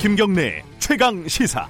[0.00, 1.68] 김경래 최강 시사.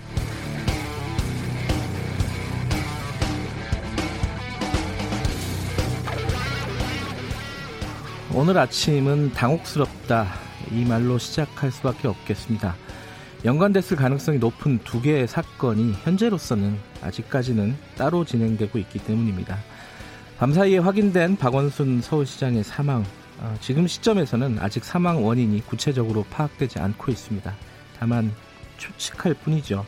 [8.33, 10.29] 오늘 아침은 당혹스럽다
[10.71, 12.77] 이 말로 시작할 수밖에 없겠습니다.
[13.45, 19.59] 연관됐을 가능성이 높은 두 개의 사건이 현재로서는 아직까지는 따로 진행되고 있기 때문입니다.
[20.39, 23.05] 밤사이에 확인된 박원순 서울시장의 사망
[23.41, 27.70] 어, 지금 시점에서는 아직 사망 원인이 구체적으로 파악되지 않고 있습니다.
[28.01, 28.35] 다만
[28.79, 29.85] 추측할 뿐이죠.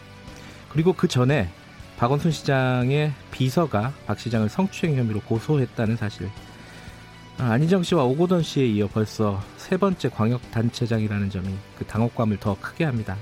[0.68, 1.48] 그리고 그 전에
[1.96, 6.28] 박원순 시장의 비서가 박 시장을 성추행 혐의로 고소했다는 사실.
[7.38, 11.48] 아, 안희정 씨와 오고돈 씨에 이어 벌써 세 번째 광역단체장이라는 점이
[11.78, 13.16] 그 당혹감을 더 크게 합니다.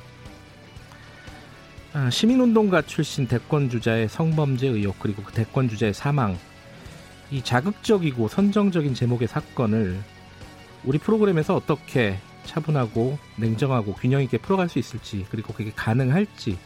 [1.92, 6.36] 아, 시민운동가 출신 대권주자의 성범죄 의혹 그리고 그 대권주자의 사망
[7.30, 10.00] 이 자극적이고 선정적인 제목의 사건을
[10.84, 12.18] 우리 프로그램에서 어떻게
[12.50, 16.58] 차분하고 냉정하고 균형 있게 풀어갈 수 있을지 그리고 그게 가능할지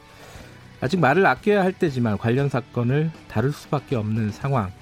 [0.81, 4.73] 아직 말을 아껴야 할 때지만 관련 사건을 다룰 수밖에 없는 상황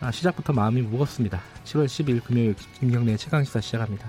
[0.00, 1.40] 아, 시작부터 마음이 무겁습니다.
[1.64, 4.06] 7월 10일 금요일 김경래 최강시사 시작합니다.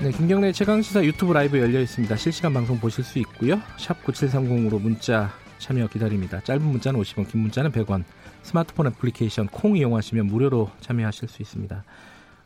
[0.00, 2.14] 네, 김경래 최강시사 유튜브 라이브 열려 있습니다.
[2.16, 3.60] 실시간 방송 보실 수 있고요.
[3.76, 6.40] 샵 9730으로 문자 참여 기다립니다.
[6.44, 8.04] 짧은 문자는 50원, 긴 문자는 100원.
[8.48, 11.84] 스마트폰 애플리케이션 콩 이용하시면 무료로 참여하실 수 있습니다.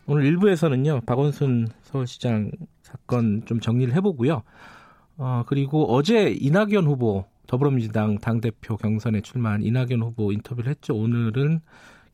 [0.07, 1.07] 오늘 1부에서는요.
[1.07, 2.51] 박원순 서울시장
[2.83, 4.43] 사건 좀 정리를 해보고요.
[5.19, 10.97] 어, 그리고 어제 이낙연 후보 더불어민주당 당대표 경선에 출마한 이낙연 후보 인터뷰를 했죠.
[10.97, 11.61] 오늘은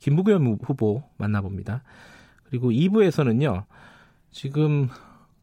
[0.00, 1.82] 김부겸 후보 만나봅니다.
[2.44, 3.64] 그리고 2부에서는요.
[4.30, 4.88] 지금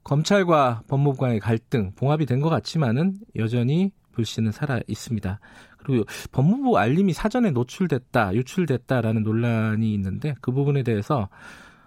[0.03, 5.39] 검찰과 법무부 간의 갈등 봉합이 된 것 같지만은 여전히 불씨는 살아 있습니다.
[5.86, 11.30] 그리고 법무부 알림이 사전에 노출됐다, 유출됐다라는 논란이 있는데 그 부분에 대해서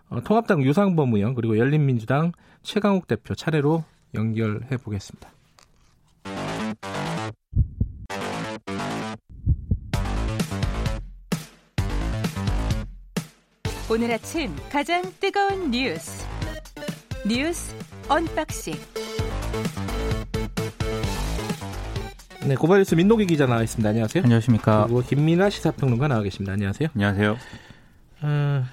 [0.08, 3.84] 어, 통합당 유상범 의원 그리고 열린민주당 최강욱 대표 차례로
[4.14, 5.30] 연결해 보겠습니다.
[13.90, 16.26] 오늘 아침 가장 뜨거운 뉴스
[17.26, 17.74] 뉴스
[18.08, 18.74] unboxing
[22.48, 23.86] 네, 고발뉴스 민동기 기자 나와 있습니다.
[23.90, 24.22] 안녕하세요.
[24.24, 24.84] 안녕하십니까.
[24.86, 26.54] 그리고 김민아 시사평론가 나와 계십니다.
[26.54, 26.88] 안녕하세요.
[26.94, 27.36] 안녕하세요.
[28.22, 28.64] 어,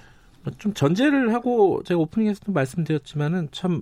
[0.57, 3.81] 좀 전제를 하고 제가 오프닝에서도 말씀드렸지만은 참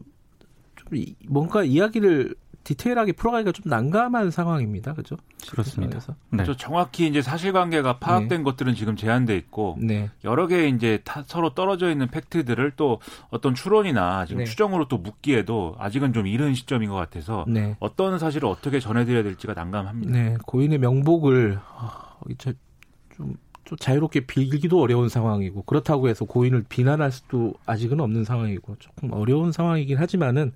[0.75, 0.87] 좀
[1.27, 4.93] 뭔가 이야기를 디테일하게 풀어가기가 좀 난감한 상황입니다.
[4.93, 5.17] 그죠?
[5.49, 5.99] 그렇습니다.
[6.29, 6.43] 네.
[6.57, 8.43] 정확히 이제 사실관계가 파악된 네.
[8.43, 10.09] 것들은 지금 제한돼 있고 네.
[10.23, 14.45] 여러 개 이제 서로 떨어져 있는 팩트들을 또 어떤 추론이나 지금 네.
[14.45, 17.75] 추정으로 또 묻기에도 아직은 좀 이른 시점인 것 같아서 네.
[17.79, 20.11] 어떤 사실을 어떻게 전해드려야 될지가 난감합니다.
[20.11, 23.35] 네, 고인의 명복을 어, 좀,
[23.65, 29.51] 좀 자유롭게 빌기도 어려운 상황이고 그렇다고 해서 고인을 비난할 수도 아직은 없는 상황이고 조금 어려운
[29.51, 30.53] 상황이긴 하지만은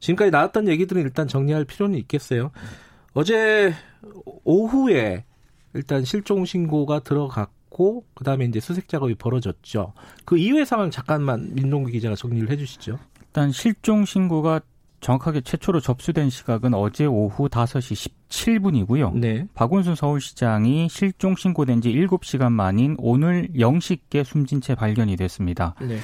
[0.00, 2.50] 지금까지 나왔던 얘기들은 일단 정리할 필요는 있겠어요.
[3.14, 3.72] 어제
[4.44, 5.24] 오후에
[5.74, 9.92] 일단 실종 신고가 들어갔고 그다음에 이제 수색 작업이 벌어졌죠.
[10.24, 12.98] 그 이후의 상황 잠깐만 민동기 기자가 정리를 해 주시죠.
[13.20, 14.60] 일단 실종 신고가
[15.00, 19.14] 정확하게 최초로 접수된 시각은 어제 오후 5시 17분이고요.
[19.14, 19.46] 네.
[19.54, 25.74] 박원순 서울시장이 실종 신고된 지 7시간 만인 오늘 0시께 숨진 채 발견이 됐습니다.
[25.80, 25.98] 네.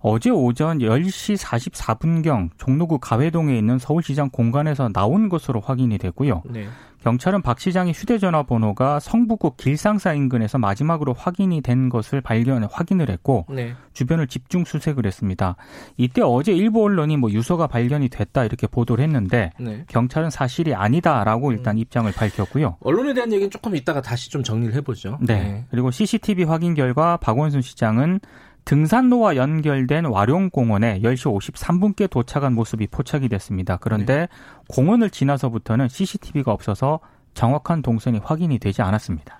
[0.00, 6.42] 어제 오전 10시 44분경 종로구 가회동에 있는 서울시장 공간에서 나온 것으로 확인이 됐고요.
[6.46, 6.68] 네.
[7.02, 13.46] 경찰은 박 시장의 휴대전화 번호가 성북구 길상사 인근에서 마지막으로 확인이 된 것을 발견 확인을 했고
[13.48, 13.74] 네.
[13.92, 15.54] 주변을 집중 수색을 했습니다.
[15.96, 19.84] 이때 어제 일부 언론이 뭐 유서가 발견이 됐다 이렇게 보도를 했는데 네.
[19.88, 21.78] 경찰은 사실이 아니다라고 일단 음.
[21.78, 22.78] 입장을 밝혔고요.
[22.80, 25.18] 언론에 대한 얘기는 조금 이따가 다시 좀 정리를 해보죠.
[25.20, 25.34] 네.
[25.34, 25.64] 네.
[25.70, 28.20] 그리고 CCTV 확인 결과 박원순 시장은
[28.68, 33.78] 등산로와 연결된 와룡공원에 10시 53분께 도착한 모습이 포착이 됐습니다.
[33.78, 34.28] 그런데 네.
[34.68, 37.00] 공원을 지나서부터는 CCTV가 없어서
[37.32, 39.38] 정확한 동선이 확인이 되지 않았습니다.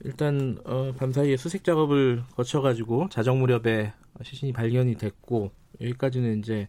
[0.00, 3.92] 일단 어, 밤사이에 수색 작업을 거쳐가지고 자정 무렵에
[4.24, 6.66] 시신이 발견이 됐고 여기까지는 이제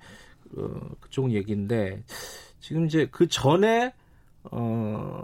[0.56, 0.70] 어,
[1.00, 2.04] 그쪽 얘기인데
[2.60, 3.96] 지금 이제 그 전에
[4.52, 5.24] 어,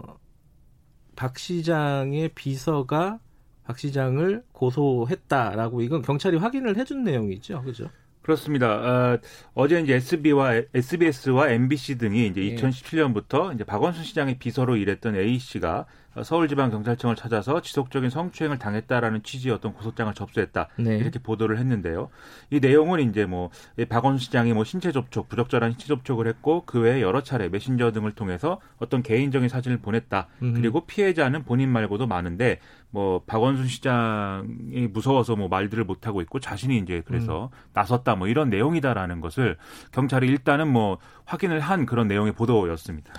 [1.14, 3.20] 박 시장의 비서가
[3.66, 7.90] 박 시장을 고소했다라고 이건 경찰이 확인을 해준 내용이죠, 그죠?
[8.22, 9.20] 그렇습니다.
[9.54, 15.38] 어, 제 이제 SB와 SBS와 MBC 등이 이제 2017년부터 이제 박원순 시장의 비서로 일했던 A
[15.38, 15.86] 씨가
[16.22, 20.96] 서울지방경찰청을 찾아서 지속적인 성추행을 당했다라는 취지의 어떤 고소장을 접수했다 네.
[20.96, 22.08] 이렇게 보도를 했는데요.
[22.50, 23.50] 이 내용은 이제 뭐
[23.88, 28.12] 박원순 시장이 뭐 신체 접촉, 부적절한 신체 접촉을 했고 그 외에 여러 차례 메신저 등을
[28.12, 30.28] 통해서 어떤 개인적인 사진을 보냈다.
[30.42, 30.54] 음.
[30.54, 32.60] 그리고 피해자는 본인 말고도 많은데
[32.90, 37.58] 뭐 박원순 시장이 무서워서 뭐 말들을 못 하고 있고 자신이 이제 그래서 음.
[37.72, 39.56] 나섰다 뭐 이런 내용이다라는 것을
[39.92, 43.12] 경찰이 일단은 뭐 확인을 한 그런 내용의 보도였습니다.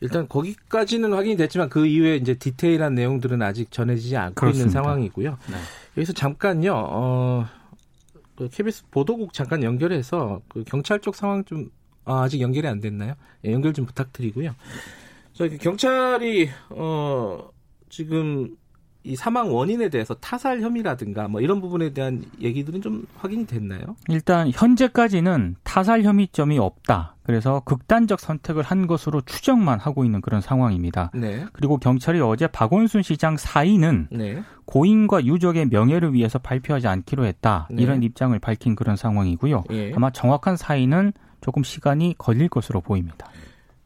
[0.00, 4.68] 일단 거기까지는 확인이 됐지만 그 이후에 이제 디테일한 내용들은 아직 전해지지 않고 그렇습니다.
[4.68, 5.30] 있는 상황이고요.
[5.30, 5.56] 네.
[5.96, 6.72] 여기서 잠깐요.
[6.74, 7.46] 어,
[8.36, 11.70] 그 KBS 보도국 잠깐 연결해서 그 경찰 쪽 상황 좀
[12.04, 13.14] 아, 아직 연결이 안 됐나요?
[13.44, 14.54] 예, 연결 좀 부탁드리고요.
[15.32, 17.50] 저기 경찰이 어
[17.88, 18.56] 지금
[19.06, 23.94] 이 사망 원인에 대해서 타살 혐의라든가 뭐 이런 부분에 대한 얘기들은 좀 확인이 됐나요?
[24.08, 27.14] 일단 현재까지는 타살 혐의점이 없다.
[27.22, 31.12] 그래서 극단적 선택을 한 것으로 추정만 하고 있는 그런 상황입니다.
[31.14, 31.44] 네.
[31.52, 34.42] 그리고 경찰이 어제 박원순 시장 사인은 네.
[34.64, 37.68] 고인과 유족의 명예를 위해서 발표하지 않기로 했다.
[37.70, 37.82] 네.
[37.82, 39.64] 이런 입장을 밝힌 그런 상황이고요.
[39.70, 39.92] 예.
[39.94, 43.28] 아마 정확한 사인은 조금 시간이 걸릴 것으로 보입니다.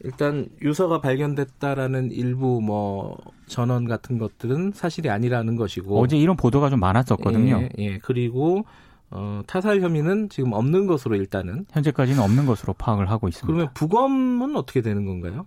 [0.03, 3.17] 일단 유서가 발견됐다라는 일부 뭐
[3.47, 7.63] 전원 같은 것들은 사실이 아니라는 것이고 어제 이런 보도가 좀 많았었거든요.
[7.63, 7.99] 예, 예.
[7.99, 8.65] 그리고
[9.11, 13.47] 어, 타살 혐의는 지금 없는 것으로 일단은 현재까지는 없는 것으로 파악을 하고 있습니다.
[13.47, 15.47] 그러면 부검은 어떻게 되는 건가요?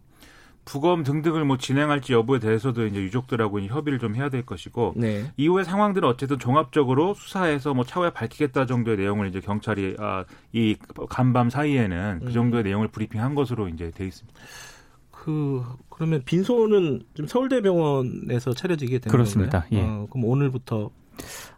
[0.66, 5.26] 부검 등등을 뭐 진행할지 여부에 대해서도 이제 유족들하고 협의를 좀 해야 될 것이고 네.
[5.38, 10.76] 이후의 상황들은 어쨌든 종합적으로 수사해서 뭐 차후에 밝히겠다 정도의 내용을 이제 경찰이 아, 이
[11.10, 12.32] 간밤 사이에는 그 음.
[12.32, 12.66] 정도의 음.
[12.66, 14.40] 내용을 브리핑한 것으로 이제 돼 있습니다.
[15.12, 19.62] 그 그러면 빈소는 좀 서울대병원에서 차려지게 되는 그렇습니다.
[19.62, 19.80] 건가요?
[19.80, 19.84] 예.
[19.86, 20.90] 어, 그럼 오늘부터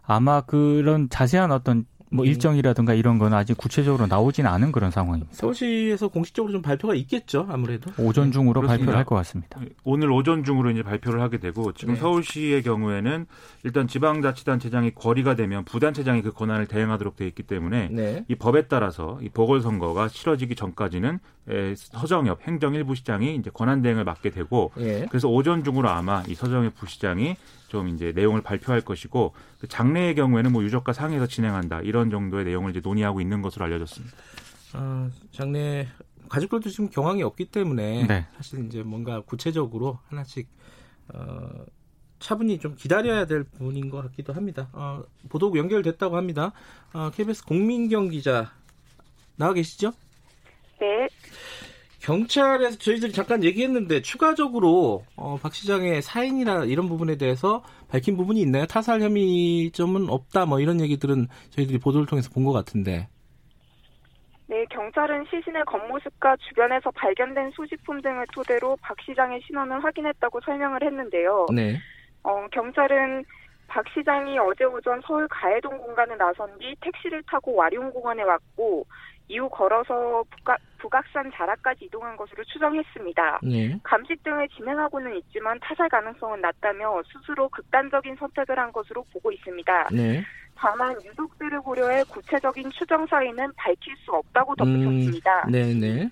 [0.04, 2.28] 아마 그런 자세한 어떤 뭐 음.
[2.28, 5.32] 일정이라든가 이런 건 아직 구체적으로 나오진 않은 그런 상황입니다.
[5.34, 7.90] 서울시에서 공식적으로 좀 발표가 있겠죠, 아무래도.
[7.98, 9.60] 오전 중으로 네, 발표를 할 것 같습니다.
[9.84, 12.00] 오늘 오전 중으로 이제 발표를 하게 되고 지금 네.
[12.00, 13.26] 서울시의 경우에는
[13.64, 18.24] 일단 지방자치단체장이 거리가 되면 부단체장이 그 권한을 대행하도록 되어 있기 때문에 네.
[18.28, 21.18] 이 법에 따라서 이 보궐선거가 치러지기 전까지는
[21.76, 25.06] 서정엽 행정일부 시장이 이제 권한 대행을 맡게 되고 예.
[25.08, 27.36] 그래서 오전 중으로 아마 이 서정엽 부시장이
[27.68, 32.70] 좀 이제 내용을 발표할 것이고 그 장례의 경우에는 뭐 유족과 상의해서 진행한다 이런 정도의 내용을
[32.70, 34.16] 이제 논의하고 있는 것으로 알려졌습니다.
[34.74, 35.88] 어, 장례
[36.28, 38.26] 가족들도 지금 경황이 없기 때문에 네.
[38.36, 40.48] 사실 이제 뭔가 구체적으로 하나씩
[41.14, 41.64] 어,
[42.18, 44.68] 차분히 좀 기다려야 될 부분인 것 같기도 합니다.
[44.72, 46.52] 어, 보도국 연결됐다고 합니다.
[46.92, 48.52] 어, KBS 공민경 기자
[49.36, 49.92] 나와 계시죠?
[50.80, 51.08] 네.
[52.06, 58.64] 경찰에서 저희들이 잠깐 얘기했는데 추가적으로 어, 박 시장의 사인이나 이런 부분에 대해서 밝힌 부분이 있나요?
[58.66, 63.08] 타살 혐의점은 없다 뭐 이런 얘기들은 저희들이 보도를 통해서 본 것 같은데.
[64.46, 71.46] 네, 경찰은 시신의 겉모습과 주변에서 발견된 소지품 등을 토대로 박 시장의 신원을 확인했다고 설명을 했는데요.
[71.52, 71.76] 네.
[72.22, 73.24] 어, 경찰은
[73.66, 78.86] 박 시장이 어제 오전 서울 가해동 공간에 나선 뒤 택시를 타고 와룡공원에 왔고
[79.28, 83.40] 이후 걸어서 북각, 북악산 자락까지 이동한 것으로 추정했습니다.
[83.42, 83.78] 네.
[83.82, 89.88] 감식 등을 진행하고는 있지만 타살 가능성은 낮다며 스스로 극단적인 선택을 한 것으로 보고 있습니다.
[89.92, 90.22] 네.
[90.54, 95.44] 다만 유족들을 고려해 구체적인 추정 사인은 밝힐 수 없다고 덧붙였습니다.
[95.46, 96.08] 음, 네네.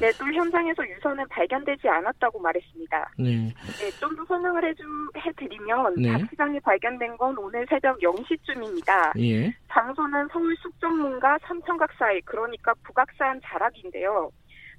[0.00, 3.12] 네, 또 현장에서 유서는 발견되지 않았다고 말했습니다.
[3.18, 3.52] 네.
[3.78, 4.82] 네, 좀 더 설명을 해주,
[5.16, 6.12] 해드리면, 네.
[6.12, 9.18] 박 시장이 발견된 건 오늘 새벽 0시쯤입니다.
[9.20, 9.54] 예.
[9.68, 14.30] 장소는 서울 숙정문과 삼천각 사이, 그러니까 북악산 자락인데요.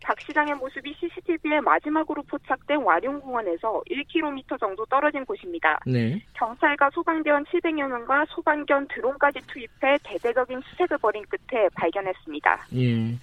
[0.03, 5.79] 박 시장의 모습이 CCTV에 마지막으로 포착된 와룡공원에서 1km 정도 떨어진 곳입니다.
[5.85, 6.21] 네.
[6.33, 12.67] 경찰과 소방대원 700여 명과 소방견 드론까지 투입해 대대적인 수색을 벌인 끝에 발견했습니다.
[12.75, 13.17] 예.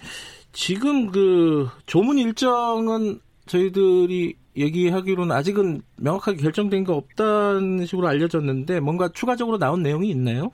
[0.51, 9.57] 지금 그 조문 일정은 저희들이 얘기하기로는 아직은 명확하게 결정된 거 없다는 식으로 알려졌는데 뭔가 추가적으로
[9.57, 10.51] 나온 내용이 있나요?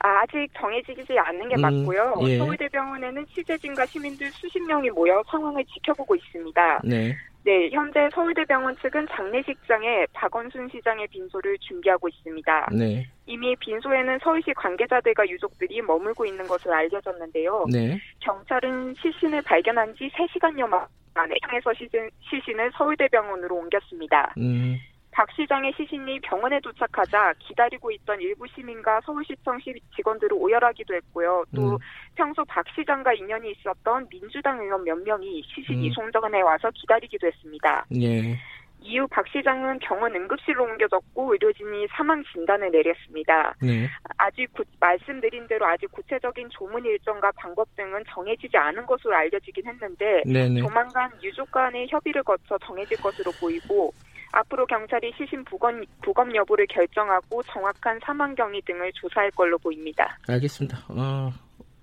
[0.00, 2.14] 아, 직 정해지지 않는 게 음, 맞고요.
[2.22, 2.38] 예.
[2.38, 6.80] 서울대병원에는 취재진과 시민들 수십 명이 모여 상황을 지켜보고 있습니다.
[6.84, 7.16] 네.
[7.42, 12.68] 네, 현재 서울대병원 측은 장례식장에 박원순 시장의 빈소를 준비하고 있습니다.
[12.72, 13.06] 네.
[13.26, 17.66] 이미 빈소에는 서울시 관계자들과 유족들이 머물고 있는 것으로 알려졌는데요.
[17.72, 17.98] 네.
[18.20, 20.68] 경찰은 시신을 발견한 지 3시간여
[21.14, 24.34] 만에 향해서 시신, 시신을 서울대병원으로 옮겼습니다.
[24.36, 24.76] 음.
[25.12, 29.58] 박 시장의 시신이 병원에 도착하자 기다리고 있던 일부 시민과 서울시청
[29.96, 31.44] 직원들을 오열하기도 했고요.
[31.54, 31.78] 또 음.
[32.14, 35.84] 평소 박 시장과 인연이 있었던 민주당 의원 몇 명이 시신 음.
[35.84, 37.86] 이송전에 와서 기다리기도 했습니다.
[38.00, 38.38] 예.
[38.82, 43.54] 이후 박 시장은 병원 응급실로 옮겨졌고 의료진이 사망 진단을 내렸습니다.
[43.60, 43.86] 네.
[44.16, 50.22] 아직 구, 말씀드린 대로 아직 구체적인 조문 일정과 방법 등은 정해지지 않은 것으로 알려지긴 했는데
[50.24, 50.60] 네네.
[50.60, 53.92] 조만간 유족 간의 협의를 거쳐 정해질 것으로 보이고
[54.32, 60.18] 앞으로 경찰이 시신 부검, 부검 여부를 결정하고 정확한 사망 경위 등을 조사할 걸로 보입니다.
[60.28, 60.84] 알겠습니다.
[60.88, 61.32] 어,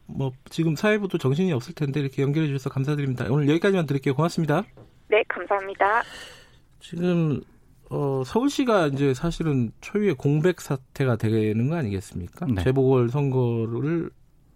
[0.06, 3.25] 뭐 지금 사회부도 정신이 없을 텐데 이렇게 연결해 주셔서 감사드립니다.
[3.30, 4.16] 오늘 여기까지만 드릴게요.
[4.16, 4.63] 고맙습니다.
[5.10, 6.04] 네, 감사합니다.
[6.80, 7.42] 지금
[7.89, 12.46] 어, 서울시가 이제 사실은 초유의 공백 사태가 되는 거 아니겠습니까?
[12.48, 12.63] 네.
[12.63, 14.10] 재보궐 선거를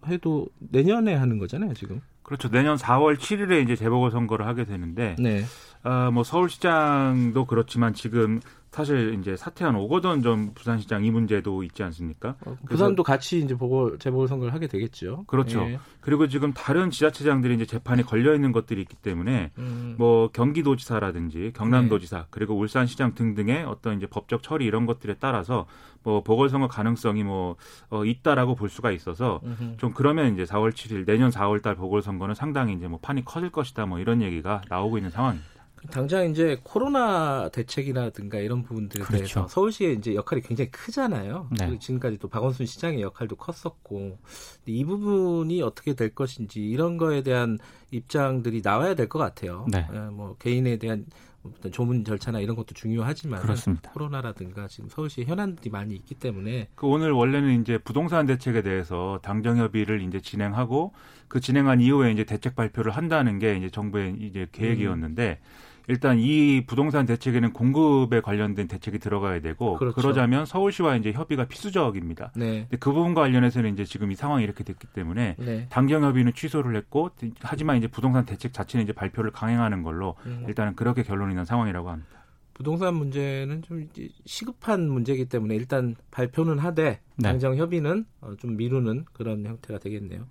[0.07, 2.01] 해도 내년에 하는 거잖아요, 지금.
[2.24, 2.50] 그렇죠.
[2.50, 5.43] 내년 4월 7일에 이제 재보궐 선거를 하게 되는데, 네.
[5.83, 8.39] 어, 뭐 서울시장도 그렇지만 지금
[8.71, 12.35] 사실 이제 사퇴한 오거돈 전 부산시장 이 문제도 있지 않습니까?
[12.45, 15.25] 어, 부산도 같이 이제 보궐 재보궐 선거를 하게 되겠죠.
[15.27, 15.61] 그렇죠.
[15.63, 15.79] 예.
[16.00, 19.95] 그리고 지금 다른 지자체장들이 이제 재판이 걸려 있는 것들이 있기 때문에 음.
[19.97, 22.23] 뭐 경기도지사라든지 경남도지사 네.
[22.29, 25.65] 그리고 울산시장 등등의 어떤 이제 법적 처리 이런 것들에 따라서
[26.03, 27.57] 뭐 보궐선거 가능성이 뭐
[27.89, 29.77] 어, 있다라고 볼 수가 있어서 음흠.
[29.77, 34.00] 좀 그러면 이제 4월 7일 내년 4월달 보궐선거는 상당히 이제 뭐 판이 커질 것이다 뭐
[34.00, 35.61] 이런 얘기가 나오고 있는 상황입니다.
[35.89, 39.17] 당장 이제 코로나 대책이라든가 이런 부분들에 그렇죠.
[39.17, 41.50] 대해서 서울시의 이제 역할이 굉장히 크잖아요.
[41.57, 41.79] 네.
[41.79, 44.19] 지금까지 또 박원순 시장의 역할도 컸었고
[44.67, 47.57] 이 부분이 어떻게 될 것인지 이런 거에 대한
[47.91, 49.65] 입장들이 나와야 될 것 같아요.
[49.71, 49.85] 네.
[49.93, 51.05] 예, 뭐 개인에 대한
[51.43, 53.91] 어떤 조문 절차나 이런 것도 중요하지만 그렇습니다.
[53.91, 59.57] 코로나라든가 지금 서울시 현안들이 많이 있기 때문에 그 오늘 원래는 이제 부동산 대책에 대해서 당정
[59.57, 60.93] 협의를 이제 진행하고
[61.27, 65.71] 그 진행한 이후에 이제 대책 발표를 한다는 게 이제 정부의 이제 계획이었는데 음.
[65.88, 69.95] 일단 이 부동산 대책에는 공급에 관련된 대책이 들어가야 되고 그렇죠.
[69.95, 72.31] 그러자면 서울시와 이제 협의가 필수적입니다.
[72.35, 72.61] 네.
[72.61, 75.67] 근데 그 부분과 관련해서는 이제 지금 이 상황이 이렇게 됐기 때문에 네.
[75.69, 77.11] 당경 협의는 취소를 했고
[77.41, 80.45] 하지만 이제 부동산 대책 자체는 이제 발표를 강행하는 걸로 음.
[80.47, 82.21] 일단은 그렇게 결론이 난 상황이라고 합니다.
[82.53, 83.89] 부동산 문제는 좀
[84.25, 87.23] 시급한 문제이기 때문에 일단 발표는 하되 네.
[87.23, 90.27] 당정 협의는 어, 좀 미루는 그런 형태가 되겠네요.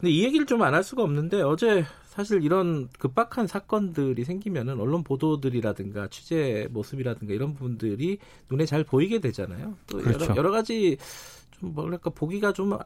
[0.00, 5.04] 근데 이 얘기를 좀 안 할 수가 없는데 어제 사실 이런 급박한 사건들이 생기면은 언론
[5.04, 8.18] 보도들이라든가 취재 모습이라든가 이런 부분들이
[8.50, 9.76] 눈에 잘 보이게 되잖아요.
[9.86, 10.24] 또 그렇죠.
[10.24, 10.96] 여러, 여러 가지
[11.52, 12.76] 좀 뭐랄까 보기가 좀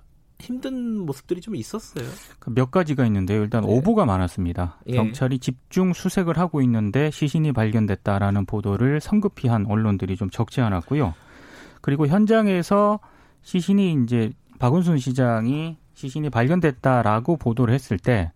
[0.41, 2.05] 힘든 모습들이 좀 있었어요.
[2.41, 3.41] 그몇 가지가 있는데요.
[3.43, 3.69] 일단 네.
[3.73, 4.81] 오보가 많았습니다.
[4.89, 4.97] 예.
[4.97, 11.15] 경찰이 집중 수색을 하고 있는데 시신이 발견됐다라는 보도를 성급히 한 언론들이 좀 적지 않았고요.
[11.81, 12.99] 그리고 현장에서
[13.43, 18.33] 시신이 이제 박원순 시장이 시신이 발견됐다라고 보도를 했을 때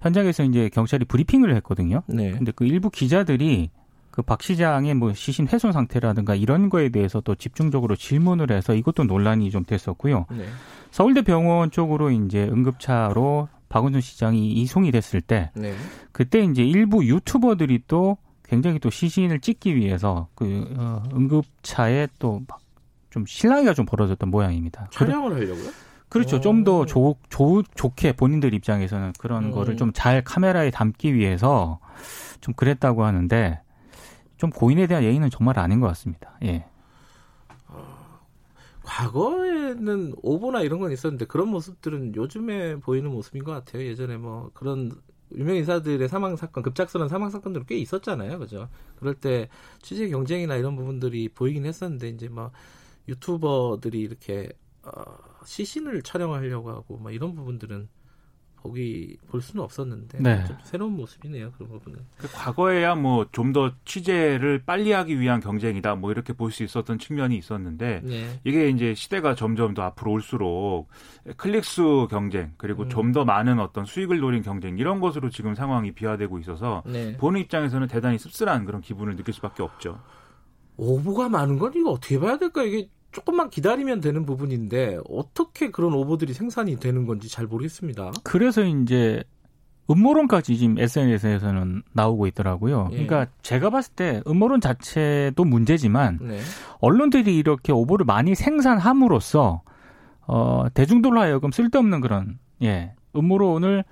[0.00, 2.02] 현장에서 이제 경찰이 브리핑을 했거든요.
[2.06, 2.32] 네.
[2.32, 3.70] 근데 그 일부 기자들이
[4.18, 9.04] 그 박 시장의 뭐 시신 훼손 상태라든가 이런 거에 대해서 또 집중적으로 질문을 해서 이것도
[9.04, 10.26] 논란이 좀 됐었고요.
[10.32, 10.44] 네.
[10.90, 15.72] 서울대 병원 쪽으로 이제 응급차로 박원순 시장이 이송이 됐을 때 네.
[16.10, 23.72] 그때 이제 일부 유튜버들이 또 굉장히 또 시신을 찍기 위해서 그 어, 응급차에 또좀 실랑이가
[23.72, 24.88] 좀 벌어졌던 모양입니다.
[24.90, 25.70] 촬영을 하려고요?
[26.08, 26.40] 그렇죠.
[26.40, 29.50] 좀더 좋게 본인들 입장에서는 그런 음.
[29.50, 31.80] 거를 좀 잘 카메라에 담기 위해서
[32.40, 33.60] 좀 그랬다고 하는데
[34.36, 36.38] 좀 고인에 대한 예의는 정말 아닌 것 같습니다.
[36.44, 36.64] 예.
[37.66, 37.84] 어,
[38.84, 43.82] 과거에는 오보나 이런 건 있었는데 그런 모습들은 요즘에 보이는 모습인 것 같아요.
[43.84, 44.92] 예전에 뭐 그런
[45.34, 48.68] 유명 인사들의 사망 사건, 급작스러운 사망 사건들은 꽤 있었잖아요, 그죠?
[48.96, 49.48] 그럴 때
[49.82, 52.50] 취재 경쟁이나 이런 부분들이 보이긴 했었는데 이제 뭐
[53.08, 54.48] 유튜버들이 이렇게
[54.84, 55.02] 어,
[55.48, 57.88] 시신을 촬영하려고 하고 막 이런 부분들은
[58.56, 60.44] 보기 볼 수는 없었는데 네.
[60.44, 62.00] 좀 새로운 모습이네요 그런 부분은.
[62.18, 66.98] 그 과거에야 뭐 좀 더 취재를 빨리 하기 위한 경쟁이다 뭐 이렇게 볼 수 있었던
[66.98, 68.40] 측면이 있었는데 네.
[68.44, 70.88] 이게 이제 시대가 점점 더 앞으로 올수록
[71.38, 72.88] 클릭수 경쟁 그리고 음.
[72.90, 77.16] 좀더 많은 어떤 수익을 노린 경쟁 이런 것으로 지금 상황이 비화되고 있어서 네.
[77.16, 79.98] 보는 입장에서는 대단히 씁쓸한 그런 기분을 느낄 수밖에 없죠.
[80.76, 86.34] 오보가 많은 건 이거 어떻게 봐야 될까 이게 조금만 기다리면 되는 부분인데 어떻게 그런 오보들이
[86.34, 88.12] 생산이 되는 건지 잘 모르겠습니다.
[88.22, 89.22] 그래서 이제
[89.90, 92.88] 음모론까지 지금 SNS에서는 나오고 있더라고요.
[92.92, 93.06] 예.
[93.06, 96.40] 그러니까 제가 봤을 때 음모론 자체도 문제지만 네.
[96.80, 99.62] 언론들이 이렇게 오보를 많이 생산함으로써
[100.26, 103.84] 어, 대중들로 하여금 쓸데없는 그런 예 음모론을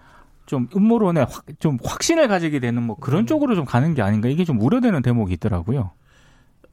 [0.45, 3.27] 좀 음모론에 확, 좀 확신을 가지게 되는 뭐 그런 음.
[3.27, 5.93] 쪽으로 좀 가는 게 아닌가 이게 좀 우려되는 대목이 있더라고요.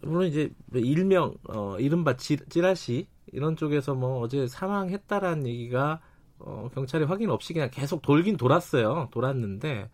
[0.05, 6.01] 물론 이제 일명 어 이른바 지, 찌라시 이런 쪽에서 뭐 어제 사망했다라는 얘기가
[6.39, 9.09] 어 경찰이 확인 없이 그냥 계속 돌긴 돌았어요.
[9.11, 9.89] 돌았는데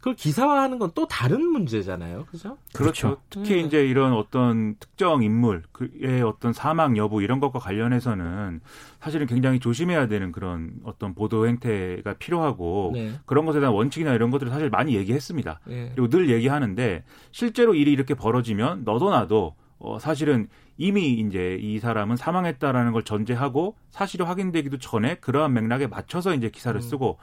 [0.00, 2.26] 그걸 기사화하는 건 또 다른 문제잖아요.
[2.30, 2.56] 그죠?
[2.74, 3.08] 그렇죠.
[3.08, 3.22] 그렇죠.
[3.30, 3.66] 특히 음.
[3.66, 8.60] 이제 이런 어떤 특정 인물의 어떤 사망 여부 이런 것과 관련해서는
[9.00, 13.12] 사실은 굉장히 조심해야 되는 그런 어떤 보도 행태가 필요하고 네.
[13.26, 15.60] 그런 것에 대한 원칙이나 이런 것들을 사실 많이 얘기했습니다.
[15.66, 15.92] 네.
[15.94, 22.16] 그리고 늘 얘기하는데 실제로 일이 이렇게 벌어지면 너도 나도 어 사실은 이미 이제 이 사람은
[22.16, 26.80] 사망했다라는 걸 전제하고 사실이 확인되기도 전에 그러한 맥락에 맞춰서 이제 기사를 음.
[26.80, 27.18] 쓰고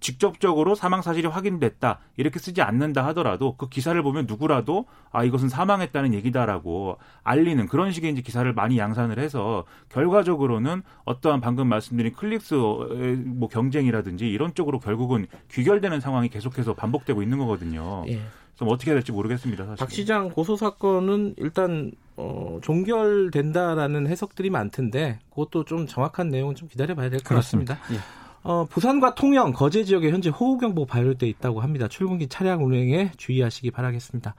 [0.00, 6.14] 직접적으로 사망 사실이 확인됐다 이렇게 쓰지 않는다 하더라도 그 기사를 보면 누구라도 아 이것은 사망했다는
[6.14, 13.48] 얘기다라고 알리는 그런 식의 이제 기사를 많이 양산을 해서 결과적으로는 어떠한 방금 말씀드린 클릭스 뭐
[13.48, 18.04] 경쟁이라든지 이런 쪽으로 결국은 귀결되는 상황이 계속해서 반복되고 있는 거거든요.
[18.08, 18.20] 예.
[18.56, 19.64] 그래서 어떻게 해야 될지 모르겠습니다.
[19.66, 19.76] 사실.
[19.78, 27.10] 박 시장 고소 사건은 일단 어, 종결된다라는 해석들이 많던데 그것도 좀 정확한 내용은 좀 기다려봐야
[27.10, 27.78] 될 것 같습니다.
[27.92, 27.98] 예.
[28.42, 31.88] 어, 부산과 통영, 거제 지역에 현재 호우경보 발효돼 있다고 합니다.
[31.88, 34.34] 출근길 차량 운행에 주의하시기 바라겠습니다.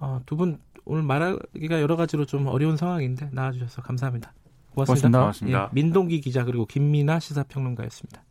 [0.00, 4.32] 어, 두분 오늘 말하기가 여러 가지로 좀 어려운 상황인데 나와주셔서 감사합니다.
[4.74, 5.18] 고맙습니다.
[5.18, 5.62] 고맙습니다.
[5.64, 8.22] 예, 민동기 기자 그리고 김민아 시사평론가였습니다.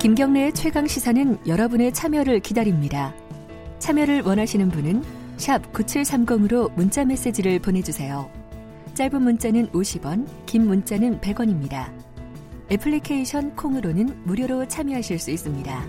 [0.00, 3.14] 김경래의 최강 시사는 여러분의 참여를 기다립니다.
[3.80, 5.02] 참여를 원하시는 분은
[5.36, 8.37] 9730으로 문자 메시지를 보내주세요.
[8.98, 11.88] 짧은 문자는 50원, 긴 문자는 100원입니다.
[12.68, 15.86] 애플리케이션 콩으로는 무료로 참여하실 수 있습니다.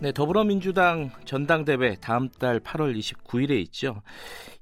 [0.00, 4.02] 네, 더불어민주당 전당대회 다음 달 8월 29일에 있죠.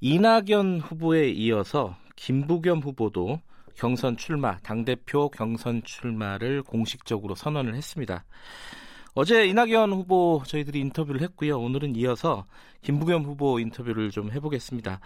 [0.02, 3.40] 이낙연 후보에 이어서 김부겸 후보도
[3.74, 8.26] 경선 출마, 당대표 경선 출마를 공식적으로 선언을 했습니다.
[9.14, 11.58] 어제 이낙연 후보 저희들이 인터뷰를 했고요.
[11.58, 12.44] 오늘은 이어서
[12.82, 15.00] 김부겸 후보 인터뷰를 좀 해보겠습니다.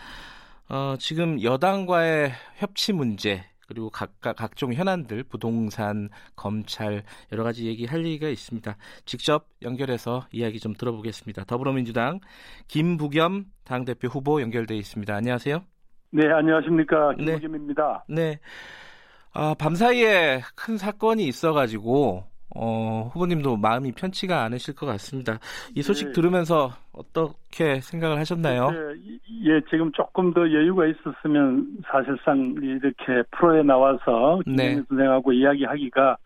[0.68, 8.28] 어, 지금 여당과의 협치 문제 그리고 각각 각종 현안들 부동산 검찰 여러 가지 얘기할 얘기가
[8.28, 8.76] 있습니다.
[9.04, 11.44] 직접 연결해서 이야기 좀 들어보겠습니다.
[11.44, 12.20] 더불어민주당
[12.68, 15.14] 김부겸 당 대표 후보 연결돼 있습니다.
[15.14, 15.62] 안녕하세요.
[16.10, 18.04] 네, 안녕하십니까 김부겸입니다.
[18.08, 18.14] 네.
[18.14, 18.40] 네.
[19.32, 25.38] 아, 밤사이에 큰 사건이 있어가지고 어, 후보님도 마음이 편치가 않으실 것 같습니다.
[25.74, 26.12] 이 소식 네.
[26.12, 28.70] 들으면서 어떻게 생각을 하셨나요?
[28.72, 36.16] 예, 예, 지금 조금 더 여유가 있었으면 사실상 이렇게 프로에 나와서 김 선생하고 이야기하기가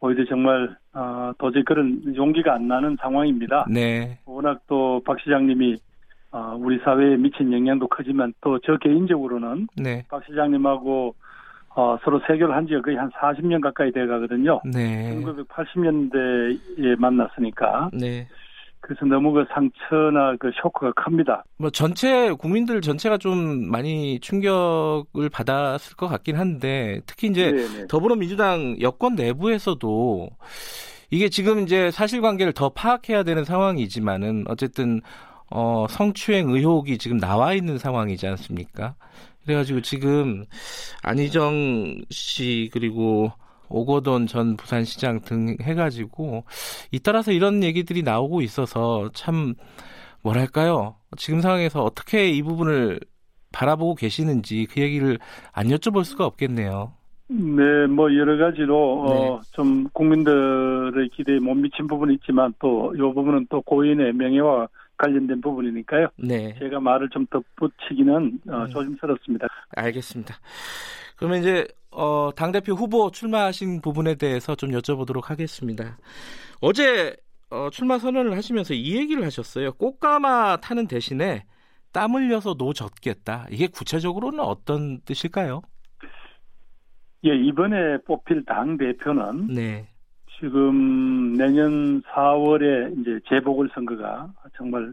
[0.00, 3.66] 오히려 정말 어, 도저히 그런 용기가 안 나는 상황입니다.
[3.70, 4.18] 네.
[4.26, 5.76] 워낙 또 박 시장님이
[6.32, 10.04] 어, 우리 사회에 미친 영향도 크지만 또 저 개인적으로는 네.
[10.08, 11.14] 박 시장님하고
[11.74, 14.60] 어, 서로 세교를 한 지가 거의 한 40년 가까이 돼 가거든요.
[14.64, 15.14] 네.
[15.20, 17.90] 1980년대에 만났으니까.
[17.92, 18.26] 네.
[18.86, 21.42] 그래서 너무 그 상처나 그 쇼크가 큽니다.
[21.58, 27.68] 뭐 전체 국민들 전체가 좀 많이 충격을 받았을 것 같긴 한데 특히 이제 네네.
[27.68, 27.86] 네.
[27.88, 30.30] 더불어민주당 여권 내부에서도
[31.10, 35.00] 이게 지금 이제 사실관계를 더 파악해야 되는 상황이지만은 어쨌든
[35.50, 38.94] 어 성추행 의혹이 지금 나와 있는 상황이지 않습니까?
[39.44, 40.44] 그래가지고 지금
[41.02, 43.32] 안희정 씨 그리고
[43.68, 46.44] 오거돈 전 부산시장 등 해가지고
[46.92, 49.54] 잇따라서 이런 얘기들이 나오고 있어서 참
[50.22, 53.00] 뭐랄까요 지금 상황에서 어떻게 이 부분을
[53.52, 55.18] 바라보고 계시는지 그 얘기를
[55.52, 56.92] 안 여쭤볼 수가 없겠네요.
[57.28, 59.28] 네, 뭐 여러 가지로 어, 네.
[59.28, 65.40] 어, 좀 국민들의 기대에 못 미친 부분이 있지만 또 이 부분은 또 고인의 명예와 관련된
[65.40, 66.08] 부분이니까요.
[66.18, 66.54] 네.
[66.58, 68.66] 제가 말을 좀 덧붙이기는 어, 음.
[68.68, 69.48] 조심스럽습니다.
[69.76, 70.36] 알겠습니다.
[71.16, 75.96] 그러면 이제 어, 당대표 후보 출마하신 부분에 대해서 좀 여쭤보도록 하겠습니다.
[76.60, 77.16] 어제
[77.50, 79.72] 어, 출마 선언을 하시면서 이 얘기를 하셨어요.
[79.72, 81.44] 꽃가마 타는 대신에
[81.92, 83.46] 땀 흘려서 노 젓겠다.
[83.50, 85.62] 이게 구체적으로는 어떤 뜻일까요?
[87.24, 89.88] 예, 이번에 뽑힐 당 대표는 네.
[90.38, 94.92] 지금 내년 4월에 이제 재보궐 선거가 정말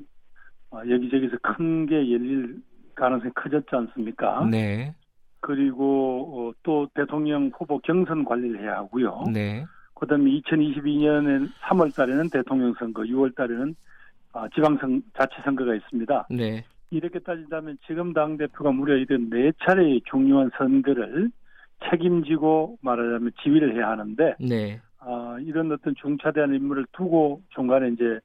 [0.71, 2.61] 어, 여기저기서 큰 게 열릴
[2.95, 4.45] 가능성이 커졌지 않습니까?
[4.49, 4.95] 네.
[5.43, 9.25] 그리고 어, 또 대통령 후보 경선 관리를 해야 하고요.
[9.33, 9.65] 네.
[9.93, 13.75] 그다음에 2022년에 3월 달에는 대통령 선거, 6월 달에는
[14.31, 16.27] 어, 지방선 자치 선거가 있습니다.
[16.31, 16.63] 네.
[16.91, 21.29] 이렇게 따진다면 지금 당 대표가 무려 이런 네 차례의 중요한 선거를
[21.89, 24.79] 책임지고 말하자면 지휘를 해야 하는데 네.
[25.01, 28.17] 어, 이런 어떤 중차대한 인물을 두고 중간에 이제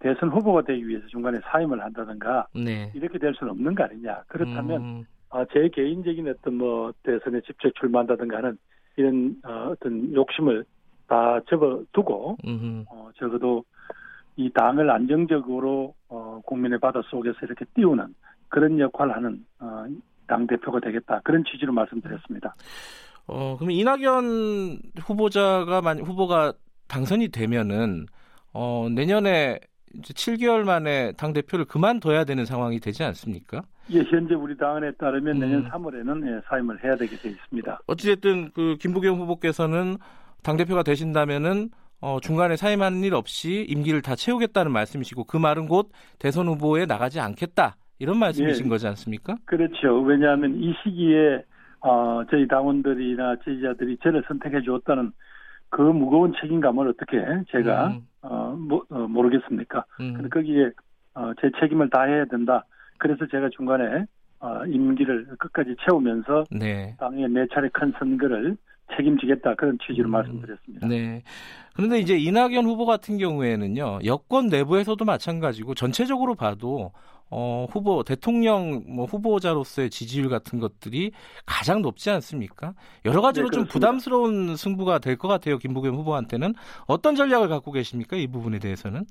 [0.00, 2.92] 대선 후보가 되기 위해서 중간에 사임을 한다든가 네.
[2.94, 4.24] 이렇게 될 수는 없는 거 아니냐.
[4.28, 5.04] 그렇다면 음.
[5.30, 8.58] 어, 제 개인적인 어떤 뭐 대선에 직접 출마한다든가 하는
[8.96, 10.64] 이런 어, 어떤 욕심을
[11.06, 12.36] 다 접어두고
[12.90, 13.64] 어, 적어도
[14.36, 18.14] 이 당을 안정적으로 어, 국민의 바다 속에서 이렇게 띄우는
[18.48, 19.84] 그런 역할을 하는 어,
[20.26, 22.54] 당 대표가 되겠다 그런 취지로 말씀드렸습니다.
[23.26, 26.52] 어, 그럼 이낙연 후보자가 만 후보가
[26.86, 28.06] 당선이 되면은
[28.52, 29.58] 어, 내년에
[29.94, 33.62] 이제 7개월 만에 당 대표를 그만둬야 되는 상황이 되지 않습니까?
[33.90, 35.40] 예, 현재 우리 당원에 따르면 음.
[35.40, 37.80] 내년 3월에는 예, 사임을 해야 되게 돼 있습니다.
[37.86, 39.96] 어찌됐든 그 김부겸 후보께서는
[40.42, 41.70] 당 대표가 되신다면은
[42.00, 47.18] 어, 중간에 사임하는 일 없이 임기를 다 채우겠다는 말씀이시고 그 말은 곧 대선 후보에 나가지
[47.18, 48.68] 않겠다 이런 말씀이신 예.
[48.68, 49.36] 거지 않습니까?
[49.44, 50.00] 그렇죠.
[50.02, 51.42] 왜냐하면 이 시기에
[51.80, 55.12] 어, 저희 당원들이나 지지자들이 저를 선택해 주었다는
[55.70, 57.18] 그 무거운 책임감을 어떻게
[57.50, 58.00] 제가 음.
[58.22, 59.84] 어, 모, 어, 모르겠습니까?
[60.00, 60.14] 음.
[60.14, 60.70] 근데 거기에
[61.14, 62.64] 어, 제 책임을 다해야 된다.
[62.98, 64.06] 그래서 제가 중간에
[64.40, 66.94] 어, 임기를 끝까지 채우면서 네.
[66.98, 68.56] 당의 네 차례 큰 선거를
[68.96, 70.86] 책임지겠다 그런 취지로 음, 말씀드렸습니다.
[70.86, 71.22] 네.
[71.74, 76.92] 그런데 이제 이낙연 후보 같은 경우에는요 여권 내부에서도 마찬가지고 전체적으로 봐도
[77.30, 81.12] 어, 후보 대통령 뭐 후보자로서의 지지율 같은 것들이
[81.44, 82.74] 가장 높지 않습니까?
[83.04, 85.58] 여러 가지로 네, 좀 부담스러운 승부가 될 것 같아요.
[85.58, 86.54] 김부겸 후보한테는
[86.86, 88.16] 어떤 전략을 갖고 계십니까?
[88.16, 89.04] 이 부분에 대해서는?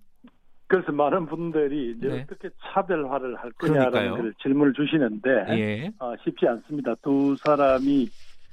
[0.70, 2.22] 그래서 많은 분들이 이제 네.
[2.24, 5.92] 어떻게 차별화를 할 거냐라는 질문을 주시는데 예.
[6.00, 6.94] 어, 쉽지 않습니다.
[7.02, 8.10] 두 사람이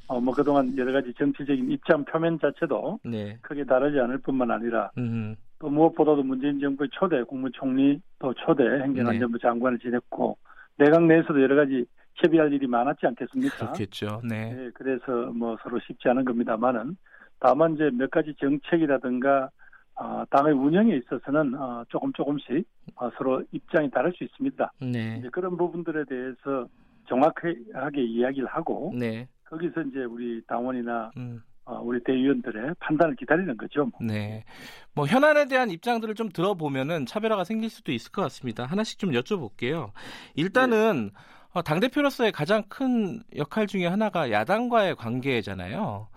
[0.06, 3.38] 어, 뭐 그동안 여러 가지 정치적인 입장 표면 자체도 네.
[3.42, 5.34] 크게 다르지 않을 뿐만 아니라 음흠.
[5.58, 9.42] 또 무엇보다도 문재인 정부의 초대 국무총리 또 초대 행정안전부 네.
[9.42, 10.36] 장관을 지냈고
[10.76, 11.86] 내각 내에서도 여러 가지
[12.16, 13.56] 협의할 일이 많았지 않겠습니까?
[13.56, 14.20] 그렇겠죠.
[14.28, 14.52] 네.
[14.52, 14.70] 네.
[14.74, 16.96] 그래서 뭐 서로 쉽지 않은 겁니다만은
[17.40, 19.50] 다만 이제 몇 가지 정책이라든가
[19.96, 24.72] 어, 당의 운영에 있어서는 어, 조금 조금씩 어, 서로 입장이 다를 수 있습니다.
[24.80, 25.22] 네.
[25.32, 26.68] 그런 부분들에 대해서
[27.06, 29.28] 정확하게 이야기를 하고 네.
[29.44, 31.42] 거기서 이제 우리 당원이나 음.
[31.66, 33.86] 어, 우리 대의원들의 판단을 기다리는 거죠.
[33.86, 33.92] 뭐.
[34.02, 34.44] 네.
[34.92, 38.66] 뭐 현안에 대한 입장들을 좀 들어보면은 차별화가 생길 수도 있을 것 같습니다.
[38.66, 39.92] 하나씩 좀 여쭤볼게요.
[40.34, 41.20] 일단은 네.
[41.52, 46.08] 어, 당 대표로서의 가장 큰 역할 중에 하나가 야당과의 관계잖아요.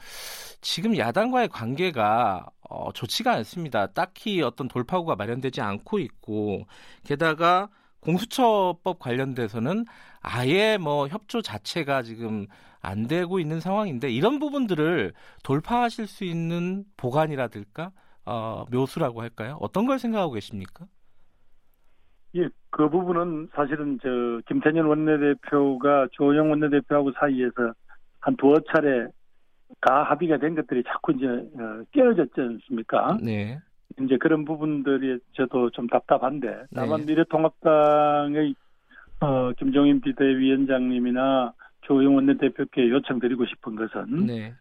[0.62, 3.88] 지금 야당과의 관계가 어, 좋지가 않습니다.
[3.88, 6.66] 딱히 어떤 돌파구가 마련되지 않고 있고
[7.06, 7.70] 게다가
[8.02, 9.86] 공수처법 관련돼서는
[10.22, 12.48] 아예 뭐 협조 자체가 지금
[12.82, 15.14] 안 되고 있는 상황인데 이런 부분들을
[15.44, 17.92] 돌파하실 수 있는 보관이라든가
[18.26, 19.58] 어, 묘수라고 할까요?
[19.62, 20.86] 어떤 걸 생각하고 계십니까?
[22.36, 24.10] 예, 그 부분은 사실은 저
[24.48, 27.74] 김태년 원내대표가 조영 원내대표하고 사이에서
[28.20, 29.08] 한 두어 차례
[29.82, 33.18] 가 합의가 된 것들이 자꾸 이제 어, 깨어졌지 않습니까?
[33.22, 33.60] 네.
[34.00, 37.08] 이제 그런 부분들이 저도 좀 답답한데 다만 네.
[37.08, 38.56] 미래통합당의
[39.22, 41.54] 어, 김종인 비대위원장님이나
[41.88, 44.54] 조영 원내대표께 요청드리고 싶은 것은 네.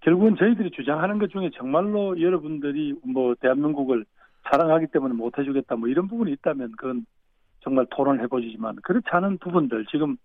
[0.00, 4.04] 결국은 저희들이 주장하는 것 중에 정말로 여러분들이 뭐 대한민국을
[4.50, 7.06] 사랑하기 때문에 못 해주겠다 뭐 이런 부분이 있다면 그건
[7.60, 10.16] 정말 토론을 해보지만 그렇지 않은 부분들 지금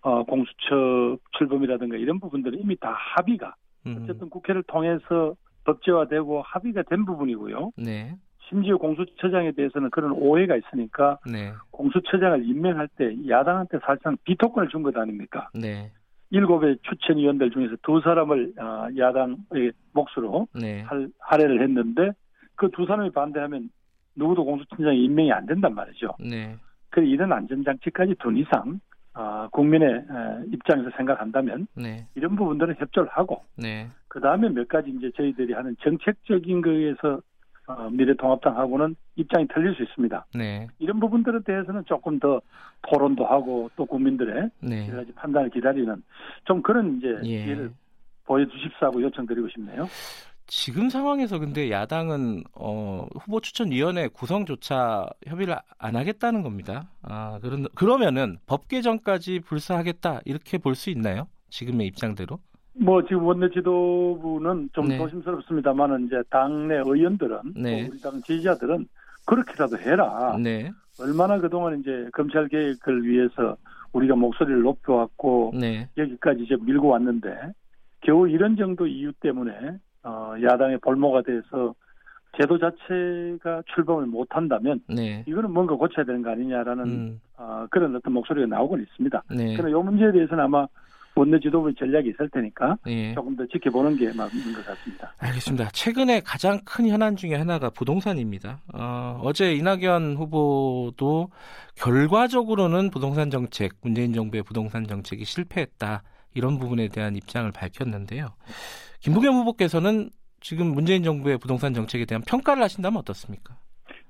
[0.00, 3.54] 어, 공수처 출범이라든가 이런 부분들은 이미 다 합의가
[3.86, 4.00] 음.
[4.02, 7.72] 어쨌든 국회를 통해서 법제화되고 합의가 된 부분이고요.
[7.76, 8.16] 네.
[8.48, 11.52] 심지어 공수처장에 대해서는 그런 오해가 있으니까 네.
[11.70, 15.48] 공수처장을 임명할 때 야당한테 사실상 비토권을 준 것 아닙니까?
[15.54, 15.90] 네.
[16.30, 20.82] 일곱의 추천위원들 중에서 두 사람을 어, 야당의 몫으로 네.
[20.82, 22.10] 할, 할애를 했는데
[22.54, 23.70] 그 두 사람이 반대하면
[24.16, 26.14] 누구도 공수처장이 임명이 안 된단 말이죠.
[26.18, 26.56] 네.
[26.90, 28.80] 그 이런 안전장치까지 둔 이상
[29.14, 30.04] 어, 국민의
[30.52, 32.06] 입장에서 생각한다면 네.
[32.14, 33.88] 이런 부분들은 협조를 하고 네.
[34.08, 37.20] 그 다음에 몇 가지 이제 저희들이 하는 정책적인 거에서
[37.68, 40.26] 어, 미래통합당하고는 입장이 틀릴 수 있습니다.
[40.34, 40.66] 네.
[40.78, 42.40] 이런 부분들에 대해서는 조금 더
[42.88, 44.88] 토론도 하고 또 국민들의 네.
[44.88, 46.02] 여러 가지 판단을 기다리는
[46.44, 47.44] 좀 그런 이제 예.
[47.44, 47.70] 기회를
[48.24, 49.86] 보여주십사고 요청드리고 싶네요.
[50.46, 56.88] 지금 상황에서 근데 야당은 어, 후보 추천위원회 구성조차 협의를 안 하겠다는 겁니다.
[57.02, 61.28] 아, 그런, 그러면은 법 개정까지 불사하겠다 이렇게 볼 수 있나요?
[61.50, 62.38] 지금의 입장대로?
[62.80, 64.98] 뭐 지금 원내 지도부는 좀 네.
[64.98, 67.88] 조심스럽습니다만은 이제 당내 의원들은 네.
[67.88, 68.86] 우리 당 지지자들은
[69.26, 70.36] 그렇게라도 해라.
[70.42, 70.70] 네.
[71.00, 73.56] 얼마나 그동안 이제 검찰 개혁을 위해서
[73.92, 75.88] 우리가 목소리를 높여왔고 네.
[75.96, 77.52] 여기까지 이제 밀고 왔는데
[78.00, 79.52] 겨우 이런 정도 이유 때문에
[80.04, 81.74] 어, 야당의 볼모가 돼서
[82.36, 85.24] 제도 자체가 출범을 못한다면 네.
[85.26, 87.20] 이거는 뭔가 고쳐야 되는 거 아니냐라는 음.
[87.36, 89.24] 어, 그런 어떤 목소리가 나오곤 있습니다.
[89.30, 89.56] 네.
[89.56, 90.66] 그러나 이 문제에 대해서는 아마
[91.18, 93.14] 원내 지도부 전략이 있을 테니까 네.
[93.14, 95.12] 조금 더 지켜보는 게 맞는 것 같습니다.
[95.18, 95.68] 알겠습니다.
[95.72, 98.60] 최근에 가장 큰 현안 중에 하나가 부동산입니다.
[98.74, 101.30] 어, 어제 이낙연 후보도
[101.76, 106.02] 결과적으로는 부동산 정책, 문재인 정부의 부동산 정책이 실패했다.
[106.34, 108.28] 이런 부분에 대한 입장을 밝혔는데요.
[109.00, 113.56] 김부겸 후보께서는 지금 문재인 정부의 부동산 정책에 대한 평가를 하신다면 어떻습니까?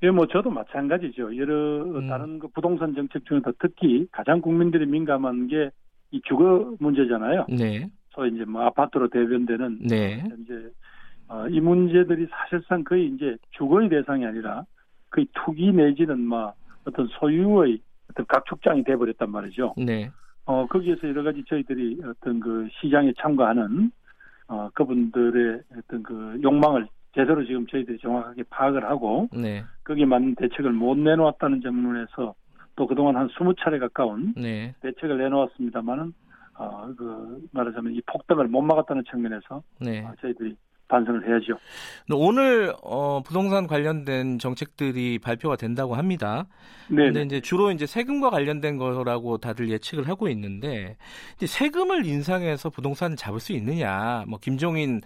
[0.03, 1.37] 예, 뭐 저도 마찬가지죠.
[1.37, 2.07] 여러 음.
[2.07, 5.71] 다른 그 부동산 정책 중에서 특히 가장 국민들이 민감한 게
[6.11, 7.47] 이 주거 문제잖아요.
[7.49, 7.89] 네.
[8.11, 10.25] 소위 이제 뭐 아파트로 대변되는 네.
[10.41, 10.71] 이제
[11.29, 14.65] 어, 이 문제들이 사실상 거의 이제 주거의 대상이 아니라
[15.11, 16.55] 거의 투기 내지는 막
[16.87, 19.75] 어떤 소유의 어떤 각축장이 돼버렸단 말이죠.
[19.77, 20.11] 네.
[20.47, 23.91] 어 거기에서 여러 가지 저희들이 어떤 그 시장에 참가하는
[24.49, 29.63] 어, 그분들의 어떤 그 욕망을 제대로 지금 저희들이 정확하게 파악을 하고 네.
[29.85, 32.35] 거기에 맞는 대책을 못 내놓았다는 점문에서
[32.79, 34.73] 또 그동안 한 20차례 가까운 네.
[34.83, 36.15] 대책을 내놓았습니다만은
[36.55, 40.05] 어, 그 말하자면 이 폭등을 못 막았다는 측면에서 네.
[40.05, 41.59] 어, 저희들이 반성을 해야죠.
[42.15, 46.47] 오늘 어, 부동산 관련된 정책들이 발표가 된다고 합니다.
[46.89, 47.07] 네.
[47.07, 50.97] 근데 이제 주로 이제 세금과 관련된 거라고 다들 예측을 하고 있는데
[51.45, 54.25] 세금을 인상해서 부동산을 잡을 수 있느냐?
[54.29, 55.01] 뭐 김종인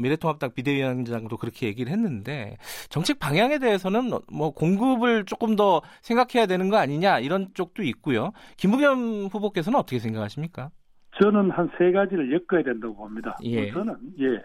[0.00, 2.56] 미래통합당 비대위원장도 그렇게 얘기를 했는데
[2.88, 8.32] 정책 방향에 대해서는 뭐 공급을 조금 더 생각해야 되는 거 아니냐 이런 쪽도 있고요.
[8.56, 10.70] 김부겸 후보께서는 어떻게 생각하십니까?
[11.20, 13.36] 저는 한 세 가지를 엮어야 된다고 봅니다.
[13.44, 13.70] 예.
[13.70, 14.42] 우선은 예.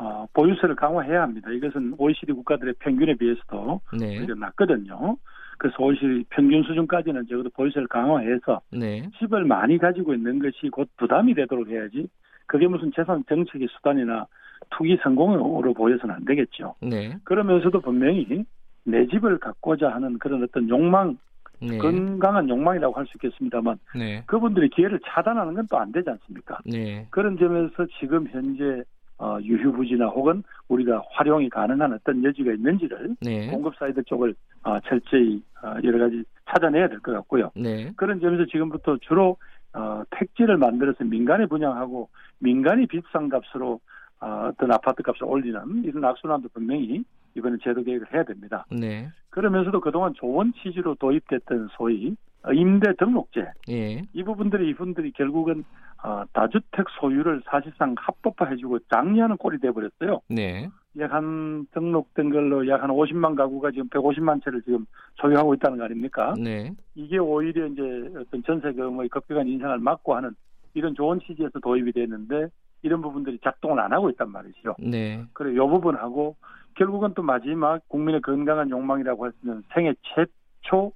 [0.00, 1.50] 어, 보유세를 강화해야 합니다.
[1.50, 4.24] 이것은 OECD 국가들의 평균에 비해서도 네.
[4.36, 5.16] 낮거든요.
[5.58, 9.08] 그래서 OECD 평균 수준까지는 적어도 보유세를 강화해서 네.
[9.18, 12.08] 집을 많이 가지고 있는 것이 곧 부담이 되도록 해야지
[12.46, 14.26] 그게 무슨 재산 정책의 수단이나
[14.70, 16.74] 투기 성공으로 보여서는 안 되겠죠.
[16.80, 17.16] 네.
[17.24, 18.44] 그러면서도 분명히
[18.84, 21.16] 내 집을 갖고자 하는 그런 어떤 욕망,
[21.60, 21.76] 네.
[21.78, 24.22] 건강한 욕망이라고 할 수 있겠습니다만 네.
[24.26, 26.58] 그분들이 기회를 차단하는 건 또 안 되지 않습니까?
[26.64, 27.06] 네.
[27.10, 28.82] 그런 점에서 지금 현재
[29.20, 33.48] 어, 유휴부지나 혹은 우리가 활용이 가능한 어떤 여지가 있는지를 네.
[33.48, 37.50] 공급 사이드 쪽을 어, 철저히 어, 여러 가지 찾아내야 될 것 같고요.
[37.56, 37.90] 네.
[37.96, 39.36] 그런 점에서 지금부터 주로
[39.74, 43.80] 어, 택지를 만들어서 민간에 분양하고 민간이 비싼 값으로
[44.20, 47.04] 어, 어떤 아파트 값을 올리는 이런 악순환도 분명히
[47.36, 48.64] 이번에 제도 개혁을 해야 됩니다.
[48.70, 49.08] 네.
[49.30, 52.16] 그러면서도 그동안 좋은 취지로 도입됐던 소위
[52.52, 54.02] 임대 등록제 예.
[54.12, 55.64] 이 부분들이 이분들이 결국은
[56.02, 60.20] 어, 다주택 소유를 사실상 합법화해주고 장려하는 꼴이 돼버렸어요.
[60.28, 60.68] 네.
[60.98, 66.34] 약한 등록된 걸로 약 한 50만 가구가 지금 150만 채를 지금 소유하고 있다는 거 아닙니까?
[66.38, 66.72] 네.
[66.94, 67.82] 이게 오히려 이제
[68.16, 70.30] 어떤 전세금의 급격한 인상을 막고 하는
[70.74, 72.48] 이런 좋은 취지에서 도입이 됐는데
[72.82, 74.76] 이런 부분들이 작동을 안 하고 있단 말이죠.
[74.78, 75.24] 네.
[75.32, 76.36] 그래 요 부분하고
[76.74, 80.92] 결국은 또 마지막 국민의 건강한 욕망이라고 할 수 있는 생애 최초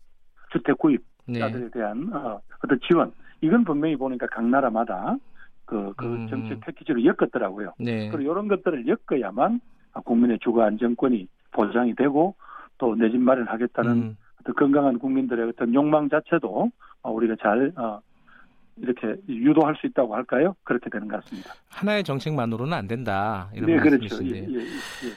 [0.52, 1.70] 주택 구입 자들에 네.
[1.70, 5.16] 대한 어, 어떤 지원 이건 분명히 보니까 각 나라마다
[5.64, 6.28] 그, 그 음.
[6.28, 7.72] 정책 패키지로 엮었더라고요.
[7.78, 8.08] 네.
[8.10, 9.60] 그리고 이런 것들을 엮어야만
[10.04, 12.34] 국민의 주거 안정권이 보장이 되고
[12.78, 14.16] 또 내 집 마련하겠다는 음.
[14.40, 16.70] 어떤 건강한 국민들의 어떤 욕망 자체도
[17.02, 18.00] 어, 우리가 잘 어,
[18.76, 20.54] 이렇게 유도할 수 있다고 할까요?
[20.64, 21.52] 그렇게 되는 것 같습니다.
[21.68, 23.50] 하나의 정책만으로는 안 된다.
[23.54, 24.24] 이런 네, 그렇죠.
[24.24, 24.66] 예, 예, 예.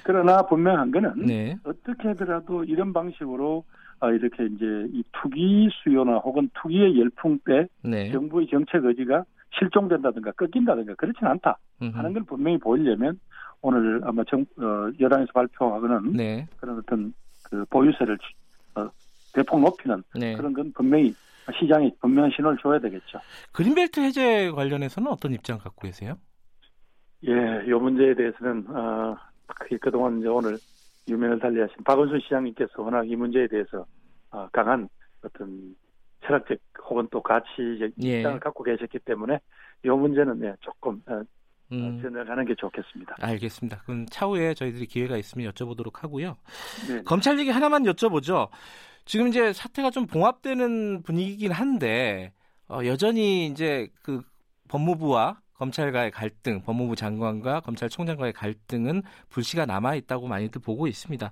[0.04, 1.56] 그러나 분명한 거는 네.
[1.63, 3.63] 어떻게 하더라도 이런 방식으로
[4.02, 8.12] 어, 이렇게 이제 이 투기 수요나 혹은 투기의 열풍 때 네.
[8.12, 9.24] 정부의 정책 의지가
[9.58, 11.58] 실종된다든가 꺾인다든가 그렇지는 않다.
[11.80, 13.20] 하는 걸 분명히 보이려면
[13.62, 16.46] 오늘 아마 정, 어, 여당에서 발표하고는 네.
[16.58, 17.13] 그런 어떤
[17.44, 18.18] 그 보유세를
[18.76, 18.89] 어,
[19.34, 20.36] 대폭 높이는 네.
[20.36, 21.15] 그런 건 분명히
[21.54, 23.20] 시장이 분명한 신호를 줘야 되겠죠.
[23.52, 26.18] 그린벨트 해제 관련해서는 어떤 입장 갖고 계세요?
[27.28, 27.32] 예,
[27.66, 29.16] 이 문제에 대해서는 어,
[29.82, 30.58] 그동안 이제 오늘
[31.08, 33.86] 유명을 달리하신 박원순 시장님께서 워낙 이 문제에 대해서
[34.32, 34.90] 어, 강한
[35.24, 35.76] 어떤
[36.26, 36.58] 철학적
[36.90, 38.20] 혹은 또 가치적 예.
[38.20, 39.40] 입장을 갖고 계셨기 때문에
[39.84, 41.22] 이 문제는 네, 조금 어,
[41.72, 42.02] 음.
[42.02, 43.16] 전화하는 게 좋겠습니다.
[43.20, 43.82] 알겠습니다.
[43.84, 46.38] 그럼 차후에 저희들이 기회가 있으면 여쭤보도록 하고요.
[46.88, 47.02] 네.
[47.04, 48.50] 검찰 얘기 하나만 여쭤보죠.
[49.06, 52.34] 지금 이제 사태가 좀 봉합되는 분위기긴 한데
[52.68, 54.22] 어, 여전히 이제 그
[54.68, 61.32] 법무부와 검찰과의 갈등, 법무부 장관과 검찰총장과의 갈등은 불씨가 남아 있다고 많이들 보고 있습니다.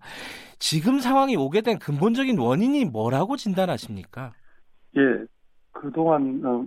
[0.59, 4.31] 지금 상황이 오게 된 근본적인 원인이 뭐라고 진단하십니까?
[4.95, 5.25] 예,
[5.71, 6.65] 그동안 어,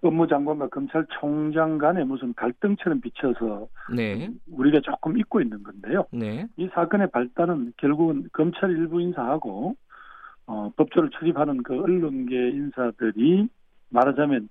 [0.00, 4.30] 법무장관과 검찰총장 간에 무슨 갈등처럼 비춰서 네.
[4.50, 6.06] 우리가 조금 잊고 있는 건데요.
[6.12, 6.46] 네.
[6.56, 9.76] 이 사건의 발단은 결국은 검찰 일부 인사하고
[10.48, 13.48] 어, 법조를 출입하는 그 언론계 인사들이
[13.90, 14.48] 말하자면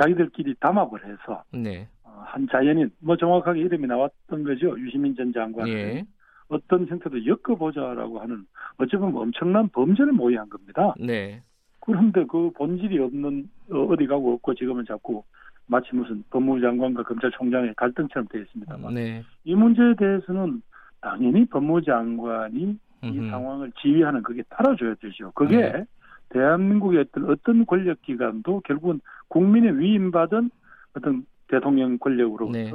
[0.00, 1.88] 자기들끼리 담합을 해서 네.
[2.04, 6.04] 어, 한 자연인 뭐 정확하게 이름이 나왔던 거죠 유시민 전 장관 예.
[6.48, 8.46] 어떤 형태도 엮어보자라고 하는
[8.78, 10.94] 어쩌면 엄청난 범죄를 모의한 겁니다.
[10.98, 11.42] 네.
[11.80, 15.24] 그런데 그 본질이 없는 어, 어디 가고 없고 지금은 자꾸
[15.66, 19.24] 마치 무슨 법무부 장관과 검찰총장의 갈등처럼 되어 있습니다만 네.
[19.44, 20.62] 이 문제에 대해서는
[21.00, 23.30] 당연히 법무부 장관이 이.
[23.30, 25.32] 상황을 지휘하는 그게 따라줘야 되죠.
[25.32, 25.84] 그게 네.
[26.30, 30.50] 대한민국의 어떤 어떤 권력 기관도 결국은 국민의 위임받은
[30.96, 32.72] 어떤 대통령 권력으로부터 네.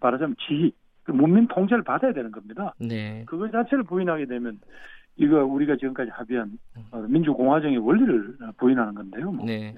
[0.00, 0.72] 말하자면 지휘,
[1.04, 2.74] 그 문민 통제를 받아야 되는 겁니다.
[2.78, 3.24] 네.
[3.26, 4.60] 그거 자체를 부인하게 되면
[5.16, 6.58] 이거 우리가 지금까지 합의한
[6.90, 9.32] 어, 민주공화정의 원리를 부인하는 건데요.
[9.32, 9.44] 뭐.
[9.44, 9.74] 네.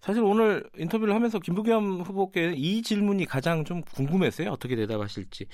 [0.00, 4.50] 사실 오늘 인터뷰를 하면서 김부겸 후보께 이 질문이 가장 좀 궁금했어요.
[4.50, 5.46] 어떻게 대답하실지.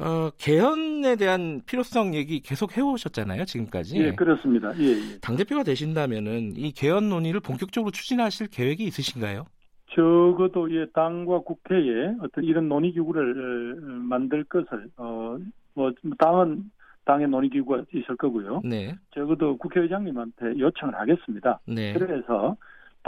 [0.00, 3.98] 어, 개헌에 대한 필요성 얘기 계속 해오셨잖아요, 지금까지.
[3.98, 4.72] 예, 그렇습니다.
[4.78, 5.18] 예, 예.
[5.20, 9.46] 당대표가 되신다면은 이 개헌 논의를 본격적으로 추진하실 계획이 있으신가요?
[9.94, 15.36] 적어도 예, 당과 국회에 어떤 이런 논의 기구를 어, 만들 것을, 어,
[15.74, 16.70] 뭐, 당은
[17.04, 18.60] 당의 논의 기구가 있을 거고요.
[18.64, 18.94] 네.
[19.12, 21.58] 적어도 국회의장님한테 요청을 하겠습니다.
[21.66, 21.94] 네.
[21.94, 22.54] 그래서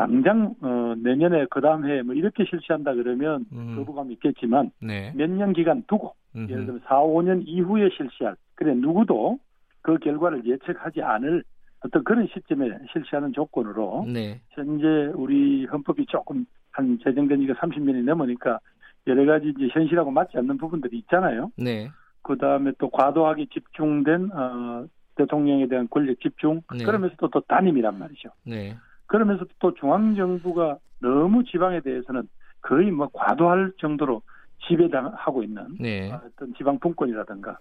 [0.00, 3.76] 당장 어, 내년에 그 다음 해에 뭐 이렇게 실시한다 그러면 음.
[3.76, 5.12] 거부감이 있겠지만 네.
[5.14, 6.50] 몇년 기간 두고 음흠.
[6.50, 9.38] 예를 들면 4, 5년 이후에 실시할 그래 누구도
[9.82, 11.44] 그 결과를 예측하지 않을
[11.84, 14.40] 어떤 그런 시점에 실시하는 조건으로 네.
[14.50, 18.58] 현재 우리 헌법이 조금 한 제정된 지가 30년이 넘으니까
[19.06, 21.50] 여러 가지 이제 현실하고 맞지 않는 부분들이 있잖아요.
[21.58, 21.90] 네.
[22.22, 24.86] 그 다음에 또 과도하게 집중된 어,
[25.16, 26.84] 대통령에 대한 권력 집중 네.
[26.84, 28.30] 그러면서도 또 단임이란 말이죠.
[28.46, 28.76] 네.
[29.10, 32.28] 그러면서 또 중앙 정부가 너무 지방에 대해서는
[32.62, 34.22] 거의 뭐 과도할 정도로
[34.68, 36.12] 지배당하고 있는 네.
[36.12, 37.58] 어떤 지방 분권이라든가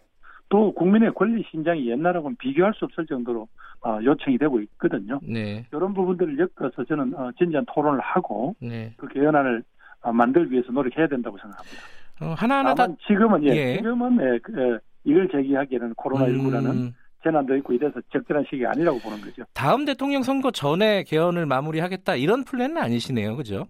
[0.49, 3.47] 또 국민의 권리 신장이 옛날하고는 비교할 수 없을 정도로
[3.81, 5.19] 어, 요청이 되고 있거든요.
[5.23, 5.65] 네.
[5.73, 8.93] 이런 부분들을 엮어서 저는 어, 진지한 토론을 하고 네.
[8.97, 9.63] 그 개헌안을
[10.01, 11.81] 어, 만들기 위해서 노력해야 된다고 생각합니다.
[12.21, 13.77] 어, 하나하나 다 지금은 예, 예.
[13.77, 16.93] 지금은 예, 그, 예, 이걸 제기하기에는 코로나 19라는 음.
[17.23, 19.43] 재난도 있고 이래서 적절한 시기 아니라고 보는 거죠.
[19.53, 23.65] 다음 대통령 선거 전에 개헌을 마무리하겠다 이런 플랜은 아니시네요, 그죠?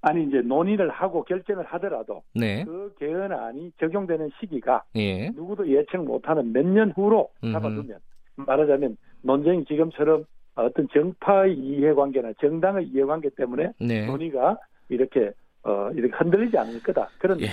[0.00, 2.64] 아니 이제 논의를 하고 결정을 하더라도 네.
[2.64, 5.28] 그 개헌안이 적용되는 시기가 예.
[5.30, 7.98] 누구도 예측 못하는 몇 년 후로 잡아두면
[8.36, 14.06] 말하자면 논쟁이 지금처럼 어떤 정파의 이해관계나 정당의 이해관계 때문에 네.
[14.06, 14.56] 논의가
[14.88, 15.32] 이렇게
[15.64, 17.46] 어 이렇게 흔들리지 않을 거다 그런 예.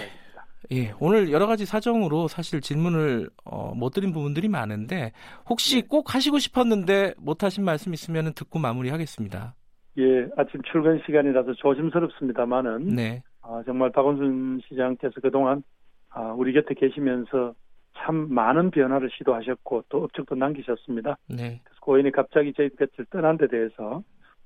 [0.72, 5.12] 예, 오늘 여러 가지 사정으로 사실 질문을 어, 못 드린 부분들이 많은데
[5.50, 5.88] 혹시 네.
[5.88, 9.56] 꼭 하시고 싶었는데 못 하신 말씀 있으면 듣고 마무리하겠습니다.
[9.98, 13.24] 예, 아침 출근 시간이라서 조심스럽습니다만은 네.
[13.42, 15.64] 아, 정말 박원순 시장께서 그동안
[16.10, 17.54] 아, 우리 곁에 계시면서
[17.98, 21.18] 참 많은 변화를 시도하셨고 또 업적도 남기셨습니다.
[21.30, 21.62] 네.
[21.64, 24.04] 그래서 고인이 갑자기 저희 곁을 떠난 데 대해서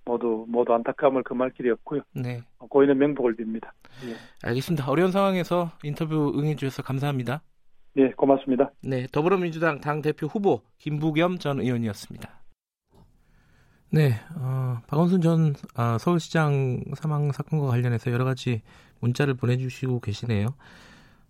[0.10, 2.02] 모두 모두 안타까움을 금할 길이 없고요.
[2.15, 2.41] 네.
[2.58, 3.69] 고인의 명복을 빕니다.
[4.08, 4.15] 예.
[4.41, 4.89] 알겠습니다.
[4.89, 7.43] 어려운 상황에서 인터뷰 응해주셔서 감사합니다.
[7.93, 8.72] 네, 고맙습니다.
[8.82, 12.28] 네, 더불어민주당 당 대표 후보 김부겸 전 의원이었습니다.
[13.91, 18.62] 네, 어, 박원순 전 아, 서울시장 사망 사건과 관련해서 여러 가지
[19.02, 20.48] 문자를 보내주시고 계시네요.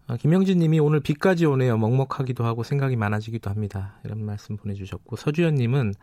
[0.08, 1.78] 어, 김영진 님이 오늘 비까지 오네요.
[1.78, 4.00] 먹먹하기도 하고 생각이 많아지기도 합니다.
[4.04, 5.94] 이런 말씀 보내주셨고, 서주현 님은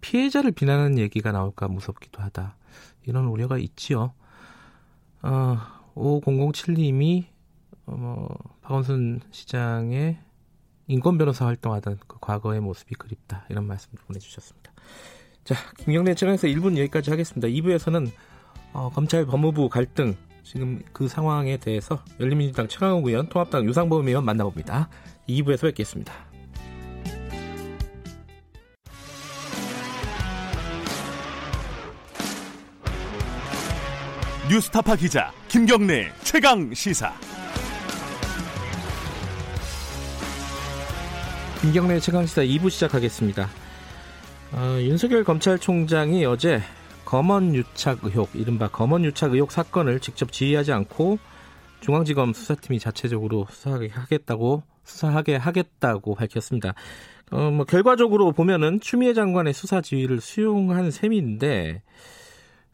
[0.00, 2.56] 피해자를 비난하는 얘기가 나올까 무섭기도 하다.
[3.06, 4.12] 이런 우려가 있지요.
[5.22, 5.58] 어,
[5.94, 7.26] 5007님이
[7.86, 10.18] 어, 뭐, 박원순 시장의
[10.86, 13.44] 인권 변호사 활동하던 그 과거의 모습이 그립다.
[13.50, 14.72] 이런 말씀도 보내주셨습니다.
[15.44, 17.48] 자, 김경래 채널에서 1분 여기까지 하겠습니다.
[17.48, 18.10] 2부에서는
[18.72, 24.88] 어, 검찰 법무부 갈등 지금 그 상황에 대해서 열린민주당 최강욱 의원, 통합당 유상범 의원 만나봅니다.
[25.28, 26.27] 2부에서 뵙겠습니다.
[34.50, 37.12] 뉴스타파 기자 김경래 최강 시사.
[41.60, 43.46] 김경래 최강 시사 2부 시작하겠습니다.
[44.52, 46.62] 어, 윤석열 검찰총장이 어제
[47.04, 51.18] 검언 유착 의혹, 이른바 검언 유착 의혹 사건을 직접 지휘하지 않고
[51.80, 56.72] 중앙지검 수사팀이 자체적으로 수사하게 하겠다고 수사하게 하겠다고 밝혔습니다.
[57.32, 61.82] 어, 뭐 결과적으로 보면은 추미애 장관의 수사 지휘를 수용한 셈인데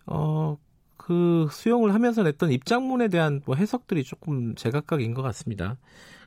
[0.06, 0.56] 어,
[1.04, 5.76] 그 수용을 하면서 냈던 입장문에 대한 뭐 해석들이 조금 제각각인 것 같습니다.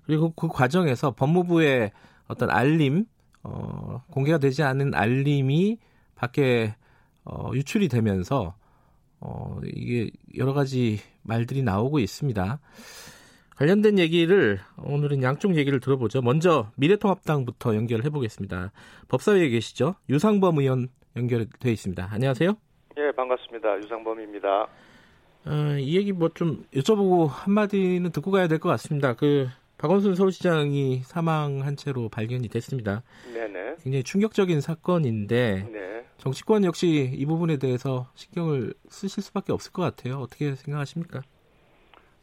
[0.05, 1.91] 그리고 그 과정에서 법무부의
[2.27, 3.05] 어떤 알림
[3.41, 5.79] 어, 공개가 되지 않은 알림이
[6.13, 6.75] 밖에
[7.25, 8.53] 어, 유출이 되면서
[9.19, 12.59] 어, 이게 여러 가지 말들이 나오고 있습니다.
[13.55, 16.21] 관련된 얘기를 오늘은 양쪽 얘기를 들어보죠.
[16.21, 18.71] 먼저 미래통합당부터 연결해 보겠습니다.
[19.07, 19.95] 법사위에 계시죠?
[20.07, 22.09] 유상범 의원 연결돼 있습니다.
[22.11, 22.66] 안녕하세요.
[22.97, 23.77] 예, 반갑습니다.
[23.77, 24.63] 유상범입니다.
[25.45, 29.13] 어, 이 얘기 뭐 좀 여쭤보고 한마디는 듣고 가야 될 것 같습니다.
[29.13, 33.03] 그 박원순 서울시장이 사망한 채로 발견이 됐습니다.
[33.33, 33.75] 네네.
[33.83, 36.05] 굉장히 충격적인 사건인데 네.
[36.17, 40.15] 정치권 역시 이 부분에 대해서 신경을 쓰실 수밖에 없을 것 같아요.
[40.19, 41.21] 어떻게 생각하십니까?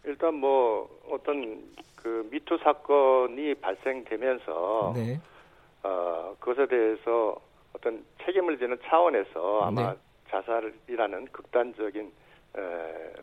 [0.04, 1.62] 일단 뭐 어떤
[1.94, 5.20] 그 미투 사건이 발생되면서 네.
[5.84, 7.37] 어, 그것에 대해서
[7.72, 9.98] 어떤 책임을 지는 차원에서 아마 네.
[10.30, 12.12] 자살이라는 극단적인
[12.56, 12.60] 에,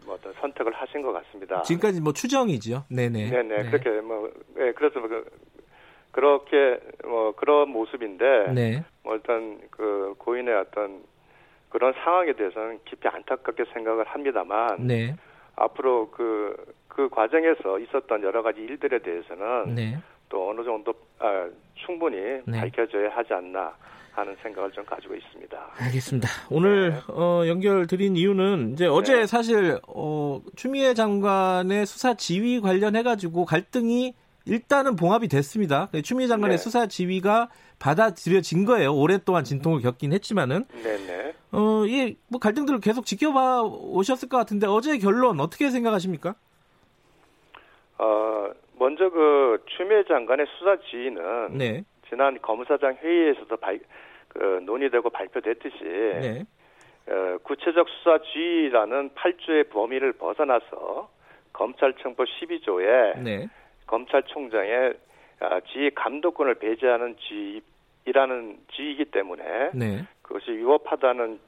[0.06, 1.62] 뭐 어떤 선택을 하신 것 같습니다.
[1.64, 2.86] 지금까지 뭐 추정이죠.
[2.90, 3.30] 네네.
[3.30, 3.64] 네네.
[3.64, 3.70] 네.
[3.70, 5.26] 그렇게 뭐, 예, 그래서 그,
[6.12, 8.84] 그렇게 뭐 그런 모습인데, 네.
[9.04, 11.04] 뭐 어떤 그 고인의 어떤
[11.70, 15.16] 그런 상황에 대해서는 깊이 안타깝게 생각을 합니다만, 네.
[15.56, 16.56] 앞으로 그,
[16.90, 19.98] 그 과정에서 있었던 여러 가지 일들에 대해서는 네.
[20.28, 22.60] 또 어느 정도 아, 충분히 네.
[22.60, 23.74] 밝혀져야 하지 않나
[24.14, 25.72] 하는 생각을 좀 가지고 있습니다.
[25.78, 26.28] 알겠습니다.
[26.50, 27.02] 오늘 네.
[27.08, 29.26] 어, 연결 드린 이유는 이제 어제 네.
[29.26, 34.14] 사실 어, 추미애 장관의 수사 지휘 관련해 가지고 갈등이
[34.46, 35.90] 일단은 봉합이 됐습니다.
[36.04, 36.64] 추미애 장관의 네.
[36.64, 37.50] 수사 지휘가
[37.80, 38.94] 받아들여진 거예요.
[38.94, 40.66] 오랫동안 진통을 겪긴 했지만은.
[40.84, 41.34] 네네.
[41.54, 46.36] 어, 예, 뭐 갈등들을 계속 지켜봐 오셨을 것 같은데 어제 결론 어떻게 생각하십니까?
[47.98, 48.50] 어,
[48.80, 51.84] 먼저 그 추미애 장관의 수사 지휘는 네.
[52.12, 53.80] 지난 검사장 회의에서도 발,
[54.28, 56.44] 그 논의되고 발표됐듯이 네.
[57.08, 61.10] 어, 구체적 수사 지휘라는 8조의 범위를 벗어나서
[61.54, 63.48] 검찰청법 12조에 네.
[63.88, 64.94] 검찰총장의
[65.40, 70.06] 아, 지휘 감독권을 배제하는 지휘라는 지휘이기 때문에 네.
[70.22, 71.40] 그것이 위법하다는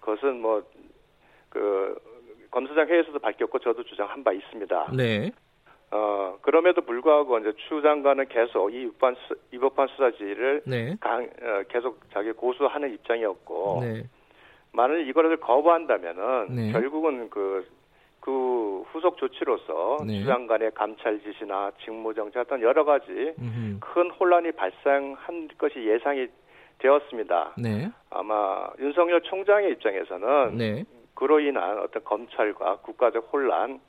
[0.00, 0.62] 것은 뭐
[1.52, 1.94] 그
[2.50, 4.92] 검사장 회의에서도 밝혔고 저도 주장한 바 있습니다.
[4.96, 5.30] 네.
[5.92, 10.96] 어 그럼에도 불구하고 이제 추 장관은 계속 이 위반 수, 위법한 수사지를 네.
[11.00, 14.04] 강, 어, 계속 자기 고수하는 입장이었고 네.
[14.72, 16.72] 만일 이거를 거부한다면은 네.
[16.72, 17.66] 결국은 그
[18.22, 20.20] 그 후속 조치로서 네.
[20.20, 23.78] 주장간의 감찰 지시나 직무 정지 등 여러 가지 음흠.
[23.80, 26.28] 큰 혼란이 발생한 것이 예상이
[26.78, 27.54] 되었습니다.
[27.58, 27.90] 네.
[28.10, 30.84] 아마 윤석열 총장의 입장에서는 네.
[31.14, 33.80] 그로 인한 어떤 검찰과 국가적 혼란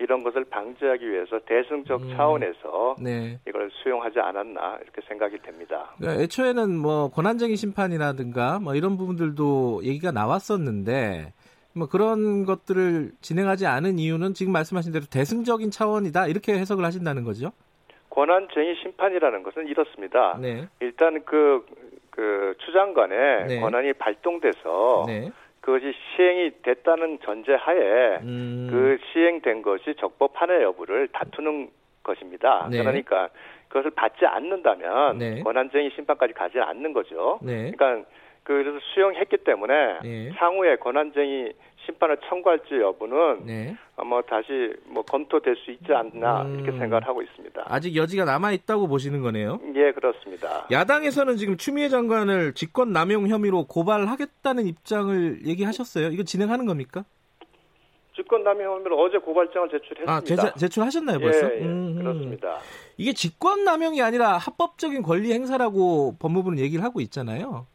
[0.00, 2.16] 이런 것을 방지하기 위해서 대승적 음.
[2.16, 3.38] 차원에서 네.
[3.48, 5.90] 이걸 수용하지 않았나 이렇게 생각이 됩니다.
[5.98, 11.32] 그러니까 애초에는 뭐 권한쟁의 심판이라든가 뭐 이런 부분들도 얘기가 나왔었는데
[11.74, 17.50] 뭐 그런 것들을 진행하지 않은 이유는 지금 말씀하신 대로 대승적인 차원이다 이렇게 해석을 하신다는 거죠?
[18.10, 20.38] 권한쟁의 심판이라는 것은 이렇습니다.
[20.40, 20.68] 네.
[20.80, 21.66] 일단 그,
[22.10, 23.60] 그 추장관의 네.
[23.60, 25.30] 권한이 발동돼서 네.
[25.60, 28.68] 그것이 시행이 됐다는 전제하에 음...
[28.70, 31.70] 그 시행된 것이 적법한의 여부를 다투는
[32.02, 32.68] 것입니다.
[32.70, 32.78] 네.
[32.78, 33.28] 그러니까
[33.68, 35.42] 그것을 받지 않는다면 네.
[35.42, 37.38] 권한쟁의 심판까지 가지 않는 거죠.
[37.42, 37.70] 네.
[37.70, 38.08] 그러니까
[38.44, 40.30] 그래서 수용했기 때문에 네.
[40.36, 41.52] 향후에 권한쟁의
[41.88, 43.76] 심판을 청구할지 여부는 네.
[43.96, 46.60] 아마 다시 뭐 검토될 수 있지 않나 음...
[46.60, 47.64] 이렇게 생각을 하고 있습니다.
[47.66, 49.58] 아직 여지가 남아 있다고 보시는 거네요.
[49.74, 50.66] 예, 그렇습니다.
[50.70, 56.08] 야당에서는 지금 추미애 장관을 직권 남용 혐의로 고발하겠다는 입장을 얘기하셨어요.
[56.08, 57.04] 이거 진행하는 겁니까?
[58.14, 60.12] 직권 남용 혐의로 어제 고발장을 제출했습니다.
[60.12, 61.50] 아, 제자, 제출하셨나요, 벌써?
[61.50, 62.58] 예, 예 음, 그렇습니다.
[62.98, 67.66] 이게 직권 남용이 아니라 합법적인 권리 행사라고 법무부는 얘기를 하고 있잖아요.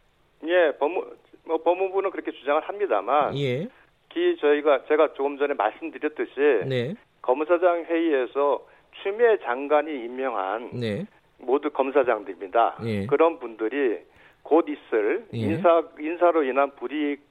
[0.45, 1.05] 예, 법무
[1.45, 3.67] 뭐 법무부는 그렇게 주장을 합니다만 예.
[4.13, 6.95] 기 저희가 제가 조금 전에 말씀드렸듯이 네.
[7.21, 8.65] 검사장 회의에서
[9.01, 11.05] 추미애 장관이 임명한 네.
[11.39, 12.77] 모두 검사장들입니다.
[12.85, 13.05] 예.
[13.07, 13.99] 그런 분들이
[14.43, 15.37] 곧 있을 예.
[15.37, 17.21] 인사 인사로 인한 불이익이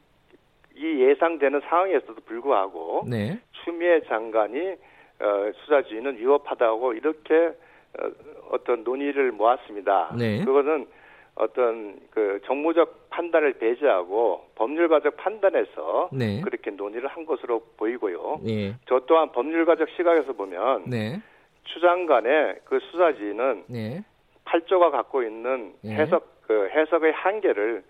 [0.80, 3.38] 예상되는 상황에서도 불구하고 네.
[3.64, 4.72] 추미애 장관이
[5.20, 8.10] 어, 수사지휘는 위협하다고 이렇게 어,
[8.50, 10.14] 어떤 논의를 모았습니다.
[10.18, 10.44] 네.
[10.44, 10.86] 그것은
[11.34, 16.40] 어떤 그 정무적 판단을 배제하고 법률가적 판단에서 네.
[16.42, 18.40] 그렇게 논의를 한 것으로 보이고요.
[18.44, 18.74] 네.
[18.86, 21.20] 저 또한 법률가적 시각에서 보면 네.
[21.64, 24.04] 추장관의 그 수사지는 네.
[24.44, 25.94] 8조가 갖고 있는 네.
[25.94, 27.82] 해석 그 해석의 한계를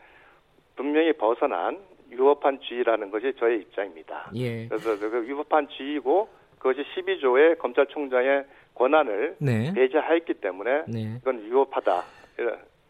[0.77, 1.79] 분명히 벗어난
[2.11, 4.31] 위법한 지위라는 것이 저의 입장입니다.
[4.37, 4.69] 예.
[4.69, 6.29] 그래서 그 위법한 지위고
[6.59, 9.73] 그것이 12조의 검찰총장의 권한을 네.
[9.75, 11.17] 배제하였기 때문에 네.
[11.21, 12.03] 이건 위법하다.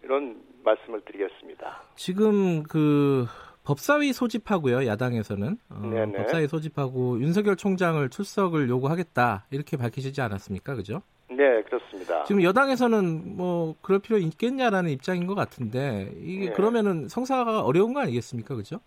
[0.02, 1.82] 이런 말씀을 드리겠습니다.
[1.96, 3.26] 지금 그
[3.64, 11.02] 법사위 소집하고요, 야당에서는 어, 법사위 소집하고 윤석열 총장을 출석을 요구하겠다 이렇게 밝히시지 않았습니까, 그죠?
[11.30, 12.24] 네, 그렇습니다.
[12.24, 16.52] 지금 여당에서는 뭐 그럴 필요 있겠냐라는 입장인 것 같은데 이게 네.
[16.52, 18.80] 그러면은 성사가 어려운 거 아니겠습니까, 그죠?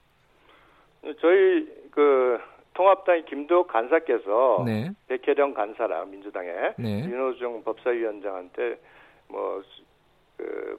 [1.22, 2.38] 저희 그
[2.74, 4.92] 통합당의 김도욱 간사께서 네.
[5.08, 7.06] 백혜령 간사랑 민주당의 네.
[7.06, 8.80] 윤호중 법사위원장한테
[9.30, 9.64] 뭐그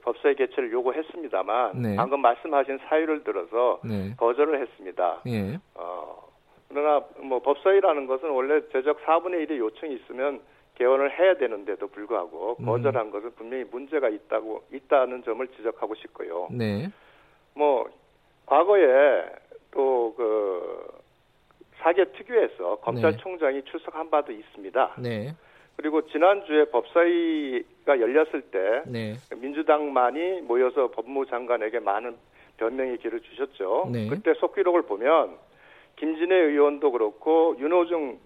[0.07, 1.95] 법사위 개최를 요구했습니다만 네.
[1.97, 4.15] 방금 말씀하신 사유를 들어서 네.
[4.15, 5.21] 거절을 했습니다.
[5.27, 5.59] 예.
[5.75, 6.29] 어,
[6.69, 10.39] 그러나 뭐 법사위라는 것은 원래 제적 4분의 1의 요청이 있으면
[10.75, 12.65] 개원을 해야 되는데도 불구하고 음.
[12.65, 13.11] 거절한 음.
[13.11, 16.47] 것은 분명히 문제가 있다고 있다는 점을 지적하고 싶고요.
[16.51, 16.89] 네.
[17.53, 17.89] 뭐
[18.45, 19.25] 과거에
[19.71, 20.87] 또그
[21.79, 23.63] 사개 특유에서 검찰총장이 네.
[23.69, 24.95] 출석한 바도 있습니다.
[24.99, 25.35] 네.
[25.75, 29.15] 그리고 지난주에 법사위 가 열렸을 때 네.
[29.33, 32.17] 민주당만이 모여서 법무장관에게 많은
[32.57, 33.89] 변명의 길을 주셨죠.
[33.93, 34.09] 네.
[34.09, 35.37] 그때 속기록을 보면
[35.95, 38.19] 김진애 의원도 그렇고 윤호중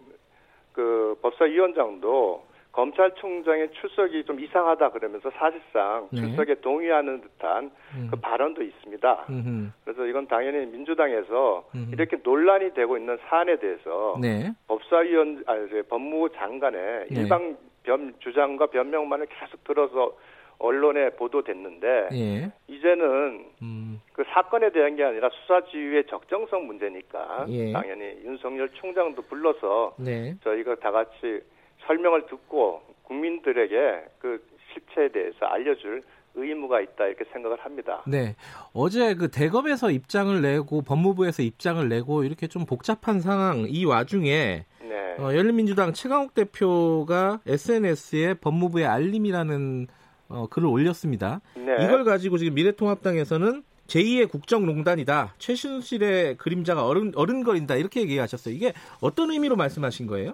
[0.74, 6.22] 그 법사위원장도 검찰총장의 출석이 좀 이상하다 그러면서 사실상 네.
[6.22, 8.08] 출석에 동의하는 듯한 음.
[8.10, 9.26] 그 발언도 있습니다.
[9.30, 9.70] 음흠.
[9.84, 11.92] 그래서 이건 당연히 민주당에서 음흠.
[11.92, 14.54] 이렇게 논란이 되고 있는 사안에 대해서 네.
[14.68, 17.22] 법사위원 아니 법무부 장관의 네.
[17.22, 20.16] 일방 변 주장과 변명만을 계속 들어서
[20.60, 22.52] 언론에 보도됐는데 예.
[22.68, 24.02] 이제는 음.
[24.14, 27.72] 그 사건에 대한 게 아니라 수사 지휘의 적정성 문제니까 예.
[27.72, 30.36] 당연히 윤석열 총장도 불러서 네.
[30.44, 31.42] 저희가 다 같이
[31.88, 36.04] 설명을 듣고 국민들에게 그 실체에 대해서 알려줄
[36.36, 38.04] 의무가 있다 이렇게 생각을 합니다.
[38.08, 38.36] 네.
[38.74, 45.16] 어제 그 대검에서 입장을 내고 법무부에서 입장을 내고 이렇게 좀 복잡한 상황 이 와중에 네.
[45.24, 49.88] 어, 열린민주당 최강욱 대표가 SNS에 법무부의 알림이라는
[50.28, 51.40] 어, 글을 올렸습니다.
[51.56, 51.76] 네.
[51.86, 55.36] 이걸 가지고 지금 미래통합당에서는 제2의 국정농단이다.
[55.38, 57.76] 최순실의 그림자가 어른, 어른거린다.
[57.76, 58.54] 이렇게 얘기하셨어요.
[58.54, 60.34] 이게 어떤 의미로 말씀하신 거예요?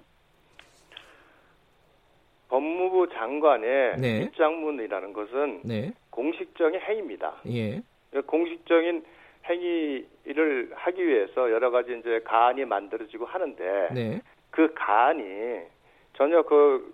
[2.50, 4.22] 법무부 장관의 네.
[4.24, 5.94] 입장문이라는 것은 네.
[6.10, 7.36] 공식적인 행위입니다.
[7.50, 7.82] 예.
[8.26, 9.04] 공식적인
[9.48, 14.22] 행위를 하기 위해서 여러 가지 이제 가안이 만들어지고 하는데 네.
[14.58, 15.24] 그 가안이
[16.14, 16.92] 전혀 그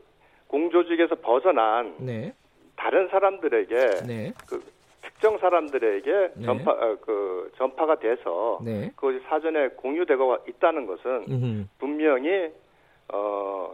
[0.48, 2.34] 공조직에서 벗어난 네.
[2.76, 4.34] 다른 사람들에게 네.
[4.46, 4.62] 그
[5.02, 6.46] 특정 사람들에게 네.
[6.46, 8.92] 전파 어, 그 전파가 돼서 네.
[8.98, 11.68] 그 사전에 공유되고 있다는 것은 음흠.
[11.80, 12.52] 분명히
[13.14, 13.74] 어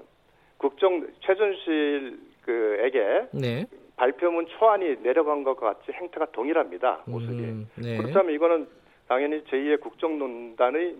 [0.57, 3.65] 국정 최순실 그에게 네.
[3.95, 7.97] 발표문 초안이 내려간 것 같이 행태가 동일합니다 모습이 음, 네.
[7.97, 8.67] 그렇다면 이거는
[9.07, 10.95] 당연히 제2의 국정농단의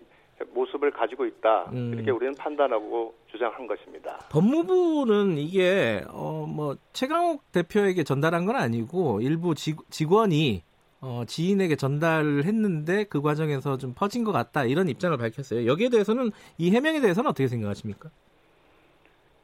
[0.53, 1.93] 모습을 가지고 있다 음.
[1.93, 4.19] 이렇게 우리는 판단하고 주장한 것입니다.
[4.29, 10.63] 법무부는 이게 어 뭐 최강욱 대표에게 전달한 건 아니고 일부 직, 직원이
[11.01, 15.65] 어, 지인에게 전달을 했는데 그 과정에서 좀 퍼진 것 같다 이런 입장을 밝혔어요.
[15.65, 18.09] 여기에 대해서는 이 해명에 대해서는 어떻게 생각하십니까?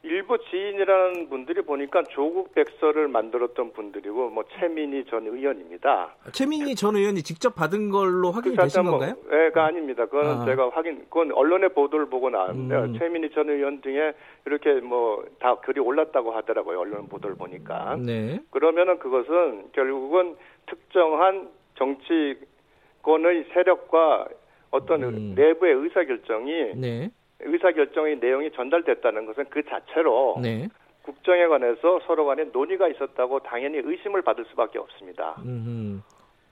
[0.06, 6.16] 일부 지인이라는 분들이 보니까 조국 백서를 만들었던 분들이고 뭐 최민희 전 의원입니다.
[6.32, 9.16] 최민희 전 의원이 직접 받은 걸로 확인이 되신 뭐, 건가요?
[9.32, 10.06] 예가 아닙니다.
[10.06, 10.46] 그건 아.
[10.46, 13.00] 제가 확인, 그건 언론의 보도를 보고 나왔는데 음.
[13.00, 14.14] 최민희 전 의원 등에
[14.46, 16.80] 이렇게 뭐 다 글이 올랐다고 하더라고요.
[16.80, 17.98] 언론 보도를 보니까.
[17.98, 18.40] 네.
[18.52, 20.36] 그러면은 그것은 결국은
[20.66, 24.28] 특정한 정치권의 세력과
[24.72, 25.34] 어떤 음.
[25.36, 27.10] 내부의 의사결정이 네.
[27.40, 30.68] 의사결정의 내용이 전달됐다는 것은 그 자체로 네.
[31.04, 35.36] 국정에 관해서 서로 간에 논의가 있었다고 당연히 의심을 받을 수밖에 없습니다.
[35.40, 36.02] 음흠.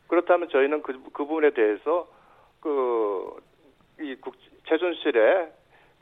[0.08, 2.08] 그렇다면 저희는 그, 그 부분에 대해서
[2.60, 3.42] 그,
[4.00, 4.36] 이 국,
[4.68, 5.52] 최순실의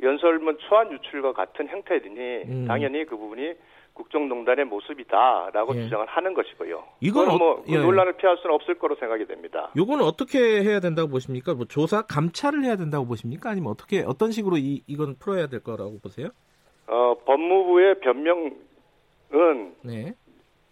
[0.04, 2.66] 연설문 초안 유출과 같은 형태이니 음.
[2.68, 3.54] 당연히 그 부분이
[3.94, 5.84] 국정농단의 모습이다라고 예.
[5.84, 6.84] 주장을 하는 것이고요.
[7.02, 7.78] 이건 어, 뭐 예.
[7.78, 9.72] 논란을 피할 수는 없을 거로 생각이 됩니다.
[9.76, 11.54] 이건 어떻게 해야 된다고 보십니까?
[11.54, 13.50] 뭐 조사 감찰을 해야 된다고 보십니까?
[13.50, 16.30] 아니면 어떻게 어떤 식으로 이 이건 풀어야 될 거라고 보세요?
[16.88, 20.14] 어, 법무부의 변명은 네.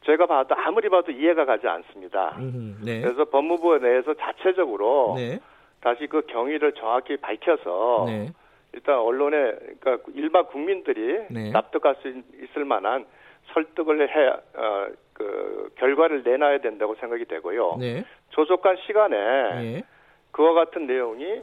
[0.06, 2.36] 제가 봐도 아무리 봐도 이해가 가지 않습니다.
[2.40, 3.02] 음흠, 네.
[3.02, 5.40] 그래서 법무부 내에서 자체적으로 네.
[5.82, 8.32] 다시 그 경위를 정확히 밝혀서 네.
[8.74, 11.52] 일단 언론에 그러니까 일반 국민들이 네.
[11.52, 13.06] 납득할 수 있을 만한
[13.54, 17.78] 설득을 해, 어, 그, 결과를 내놔야 된다고 생각이 되고요.
[17.80, 18.04] 네.
[18.30, 19.18] 조속한 시간에
[19.56, 19.84] 네.
[20.32, 21.42] 그와 같은 내용이,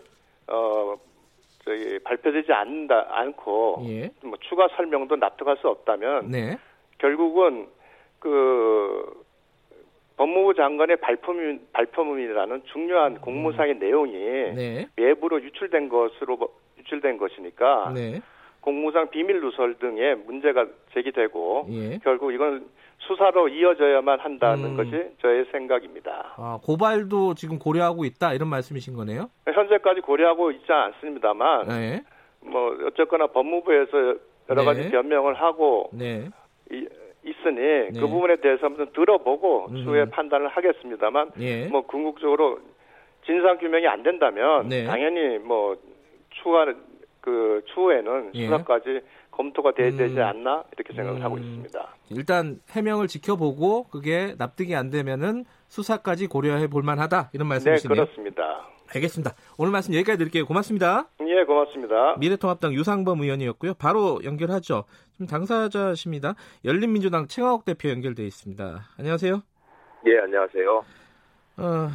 [0.49, 0.95] 어,
[1.65, 4.11] 저기, 발표되지 않는다, 않고, 예.
[4.23, 6.57] 뭐 추가 설명도 납득할 수 없다면, 네.
[6.99, 7.67] 결국은
[8.21, 9.25] 그,
[10.17, 13.21] 법무부 장관의 발표문, 발표문이라는 중요한 음.
[13.21, 14.89] 공무상의 내용이 네.
[14.97, 16.39] 외부로 유출된 것으로
[16.87, 18.21] 유출된 것이니까 네.
[18.61, 21.99] 공무상 비밀 누설 등의 문제가 제기되고 예.
[22.03, 22.69] 결국 이건
[22.99, 24.77] 수사로 이어져야만 한다는 음.
[24.77, 26.35] 것이 저의 생각입니다.
[26.37, 29.31] 아, 고발도 지금 고려하고 있다 이런 말씀이신 거네요?
[29.47, 32.03] 현재까지 고려하고 있지 않습니다만 네.
[32.41, 34.17] 뭐 어쨌거나 법무부에서
[34.49, 34.91] 여러 가지 네.
[34.91, 36.29] 변명을 하고 네.
[36.73, 36.87] 이,
[37.25, 38.01] 있으니 네.
[38.01, 39.85] 그 부분에 대해서 한번 들어보고 음.
[39.85, 41.67] 수의 판단을 하겠습니다만 예.
[41.67, 42.59] 뭐 궁극적으로
[43.25, 44.85] 진상 규명이 안 된다면 네.
[44.85, 45.77] 당연히 뭐
[46.43, 46.67] 추가
[47.21, 48.45] 그 추후에는 예.
[48.47, 49.01] 수사까지
[49.33, 49.97] 검토가 돼야 음.
[49.97, 51.25] 되지 않나 이렇게 생각을 음.
[51.25, 51.95] 하고 있습니다.
[52.11, 57.95] 일단 해명을 지켜보고 그게 납득이 안 되면은 수사까지 고려해 볼 만하다 이런 말씀이시네요.
[57.95, 58.69] 네, 그렇습니다.
[58.95, 59.35] 알겠습니다.
[59.59, 60.47] 오늘 말씀 여기까지 드릴게요.
[60.47, 61.09] 고맙습니다.
[61.27, 62.17] 예, 고맙습니다.
[62.19, 63.75] 미래통합당 유상범 의원이었고요.
[63.75, 64.85] 바로 연결하죠.
[65.19, 66.35] 좀 당사자십니다.
[66.65, 68.81] 열린민주당 최강욱 대표 연결돼 있습니다.
[68.99, 69.43] 안녕하세요.
[70.07, 70.85] 예, 안녕하세요.
[71.59, 71.89] 어,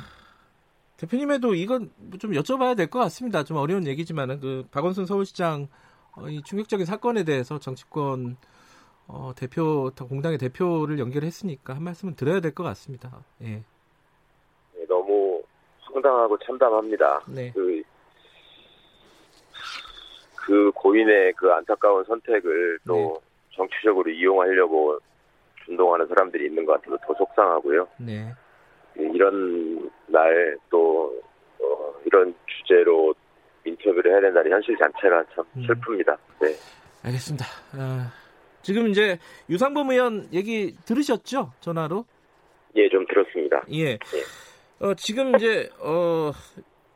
[1.02, 1.90] 대표님에도 이건
[2.20, 3.44] 좀 여쭤봐야 될 것 같습니다.
[3.44, 5.68] 좀 어려운 얘기지만은 그 박원순 서울시장
[6.16, 8.38] 어, 이 충격적인 사건에 대해서 정치권
[9.08, 13.24] 어, 대표 공당의 대표를 연결했으니까 한 말씀은 드려야 될 것 같습니다.
[13.42, 13.64] 예.
[14.76, 15.42] 네, 너무
[15.82, 17.24] 황당하고 참담합니다.
[17.28, 17.52] 네.
[17.54, 17.82] 그,
[20.36, 23.14] 그 고인의 그 안타까운 선택을 또 네.
[23.56, 25.00] 정치적으로 이용하려고
[25.66, 27.88] 준동하는 사람들이 있는 것 같아서 더 속상하고요.
[27.98, 28.34] 네.
[28.96, 31.22] 이런 날 또
[31.60, 33.14] 어, 이런 주제로
[33.66, 35.68] 인터뷰를 해야 된다는 현실 자체가 참 음.
[35.68, 36.18] 슬픕니다.
[36.42, 36.56] 네.
[37.04, 37.46] 알겠습니다.
[37.74, 38.12] 아,
[38.64, 41.52] 지금 이제 유상범 의원 얘기 들으셨죠?
[41.60, 42.06] 전화로?
[42.76, 43.64] 예, 좀 들었습니다.
[43.74, 43.92] 예.
[43.92, 43.98] 예.
[44.80, 46.32] 어, 지금 이제 어,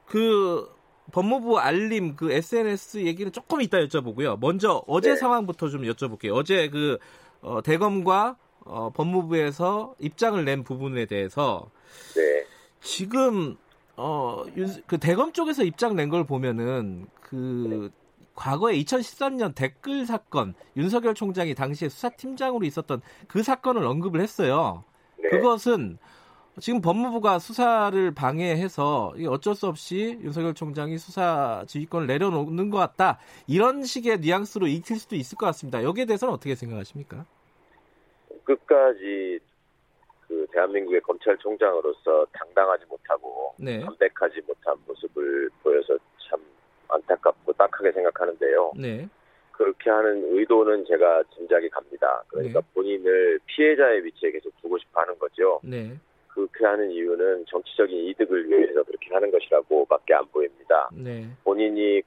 [0.07, 0.67] 그
[1.11, 4.39] 법무부 알림 그 SNS 얘기는 조금 이따 여쭤보고요.
[4.39, 5.15] 먼저 어제 네.
[5.15, 6.33] 상황부터 좀 여쭤볼게요.
[6.33, 6.97] 어제 그
[7.41, 11.69] 어, 대검과 어, 법무부에서 입장을 낸 부분에 대해서
[12.15, 12.45] 네.
[12.85, 13.57] 지금
[13.97, 14.43] 어,
[14.85, 17.89] 그 대검 쪽에서 입장 낸 걸 보면은 그
[18.35, 24.83] 과거에 2013년 댓글 사건 윤석열 총장이 당시에 수사팀장으로 있었던 그 사건을 언급을 했어요.
[25.17, 25.29] 네.
[25.29, 25.97] 그것은
[26.59, 33.17] 지금 법무부가 수사를 방해해서 어쩔 수 없이 윤석열 총장이 수사 지휘권을 내려놓는 것 같다.
[33.47, 35.83] 이런 식의 뉘앙스로 읽힐 수도 있을 것 같습니다.
[35.83, 37.25] 여기에 대해서는 어떻게 생각하십니까?
[38.43, 39.39] 끝까지
[40.45, 43.79] 그 대한민국의 검찰총장으로서 당당하지 못하고 네.
[43.81, 45.97] 담백하지 못한 모습을 보여서
[46.29, 46.39] 참
[46.87, 48.73] 안타깝고 딱하게 생각하는데요.
[48.77, 49.09] 네.
[49.51, 52.23] 그렇게 하는 의도는 제가 짐작이 갑니다.
[52.27, 52.67] 그러니까 네.
[52.73, 55.59] 본인을 피해자의 위치에 계속 두고 싶어 하는 거죠.
[55.63, 55.97] 네.
[56.27, 60.89] 그렇게 하는 이유는 정치적인 이득을 위해서 그렇게 하는 것이라고밖에 안 보입니다.
[60.93, 61.27] 네.
[61.43, 62.01] 본인이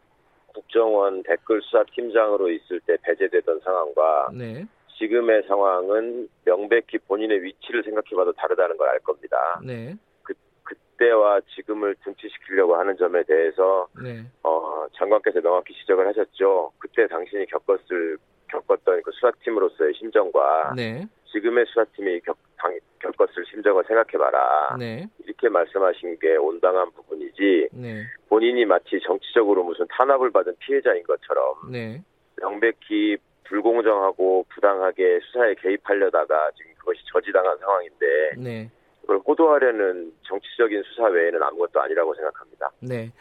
[0.55, 4.67] 국정원 댓글 수사팀장으로 있을 때 배제되던 상황과 네.
[4.99, 9.61] 지금의 상황은 명백히 본인의 위치를 생각해봐도 다르다는 걸 알 겁니다.
[9.65, 9.95] 네.
[10.23, 10.35] 그
[10.65, 14.25] 그때와 지금을 등치시키려고 하는 점에 대해서 네.
[14.43, 16.73] 어, 장관께서 명확히 지적을 하셨죠.
[16.79, 18.19] 그때 당신이 겪었을
[18.49, 21.07] 겪었던 그 수사팀으로서의 심정과 네.
[21.31, 24.77] 지금의 수사팀이 겪, 당, 겪었을 심정을 생각해봐라.
[24.79, 25.07] 네.
[25.25, 28.03] 이렇게 말씀하신 게 온당한 부분이지 네.
[28.29, 32.03] 본인이 마치 정치적으로 무슨 탄압을 받은 피해자인 것처럼 네.
[32.37, 33.19] 명백히
[33.49, 38.07] 불공정하고 부당하게 수사에 개입하려다가 지금 그것이 저지당한 상황인데
[38.39, 38.71] 네.
[39.01, 42.71] 그걸 호도하려는 정치적인 수사 외에는 아무것도 아니라고 생각합니다.
[42.81, 43.13] 네.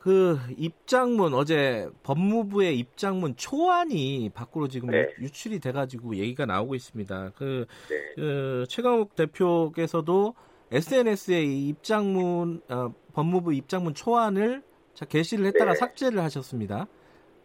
[0.00, 5.08] 그 입장문 어제 법무부의 입장문 초안이 밖으로 지금 네.
[5.20, 7.32] 유출이 돼가지고 얘기가 나오고 있습니다.
[7.36, 8.14] 그, 네.
[8.16, 10.34] 그 최강욱 대표께서도
[10.72, 14.62] SNS에 입장문 어, 법무부 입장문 초안을
[15.08, 15.78] 게시를 했다가 네.
[15.78, 16.88] 삭제를 하셨습니다.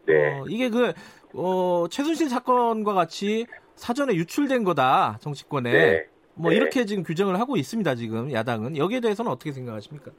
[0.07, 0.39] 네.
[0.39, 0.93] 어, 이게 그
[1.33, 3.45] 어, 최순실 사건과 같이
[3.75, 6.07] 사전에 유출된 거다 정치권에 네.
[6.33, 6.57] 뭐 네.
[6.57, 10.11] 이렇게 지금 규정을 하고 있습니다 지금 야당은 여기에 대해서는 어떻게 생각하십니까?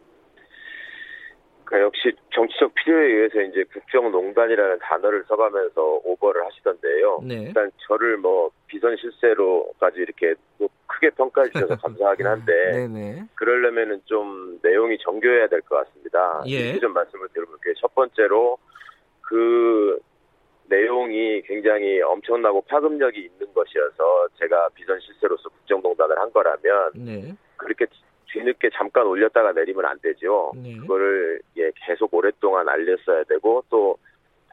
[1.65, 7.21] 그러니까 역시 정치적 필요에 의해서 이제 국정농단이라는 단어를 써가면서 오버를 하시던데요.
[7.25, 7.35] 네.
[7.43, 10.35] 일단 저를 뭐 비선 실세로까지 이렇게
[10.87, 12.53] 크게 평가해 주셔서 감사하긴 한데.
[13.35, 16.43] 그러려면은 좀 내용이 정교해야 될 것 같습니다.
[16.47, 16.79] 예.
[16.79, 17.75] 좀 말씀을 드려볼게요.
[17.79, 18.57] 첫 번째로
[19.29, 20.01] 그
[20.71, 27.35] 내용이 굉장히 엄청나고 파급력이 있는 것이어서 제가 비선 실세로서 국정농단을 한 거라면 네.
[27.57, 27.87] 그렇게
[28.33, 30.53] 뒤늦게 잠깐 올렸다가 내리면 안 되죠.
[30.57, 30.77] 네.
[30.79, 33.99] 그거를 예, 계속 오랫동안 알렸어야 되고 또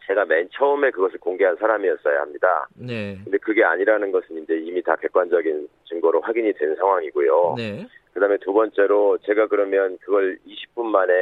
[0.08, 2.68] 제가 맨 처음에 그것을 공개한 사람이었어야 합니다.
[2.76, 3.18] 네.
[3.24, 7.56] 근데 그게 아니라는 것은 이제 이미 다 객관적인 증거로 확인이 된 상황이고요.
[7.58, 7.88] 네.
[8.16, 11.14] 그다음에 두 번째로 제가 그러면 그걸 20분 만에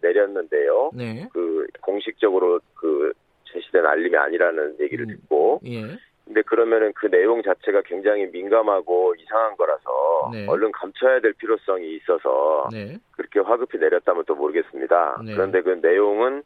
[0.00, 0.90] 내렸는데요.
[0.94, 1.28] 네.
[1.30, 3.12] 그 공식적으로 그
[3.52, 5.08] 제시된 알림이 아니라는 얘기를 음.
[5.08, 5.82] 듣고 예.
[6.24, 10.46] 근데 그러면은 그 내용 자체가 굉장히 민감하고 이상한 거라서 네.
[10.46, 12.98] 얼른 감춰야 될 필요성이 있어서 네.
[13.12, 15.20] 그렇게 화급히 내렸다면 또 모르겠습니다.
[15.24, 15.34] 네.
[15.34, 16.42] 그런데 그 내용은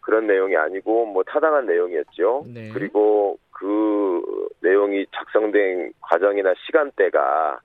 [0.00, 2.46] 그런 내용이 아니고 뭐 타당한 내용이었죠.
[2.46, 2.70] 네.
[2.72, 7.60] 그리고 그 내용이 작성된 과정이나 시간대가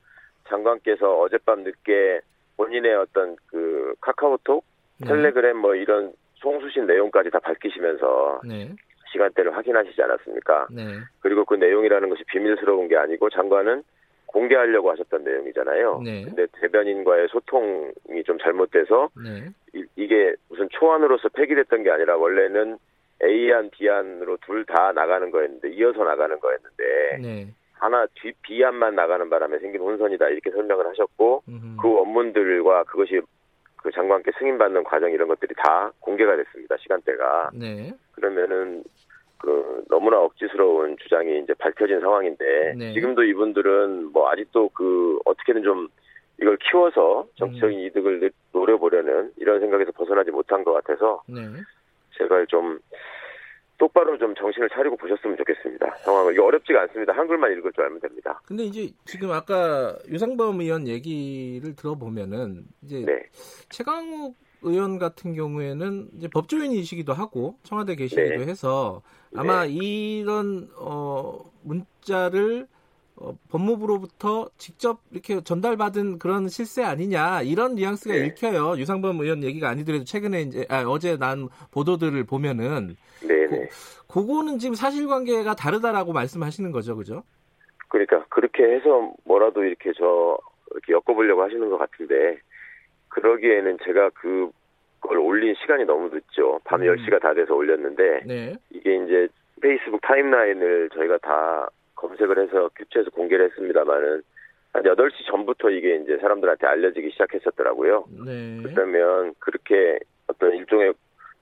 [0.48, 2.22] 장관께서 어젯밤 늦게
[2.58, 4.64] 본인의 어떤 그 카카오톡,
[5.00, 5.08] 네.
[5.08, 8.72] 텔레그램 뭐 이런 송수신 내용까지 다 밝히시면서 네.
[9.12, 10.68] 시간대를 확인하시지 않았습니까?
[10.72, 10.84] 네.
[11.20, 13.84] 그리고 그 내용이라는 것이 비밀스러운 게 아니고 장관은
[14.28, 16.02] 공개하려고 하셨던 내용이잖아요.
[16.04, 16.26] 네.
[16.26, 19.50] 근데 대변인과의 소통이 좀 잘못돼서 네.
[19.96, 22.78] 이, 게 무슨 초안으로서 폐기됐던 게 아니라 원래는
[23.24, 27.48] A안, B안으로 둘 다 나가는 거였는데 이어서 나가는 거였는데 네.
[27.80, 31.78] 하나 뒤 B안만 나가는 바람에 생긴 혼선이다 이렇게 설명을 하셨고 음흠.
[31.82, 33.22] 그 원문들과 그것이
[33.78, 36.76] 그 장관께 승인받는 과정 이런 것들이 다 공개가 됐습니다.
[36.78, 37.50] 시간대가.
[37.54, 37.94] 네.
[38.14, 38.84] 그러면은
[39.38, 42.94] 그 너무나 억지스러운 주장이 이제 밝혀진 상황인데 네.
[42.94, 45.88] 지금도 이분들은 뭐 아직도 그 어떻게든 좀
[46.42, 47.86] 이걸 키워서 정치적인 음.
[47.86, 51.42] 이득을 노려보려는 이런 생각에서 벗어나지 못한 것 같아서 네.
[52.18, 52.80] 제발 좀
[53.78, 55.98] 똑바로 좀 정신을 차리고 보셨으면 좋겠습니다.
[56.00, 57.14] 상황을 이게 어렵지가 않습니다.
[57.14, 58.42] 한글만 읽을 줄 알면 됩니다.
[58.46, 63.24] 근데 이제 지금 아까 유상범 의원 얘기를 들어보면은 이제 네.
[63.70, 68.48] 최강욱 의원 같은 경우에는 이제 법조인이시기도 하고 청와대 계시기도 네.
[68.48, 69.04] 해서
[69.36, 69.74] 아마 네.
[69.74, 72.68] 이런 어 문자를
[73.20, 78.26] 어, 법무부로부터 직접 이렇게 전달받은 그런 실세 아니냐 이런 뉘앙스가 네.
[78.28, 78.78] 읽혀요.
[78.78, 82.96] 유상범 의원 얘기가 아니더라도 최근에 이제 아, 어제 난 보도들을 보면은
[83.28, 83.48] 네.
[83.48, 83.66] 고,
[84.08, 87.24] 그거는 지금 사실관계가 다르다라고 말씀하시는 거죠, 그죠?
[87.88, 90.38] 그러니까 그렇게 해서 뭐라도 이렇게 저
[90.72, 92.40] 이렇게 엮어보려고 하시는 것 같은데
[93.10, 96.60] 그러기에는 제가 그걸 올린 시간이 너무 늦죠.
[96.66, 96.88] 밤 음.
[96.88, 98.56] 10시가 다 돼서 올렸는데 네.
[98.70, 99.28] 이게 이제
[99.60, 104.24] 페이스북 타임라인을 저희가 다 검색을 해서 캡처해서 공개를 했습니다만은
[104.74, 108.06] 한 8시 전부터 이게 이제 사람들한테 알려지기 시작했었더라고요.
[108.26, 108.64] 네.
[108.64, 110.94] 그러면 그렇게 어떤 일종의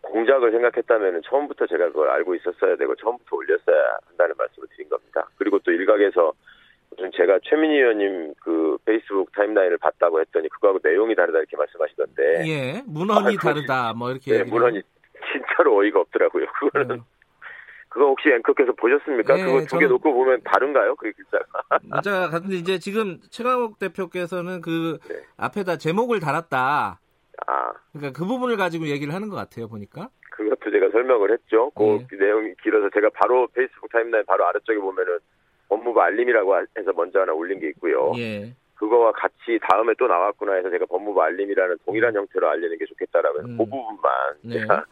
[0.01, 5.27] 공작을 생각했다면 처음부터 제가 그걸 알고 있었어야 되고 처음부터 올렸어야 한다는 말씀을 드린 겁니다.
[5.37, 6.33] 그리고 또 일각에서
[6.91, 12.47] 무슨 제가 최민희 의원님 그 페이스북 타임라인을 봤다고 했더니 그거하고 내용이 다르다 이렇게 말씀하시던데.
[12.47, 14.37] 예, 문헌이 아, 다르다 뭐 이렇게.
[14.37, 14.81] 네, 문헌이
[15.33, 16.45] 진짜로 어이가 없더라고요.
[16.59, 16.97] 그거는.
[16.97, 17.03] 네.
[17.95, 19.35] 그거 혹시 앵커께서 보셨습니까?
[19.37, 20.95] 네, 그거 두 개 놓고 보면 다른가요?
[20.95, 21.45] 그 글자가.
[21.83, 25.15] 문자가 같은데 이제 지금 최강욱 대표께서는 그 네.
[25.37, 26.99] 앞에다 제목을 달았다.
[27.47, 27.71] 아.
[27.93, 30.09] 그러니까 그 부분을 가지고 얘기를 하는 것 같아요, 보니까.
[30.31, 31.69] 그것도 제가 설명을 했죠.
[31.69, 32.17] 그 네.
[32.19, 35.19] 내용이 길어서 제가 바로 페이스북 타임라인 바로 아래쪽에 보면은
[35.69, 38.11] 법무부 알림이라고 해서 먼저 하나 올린 게 있고요.
[38.17, 38.53] 예.
[38.75, 42.19] 그거와 같이 다음에 또 나왔구나 해서 제가 법무부 알림이라는 동일한 음.
[42.19, 43.57] 형태로 알리는 게 좋겠다라고 음.
[43.57, 44.59] 그 부분만 네.
[44.59, 44.83] 제가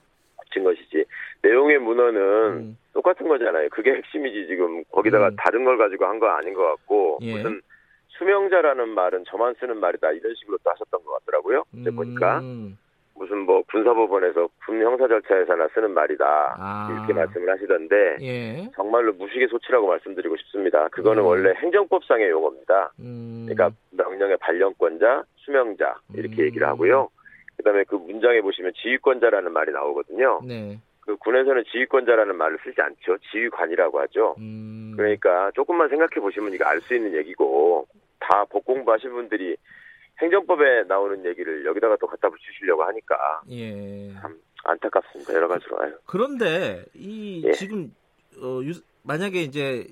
[0.46, 1.04] 붙인 것이지
[1.42, 2.22] 내용의 문헌은
[2.54, 2.78] 음.
[2.94, 3.70] 똑같은 거잖아요.
[3.70, 5.36] 그게 핵심이지 지금 거기다가 음.
[5.38, 7.34] 다른 걸 가지고 한 거 아닌 것 같고 예.
[7.36, 7.62] 무슨
[8.10, 11.64] 수명자라는 말은 저만 쓰는 말이다 이런 식으로 또 하셨던 것 같더라고요.
[11.74, 11.96] 이제 음.
[11.96, 12.42] 보니까
[13.16, 16.90] 무슨 뭐 군사법원에서 군 형사 절차에서나 쓰는 말이다 아.
[16.92, 18.70] 이렇게 말씀을 하시던데 예.
[18.76, 20.88] 정말로 무식의 소치라고 말씀드리고 싶습니다.
[20.90, 21.28] 그거는 음.
[21.28, 22.94] 원래 행정법상의 용어입니다.
[23.00, 23.48] 음.
[23.48, 26.46] 그러니까 명령의 발령권자, 수명자 이렇게 음.
[26.46, 27.10] 얘기를 하고요.
[27.58, 30.42] 그다음에 그 문장에 보시면 지휘권자라는 말이 나오거든요.
[30.48, 30.80] 네.
[31.06, 33.18] 그 군에서는 지휘권자라는 말을 쓰지 않죠.
[33.32, 34.36] 지휘관이라고 하죠.
[34.40, 34.94] 음.
[34.96, 37.88] 그러니까 조금만 생각해 보시면 이거 알 수 있는 얘기고
[38.20, 39.58] 다 법 공부 하신 분들이
[40.22, 44.14] 행정법에 나오는 얘기를 여기다가 또 갖다 붙이시려고 하니까 예.
[44.14, 45.34] 참 안타깝습니다.
[45.34, 45.82] 여러 가지로.
[45.82, 45.92] 아유.
[46.06, 47.52] 그런데 이 예.
[47.52, 47.94] 지금
[48.42, 48.74] 어, 유,
[49.04, 49.86] 만약에 이제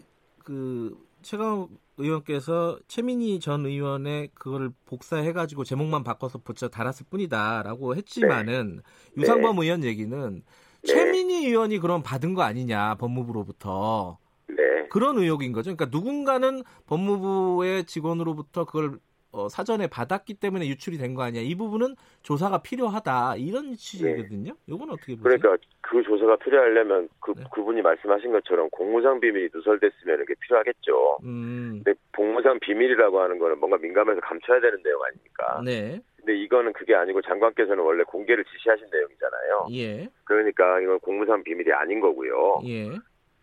[0.45, 9.21] 그 최강 의원께서 최민희 전 의원의 그거를 복사해가지고 제목만 바꿔서 붙여 달았을 뿐이다라고 했지만은 네.
[9.21, 9.63] 유상범 네.
[9.65, 10.41] 의원 얘기는
[10.83, 10.93] 네.
[10.93, 14.17] 최민희 의원이 그럼 받은 거 아니냐 법무부로부터
[14.47, 14.55] 네.
[14.89, 15.75] 그런 의혹인 거죠.
[15.75, 18.99] 그러니까 누군가는 법무부의 직원으로부터 그걸
[19.33, 21.41] 어, 사전에 받았기 때문에 유출이 된 거 아니야.
[21.41, 23.37] 이 부분은 조사가 필요하다.
[23.37, 24.51] 이런 취지거든요.
[24.51, 24.75] 네.
[24.75, 25.37] 이건 어떻게 보세요?
[25.39, 27.43] 그러니까 그 조사가 필요하려면 그 네.
[27.53, 31.19] 그분이 말씀하신 것처럼 공무상 비밀이 누설됐으면 그게 필요하겠죠.
[31.23, 31.81] 음.
[31.81, 35.61] 근데 공무상 비밀이라고 하는 거는 뭔가 민감해서 감춰야 되는 내용 아닙니까?
[35.63, 36.01] 네.
[36.23, 39.67] 근데 이거는 그게 아니고 장관께서는 원래 공개를 지시하신 내용이잖아요.
[39.73, 40.09] 예.
[40.23, 42.61] 그러니까 이건 공무상 비밀이 아닌 거고요.
[42.67, 42.89] 예.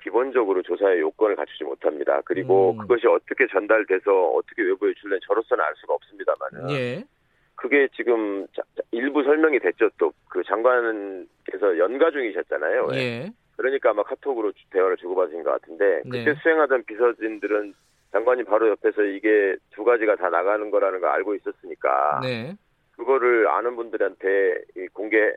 [0.02, 2.20] 기본적으로 조사의 요건을 갖추지 못합니다.
[2.24, 2.78] 그리고 음.
[2.78, 7.04] 그것이 어떻게 전달돼서 어떻게 외부에 줄는 저로서는 알 수가 없습니다만은 예.
[7.56, 8.46] 그게 지금
[8.92, 9.90] 일부 설명이 됐죠.
[9.98, 12.88] 또 그 장관께서 연가 중이셨잖아요.
[12.94, 13.30] 예.
[13.56, 16.34] 그러니까 아마 카톡으로 대화를 주고받으신 것 같은데 그때 네.
[16.40, 17.74] 수행하던 비서진들은
[18.12, 22.54] 장관이 바로 옆에서 이게 두 가지가 다 나가는 거라는 걸 알고 있었으니까 네.
[22.98, 25.32] 그거를 아는 분들한테 공개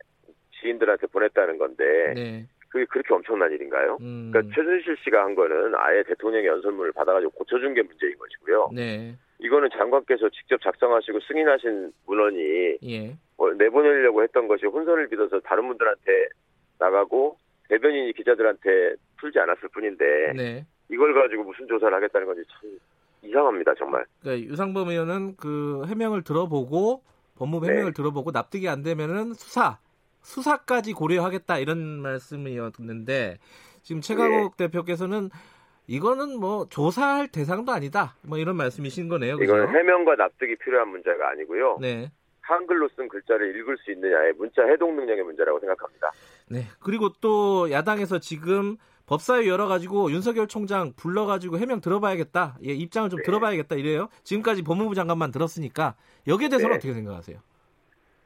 [0.59, 2.45] 지인들한테 보냈다는 건데 네.
[2.69, 3.97] 그게 그렇게 엄청난 일인가요?
[4.01, 4.31] 음.
[4.31, 8.71] 그러니까 최순실 씨가 한 거는 아예 대통령의 연설문을 받아가지고 고쳐준 게 문제인 것이고요.
[8.73, 9.15] 네.
[9.39, 13.15] 이거는 장관께서 직접 작성하시고 승인하신 문헌이 예.
[13.37, 16.29] 뭐 내보내려고 했던 것이 혼선을 빚어서 다른 분들한테
[16.79, 17.37] 나가고
[17.69, 20.65] 대변인이 기자들한테 풀지 않았을 뿐인데 네.
[20.89, 22.77] 이걸 가지고 무슨 조사를 하겠다는 건지 참
[23.23, 24.05] 이상합니다 정말.
[24.21, 27.01] 그러니까 유상범 의원은 그 해명을 들어보고
[27.35, 27.93] 법무부 해명을 네.
[27.93, 29.79] 들어보고 납득이 안 되면은 수사
[30.21, 33.39] 수사까지 고려하겠다 이런 말씀이었는데
[33.81, 34.67] 지금 최강욱 네.
[34.67, 35.29] 대표께서는
[35.87, 38.15] 이거는 뭐 조사할 대상도 아니다.
[38.21, 39.37] 뭐 이런 말씀이신 거네요.
[39.37, 39.55] 그죠?
[39.57, 41.79] 이건 해명과 납득이 필요한 문제가 아니고요.
[41.81, 42.11] 네.
[42.41, 46.11] 한글로 쓴 글자를 읽을 수 있느냐의 문자 해독 능력의 문제라고 생각합니다.
[46.49, 46.65] 네.
[46.79, 48.77] 그리고 또 야당에서 지금
[49.11, 52.55] 법사위 열어가지고 윤석열 총장 불러가지고 해명 들어봐야겠다.
[52.65, 53.23] 예, 입장을 좀 네.
[53.23, 54.07] 들어봐야겠다 이래요.
[54.23, 55.95] 지금까지 법무부 장관만 들었으니까
[56.27, 56.77] 여기에 대해서는 네.
[56.77, 57.37] 어떻게 생각하세요?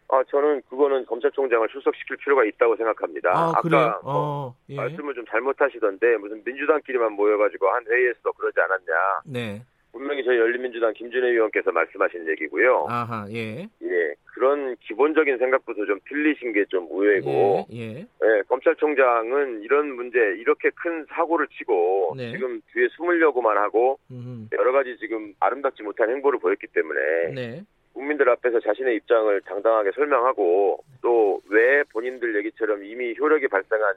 [0.09, 3.31] 아, 저는 그거는 검찰총장을 출석시킬 필요가 있다고 생각합니다.
[3.31, 4.75] 아, 까 어, 어, 예.
[4.75, 9.21] 말씀을 좀 잘못하시던데 무슨 민주당끼리만 모여가지고 한 회의에서 그러지 않았냐.
[9.25, 9.65] 네.
[9.95, 12.85] 분명히 저희 열린민주당 김준혜 의원께서 말씀하신 얘기고요.
[12.89, 13.69] 아하, 예.
[13.81, 17.99] 예, 그런 기본적인 생각부터 좀 틀리신 게좀 의외고, 예, 예.
[17.99, 22.31] 예, 검찰총장은 이런 문제, 이렇게 큰 사고를 치고, 네.
[22.31, 24.49] 지금 뒤에 숨으려고만 하고, 음흠.
[24.57, 27.61] 여러 가지 지금 아름답지 못한 행보를 보였기 때문에, 네.
[27.93, 33.95] 국민들 앞에서 자신의 입장을 당당하게 설명하고 또 왜 본인들 얘기처럼 이미 효력이 발생한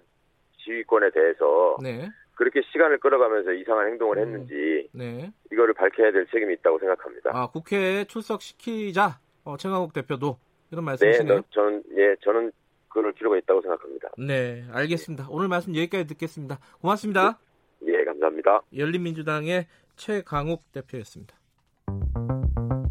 [0.58, 2.08] 지휘권에 대해서 네.
[2.38, 5.32] 그렇게 시간을 끌어가면서 이상한 행동을 음, 했는지 네.
[5.50, 7.30] 이거를 밝혀야 될 책임이 있다고 생각합니다.
[7.34, 10.38] 아 국회에 출석시키자 어, 최강욱 대표도
[10.70, 11.34] 이런 말씀이시네요.
[11.34, 12.52] 네, 저는 예 저는
[12.88, 14.10] 그럴 필요가 있다고 생각합니다.
[14.18, 15.26] 네, 알겠습니다.
[15.30, 16.60] 오늘 말씀 여기까지 듣겠습니다.
[16.80, 17.40] 고맙습니다.
[17.88, 18.62] 예, 감사합니다.
[18.76, 19.66] 열린민주당의
[19.96, 21.36] 최강욱 대표였습니다.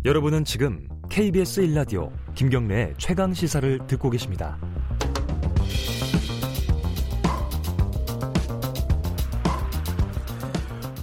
[0.03, 4.57] 여러분은 지금 KBS 1라디오 김경래의 최강 시사를 듣고 계십니다.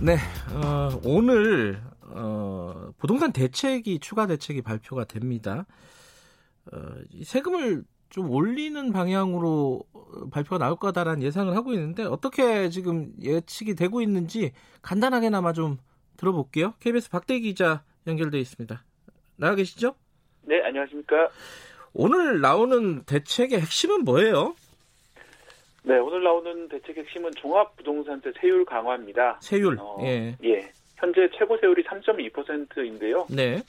[0.04, 0.18] 네,
[0.52, 5.64] 어, 오늘 어, 부동산 대책이 추가 대책이 발표가 됩니다.
[6.70, 6.78] 어,
[7.22, 9.82] 세금을 좀 올리는 방향으로
[10.30, 14.52] 발표가 나올 거다라는 예상을 하고 있는데 어떻게 지금 예측이 되고 있는지
[14.82, 15.78] 간단하게나마 좀
[16.18, 16.74] 들어볼게요.
[16.80, 18.84] KBS 박대 기자 연결돼 있습니다.
[19.36, 19.94] 나와 계시죠?
[20.42, 21.30] 네, 안녕하십니까?
[21.94, 24.54] 오늘 나오는 대책의 핵심은 뭐예요?
[25.86, 29.38] 네, 오늘 나오는 대책 핵심은 종합부동산세 세율 강화입니다.
[29.42, 29.76] 세율.
[29.78, 30.34] 어, 예.
[30.42, 30.72] 예.
[30.96, 33.26] 현재 최고 세율이 3.2%인데요.
[33.28, 33.62] 네.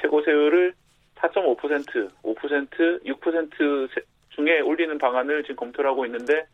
[0.00, 0.72] 최고 세율을
[1.16, 3.88] 4.5%, 5%, 6%
[4.30, 6.46] 중에 올리는 방안을 지금 검토를 하고 있는데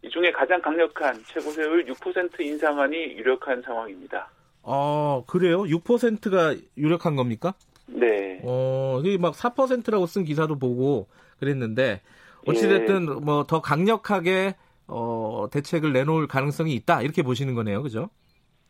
[0.00, 4.30] 이 중에 가장 강력한 최고 세율 6% 인상안이 유력한 상황입니다.
[4.62, 5.64] 아, 그래요?
[5.64, 7.52] 6%가 유력한 겁니까?
[7.86, 8.40] 네.
[8.44, 11.06] 어, 이게 막 4%라고 쓴 기사도 보고
[11.38, 12.00] 그랬는데
[12.48, 13.24] 어찌됐든 예.
[13.24, 14.54] 뭐더 강력하게
[14.86, 18.10] 어, 대책을 내놓을 가능성이 있다 이렇게 보시는 거네요, 그죠?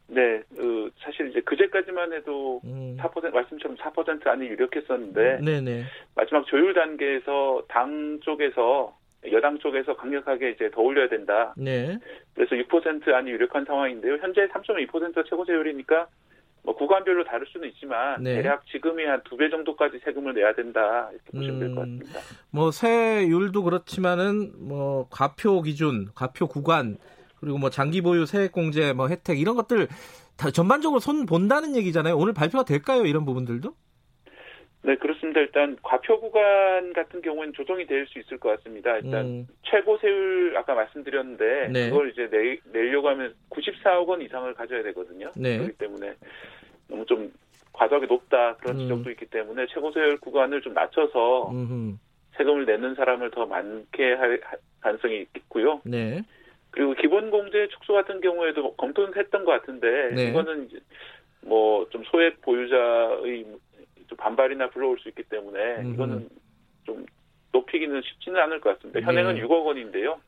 [0.08, 2.96] 네, 어, 사실 이제 그제까지만 해도 음.
[2.98, 5.84] 4% 말씀처럼 4% 안이 유력했었는데 네네.
[6.14, 8.96] 마지막 조율 단계에서 당 쪽에서
[9.32, 11.54] 여당 쪽에서 강력하게 이제 더 올려야 된다.
[11.56, 11.98] 네.
[12.34, 14.16] 그래서 6% 안이 유력한 상황인데요.
[14.20, 16.06] 현재 3.2%가 최고 세율이니까
[16.62, 18.34] 뭐 구간별로 다를 수는 있지만 네.
[18.34, 22.20] 대략 지금이 한 두 배 정도까지 세금을 내야 된다 이렇게 보시면 될것 음, 같습니다.
[22.50, 26.98] 뭐 세율도 그렇지만은 뭐 과표 기준, 과표 구간
[27.40, 29.88] 그리고 뭐 장기 보유 세액 공제 뭐 혜택 이런 것들
[30.36, 32.16] 다 전반적으로 손 본다는 얘기잖아요.
[32.16, 33.06] 오늘 발표가 될까요?
[33.06, 33.72] 이런 부분들도?
[34.82, 35.40] 네, 그렇습니다.
[35.40, 38.96] 일단 과표 구간 같은 경우는 조정이 될 수 있을 것 같습니다.
[38.96, 39.46] 일단 음.
[39.62, 41.90] 최고 세율 아까 말씀드렸는데 네.
[41.90, 45.30] 그걸 이제 내, 내려고 하면 94억 원 이상을 가져야 되거든요.
[45.36, 45.58] 네.
[45.58, 46.14] 그렇기 때문에
[46.88, 47.32] 너무 좀
[47.72, 48.80] 과도하게 높다 그런 음.
[48.82, 51.96] 지적도 있기 때문에 최고 세율 구간을 좀 낮춰서 음흠.
[52.36, 54.40] 세금을 내는 사람을 더 많게 할
[54.80, 55.80] 가능성이 있고요.
[55.84, 56.22] 네.
[56.70, 60.28] 그리고 기본 공제 축소 같은 경우에도 검토는 했던 것 같은데 네.
[60.28, 60.78] 이거는 이제
[61.42, 63.58] 뭐좀 소액 보유자의 좀
[64.16, 65.82] 반발이나 불러올 수 있기 때문에.
[65.92, 66.28] 이거는
[66.84, 67.04] 좀
[67.52, 69.00] 높이기는 쉽지는 않을 것 같습니다.
[69.00, 69.42] 현행은 네.
[69.42, 70.20] 6억 원인데요.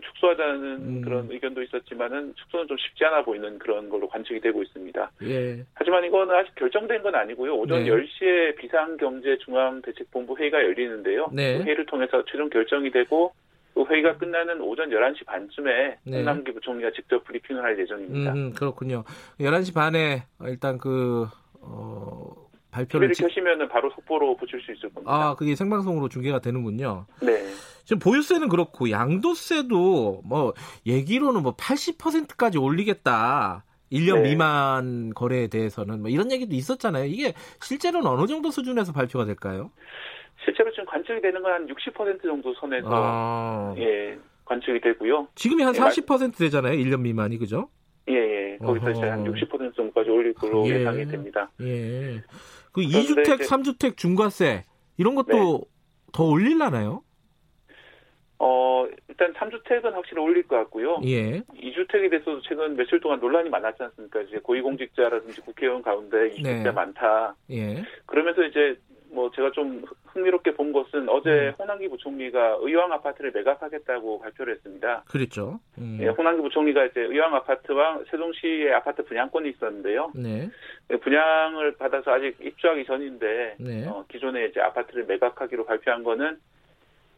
[0.00, 1.00] 축소하자는 음.
[1.02, 5.10] 그런 의견도 있었지만은 축소는 좀 쉽지 않아 보이는 그런 걸로 관측이 되고 있습니다.
[5.24, 5.64] 예.
[5.74, 7.54] 하지만 이거는 아직 결정된 건 아니고요.
[7.56, 7.90] 오전 네.
[7.90, 11.28] 10시에 비상경제중앙대책본부 회의가 열리는데요.
[11.32, 11.58] 네.
[11.58, 13.34] 그 회의를 통해서 최종 결정이 되고
[13.74, 16.16] 그 회의가 끝나는 오전 11시 반쯤에 네.
[16.16, 18.32] 홍남기 부총리가 직접 브리핑을 할 예정입니다.
[18.32, 19.04] 음, 그렇군요.
[19.40, 21.26] 11시 반에 일단 그
[21.60, 22.41] 어,
[22.72, 23.22] 발표를 지...
[23.22, 25.12] 켜시면은 바로 속보로 보실 수 있을 겁니다.
[25.12, 27.06] 아, 그게 생방송으로 중계가 되는군요.
[27.22, 27.44] 네.
[27.84, 30.54] 지금 보유세는 그렇고 양도세도 뭐
[30.86, 33.64] 얘기로는 뭐 80%까지 올리겠다.
[33.92, 34.30] 1년 네.
[34.30, 37.04] 미만 거래에 대해서는 뭐 이런 얘기도 있었잖아요.
[37.04, 39.70] 이게 실제로는 어느 정도 수준에서 발표가 될까요?
[40.44, 43.74] 실제로 지금 관측이 되는 건 한 60% 정도 선에서 아.
[43.76, 45.28] 예 관측이 되고요.
[45.34, 46.76] 지금이 한 40% 예, 되잖아요.
[46.78, 47.68] 1년 미만이 그죠?
[48.66, 50.80] 거기서 이제 한 60% 정도까지 올릴 걸로 예.
[50.80, 51.50] 예상이 됩니다.
[51.60, 52.22] 예.
[52.72, 54.64] 그 2주택, 이제, 3주택 중과세
[54.96, 55.60] 이런 것도 네.
[56.12, 57.02] 더 올릴라나요?
[58.38, 61.00] 어, 일단 3주택은 확실히 올릴 것 같고요.
[61.04, 61.40] 예.
[61.40, 64.20] 2주택에 대해서도 최근 며칠 동안 논란이 많았지 않습니까?
[64.22, 66.70] 이제 고위공직자라든지 국회의원 가운데 2주택자 네.
[66.72, 67.36] 많다.
[67.50, 67.84] 예.
[68.06, 68.76] 그러면서 이제
[69.12, 71.52] 뭐 제가 좀 흥미롭게 본 것은 어제 음.
[71.58, 75.04] 홍남기 부총리가 의왕 아파트를 매각하겠다고 발표를 했습니다.
[75.08, 75.60] 그렇죠.
[75.78, 75.98] 음.
[76.00, 80.12] 예, 홍남기 부총리가 이제 의왕 아파트와 세종시의 아파트 분양권이 있었는데요.
[80.14, 80.50] 네.
[80.90, 83.86] 예, 분양을 받아서 아직 입주하기 전인데 네.
[83.86, 86.38] 어, 기존에 이제 아파트를 매각하기로 발표한 거는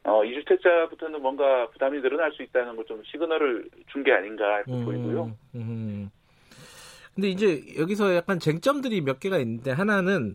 [0.07, 4.85] 어, 2주택자부터는 뭔가 부담이 늘어날 수 있다는 걸 좀 시그널을 준 게 아닌가 이렇게 음,
[4.85, 5.31] 보이고요.
[5.55, 6.11] 음.
[7.15, 10.35] 근데 이제 여기서 약간 쟁점들이 몇 개가 있는데 하나는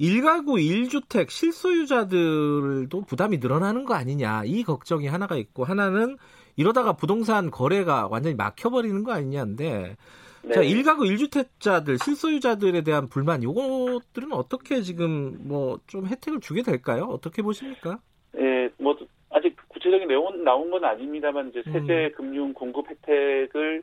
[0.00, 6.16] 1가구 1주택 실소유자들도 부담이 늘어나는 거 아니냐 이 걱정이 하나가 있고 하나는
[6.56, 9.96] 이러다가 부동산 거래가 완전히 막혀버리는 거 아니냐인데
[10.44, 10.54] 네.
[10.54, 17.04] 자 1가구 1주택자들 실소유자들에 대한 불만 요것들은 어떻게 지금 뭐 좀 혜택을 주게 될까요?
[17.04, 17.98] 어떻게 보십니까?
[18.38, 18.96] 예, 뭐
[19.30, 22.12] 아직 구체적인 내용 나온 건 아닙니다만 이제 세제 음.
[22.16, 23.82] 금융 공급 혜택을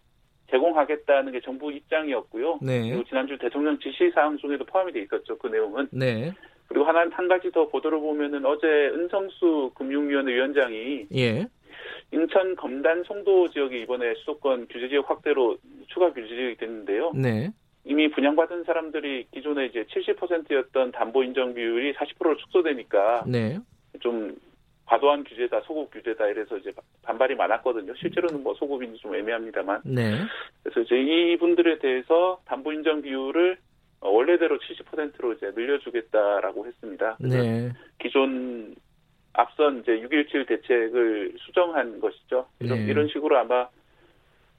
[0.53, 2.59] 제공하겠다는 게 정부 입장이었고요.
[2.61, 2.89] 네.
[2.89, 5.37] 그리고 지난주 대통령 지시 사항 중에도 포함이 돼 있었죠.
[5.39, 5.87] 그 내용은.
[5.91, 6.31] 네.
[6.67, 11.45] 그리고 하나 한 가지 더 보도를 보면은 어제 은성수 금융위원회 위원장이 예.
[12.11, 17.11] 인천 검단 송도 지역이 이번에 수도권 규제 지역 확대로 추가 규제 지역이 됐는데요.
[17.15, 17.51] 네.
[17.85, 23.59] 이미 분양받은 사람들이 기존에 이제 70%였던 담보 인정 비율이 40%로 축소되니까 네.
[23.99, 24.35] 좀
[24.85, 26.71] 과도한 규제다, 소급 규제다 이래서 이제
[27.03, 27.93] 반발이 많았거든요.
[27.95, 29.81] 실제로는 뭐 소급인지 좀 애매합니다만.
[29.85, 30.11] 네.
[30.61, 33.57] 그래서 이제 이분들에 대해서 담보 인정 비율을
[34.01, 37.17] 원래대로 70%로 이제 늘려주겠다라고 했습니다.
[37.19, 37.71] 네.
[37.99, 38.75] 기존
[39.31, 42.47] 앞선 이제 6.17 대책을 수정한 것이죠.
[42.59, 42.85] 이런, 네.
[42.85, 43.67] 이런 식으로 아마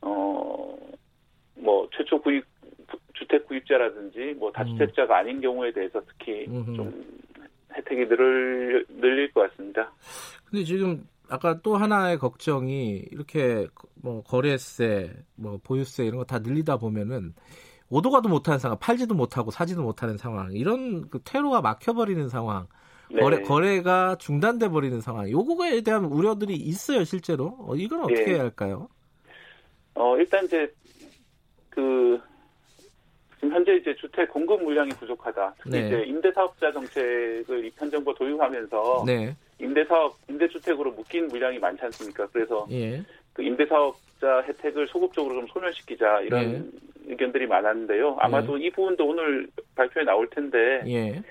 [0.01, 0.75] 어
[1.65, 2.45] 뭐 최초 구입
[3.15, 5.19] 주택 구입자라든지 뭐 다주택자가 음.
[5.19, 6.45] 아닌 경우에 대해서 특히.
[6.77, 7.05] 좀
[7.77, 9.93] 혜택이 늘을 늘릴 것 같습니다.
[10.45, 13.67] 근데 지금 아까 또 하나의 걱정이 이렇게
[14.03, 17.35] 뭐 거래세, 뭐 보유세 이런 거 다 늘리다 보면은
[17.91, 22.67] 오도 가도 못하는 상황, 팔지도 못하고 사지도 못하는 상황, 이런 그 퇴로가 막혀버리는 상황,
[23.11, 23.21] 네.
[23.21, 27.57] 거래 거래가 중단돼 버리는 상황, 요거에 대한 우려들이 있어요 실제로.
[27.61, 28.33] 어, 이건 어떻게 네.
[28.35, 28.89] 해야 할까요?
[29.95, 30.73] 어 일단 이제
[31.71, 32.21] 그
[33.45, 35.55] 지금 현재 이제 주택 공급 물량이 부족하다.
[35.59, 35.87] 특히 네.
[35.87, 39.37] 이제 임대 사업자 정책을 입현 정부 도입하면서 네.
[39.61, 42.27] 임대 사업 임대 주택으로 묶인 물량이 많지 않습니까?
[42.33, 43.03] 그래서 예.
[43.35, 47.11] 그 임대 사업자 혜택을 소극적으로 좀 소멸시키자 이런 예.
[47.11, 48.17] 의견들이 많았는데요.
[48.19, 48.67] 아마도 예.
[48.67, 50.83] 이 부분도 오늘 발표에 나올 텐데.
[50.87, 51.23] 예.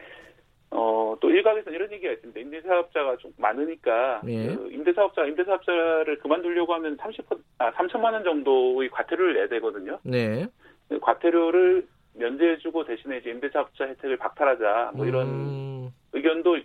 [0.75, 2.39] 어, 또 일각에서는 이런 얘기가 있습니다.
[2.39, 4.47] 임대사업자가 좀 많으니까, 예.
[4.47, 7.25] 그 임대사업자, 임대사업자를 그만두려고 하면 30,
[7.59, 9.99] 아, 3천만 원 정도의 과태료를 내야 되거든요.
[10.01, 10.47] 네.
[10.89, 11.85] 그 과태료를
[12.15, 15.89] 면제해주고 대신에 이제 임대사업자 혜택을 박탈하자, 뭐 이런 음.
[16.13, 16.57] 의견도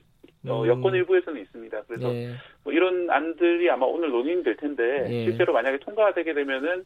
[0.47, 0.69] 어, 음.
[0.69, 1.83] 여권 일부에서는 있습니다.
[1.89, 2.35] 그래서 예.
[2.63, 5.25] 뭐 이런 안들이 아마 오늘 논의될 텐데, 예.
[5.25, 6.85] 실제로 만약에 통과가 되게 되면은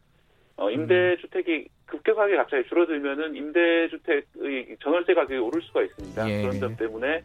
[0.57, 6.31] 어, 임대주택이 급격하게 갑자기 줄어들면은 임대주택의 전월세 가격이 오를 수가 있습니다.
[6.31, 6.43] 예.
[6.43, 7.23] 그런 점 때문에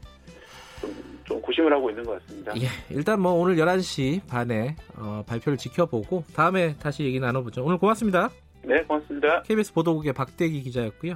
[0.82, 0.92] 좀,
[1.26, 2.54] 좀 고심을 하고 있는 것 같습니다.
[2.58, 7.64] 예, 일단 뭐 오늘 11시 반에 어, 발표를 지켜보고 다음에 다시 얘기 나눠보죠.
[7.64, 8.30] 오늘 고맙습니다.
[8.68, 9.44] 네, 고맙습니다.
[9.44, 11.16] KBS 보도국의 박대기 기자였고요.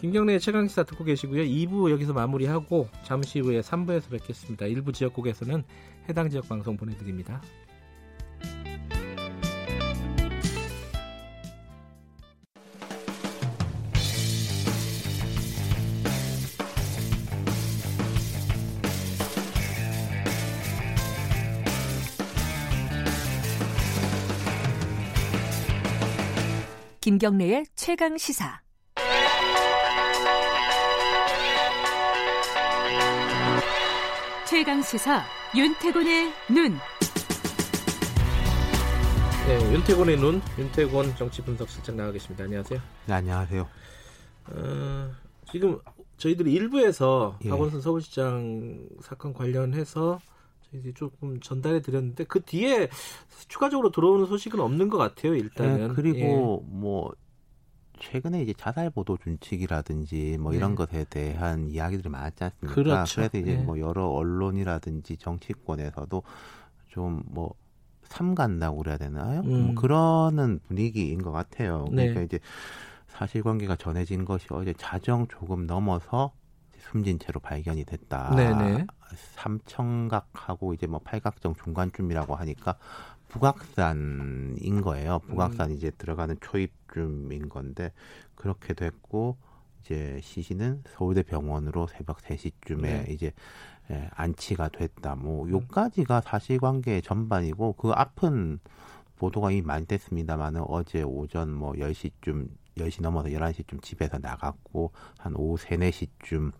[0.00, 1.44] 김경래의 최강시사 듣고 계시고요.
[1.44, 4.66] 2부 여기서 마무리하고 잠시 후에 3부에서 뵙겠습니다.
[4.66, 5.62] 일부 지역국에서는
[6.08, 7.40] 해당 지역 방송 보내드립니다.
[27.02, 28.60] 김경래의 최강 시사.
[34.48, 35.24] 최강 시사
[35.56, 36.78] 윤태곤의 눈.
[39.48, 42.44] 네, 윤태곤의 눈, 윤태곤 정치 분석 실장 나와 계십니다.
[42.44, 42.80] 안녕하세요.
[43.06, 43.68] 네, 안녕하세요.
[44.52, 45.10] 어,
[45.50, 45.80] 지금
[46.18, 47.48] 저희들이 일부에서 예.
[47.48, 50.20] 박원순 서울시장 사건 관련해서
[50.74, 52.88] 이제 조금 전달해 드렸는데 그 뒤에
[53.48, 55.34] 추가적으로 들어오는 소식은 없는 것 같아요.
[55.34, 56.70] 일단은 네, 그리고 예.
[56.70, 57.12] 뭐
[57.98, 60.58] 최근에 이제 자살 보도 준칙이라든지 뭐 네.
[60.58, 62.74] 이런 것에 대한 이야기들이 많았지 않습니까?
[62.74, 63.14] 그렇죠.
[63.16, 63.62] 그래서 이제 네.
[63.62, 66.22] 뭐 여러 언론이라든지 정치권에서도
[66.88, 67.54] 좀뭐
[68.04, 69.40] 삼간다고 그래야 되나요?
[69.42, 69.66] 음.
[69.66, 71.84] 뭐 그러는 분위기인 것 같아요.
[71.90, 72.24] 그러니까 네.
[72.24, 72.40] 이제
[73.08, 76.32] 사실관계가 전해진 것이 어제 자정 조금 넘어서
[76.92, 78.34] 숨진 채로 발견이 됐다.
[78.36, 78.86] 네네.
[79.34, 82.76] 삼청각하고 이제 뭐 팔각정 중간쯤이라고 하니까
[83.28, 85.20] 북악산인 거예요.
[85.20, 85.74] 북악산 음.
[85.74, 87.92] 이제 들어가는 초입쯤인 건데
[88.34, 89.38] 그렇게 됐고
[89.80, 93.06] 이제 시신은 서울대 병원으로 새벽 3시쯤에 네.
[93.08, 93.32] 이제
[93.90, 95.16] 예, 안치가 됐다.
[95.16, 95.50] 뭐 음.
[95.50, 98.60] 요까지가 사실관계 전반이고 그 앞은
[99.16, 105.56] 보도가 이미 많이 됐습니다만은 어제 오전 뭐 10시쯤 10시 넘어서 11시쯤 집에서 나갔고 한 오후
[105.56, 106.52] 3, 4시쯤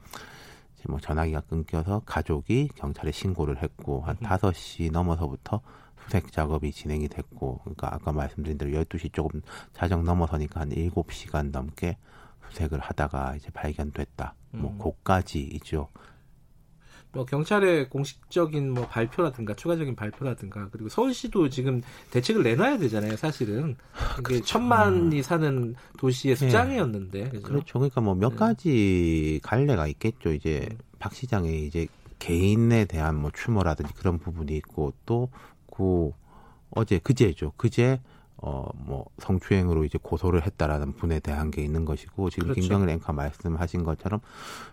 [0.74, 4.26] 이제 뭐 전화기가 끊겨서 가족이 경찰에 신고를 했고 한 음.
[4.26, 5.60] 5시 넘어서부터
[6.04, 9.40] 수색 작업이 진행이 됐고 그러니까 아까 말씀드린 대로 12시 조금
[9.72, 11.96] 자정 넘어서니까 한 7시간 넘게
[12.50, 14.34] 수색을 하다가 이제 발견됐다.
[14.50, 14.76] 뭐 음.
[14.76, 15.88] 뭐 고까지이죠.
[17.12, 23.16] 뭐 경찰의 공식적인 뭐 발표라든가 추가적인 발표라든가 그리고 서울시도 지금 대책을 내놔야 되잖아요.
[23.16, 23.76] 사실은
[24.14, 24.44] 이게 그렇죠.
[24.44, 26.46] 천만이 사는 도시의 네.
[26.46, 27.40] 수장이었는데 네.
[27.40, 27.78] 그렇죠.
[27.78, 28.36] 그러니까 뭐몇 네.
[28.38, 30.32] 가지 갈래가 있겠죠.
[30.32, 30.78] 이제 음.
[30.98, 31.86] 박 시장의 이제
[32.18, 36.12] 개인에 대한 뭐 추모라든지 그런 부분이 있고 또그
[36.70, 37.52] 어제 그제죠.
[37.56, 38.00] 그제
[38.44, 42.60] 어, 뭐, 성추행으로 이제 고소를 했다라는 분에 대한 게 있는 것이고, 지금 그렇죠.
[42.60, 44.20] 김경일 앵커 말씀하신 것처럼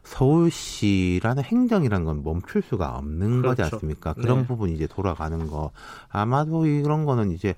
[0.03, 3.61] 서울시라는 행정이라는 건 멈출 수가 없는 그렇죠.
[3.63, 4.13] 거지 않습니까?
[4.13, 4.47] 그런 네.
[4.47, 5.69] 부분이 이제 돌아가는 거.
[6.09, 7.53] 아마도 이런 거는 이제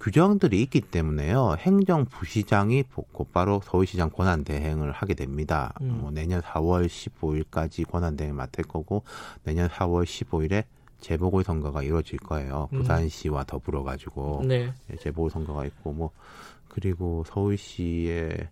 [0.00, 1.56] 규정들이 있기 때문에요.
[1.58, 5.74] 행정부시장이 곧바로 서울시장 권한 대행을 하게 됩니다.
[5.82, 5.98] 음.
[6.00, 9.02] 뭐 내년 4월 15일까지 권한 대행 맡을 거고,
[9.44, 10.64] 내년 4월 15일에
[11.04, 12.68] 재보궐 선거가 이루어질 거예요.
[12.72, 12.78] 음.
[12.78, 14.72] 부산시와 더불어 가지고 네.
[14.90, 16.10] 예, 재보궐 선거가 있고 뭐
[16.68, 18.48] 그리고 서울시의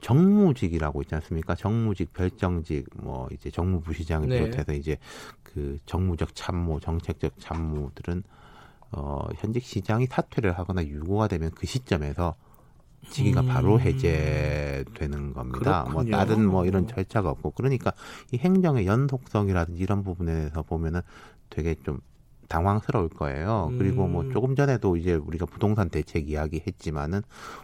[0.00, 1.56] 정무직이라고 있지 않습니까?
[1.56, 4.36] 정무직, 별정직, 뭐 이제 정무부시장을 네.
[4.36, 4.98] 비롯해서 이제
[5.42, 8.22] 그 정무적 참모, 정책적 참모들은
[8.92, 12.36] 어 현직 시장이 사퇴를 하거나 유고가 되면 그 시점에서
[13.10, 13.46] 직위가 음.
[13.48, 15.82] 바로 해제되는 겁니다.
[15.84, 15.92] 뭐 그렇군요.
[15.92, 17.92] 뭐 다른 뭐 이런 절차가 없고 그러니까
[18.32, 21.00] 이 행정의 연속성이라든지 이런 부분에서 보면은
[21.50, 22.00] 되게 좀
[22.48, 23.72] 당황스러울 거예요.
[23.78, 24.32] 그리고 뭐 음.
[24.32, 27.22] 조금 전에도 이제 우리가 부동산 대책 이야기 했지만은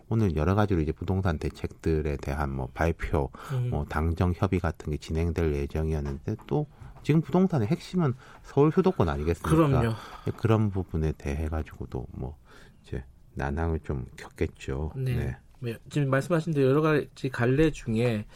[0.08, 3.70] 오늘 여러 가지로 이제 부동산 대책들에 대한 뭐 발표, 음.
[3.70, 6.66] 뭐 당정 협의 같은 게 진행될 예정이었는데 또
[7.02, 9.50] 지금 부동산의 핵심은 서울 수도권 아니겠습니까?
[9.50, 9.94] 그럼요.
[10.36, 12.36] 그런 부분에 대해 가지고도 뭐
[12.82, 13.04] 이제
[13.34, 14.92] 난항을 좀 겪겠죠.
[14.96, 15.16] 네.
[15.16, 15.36] 네.
[15.60, 15.76] 네.
[15.90, 18.26] 지금 말씀하신 대로 여러 가지 갈래 중에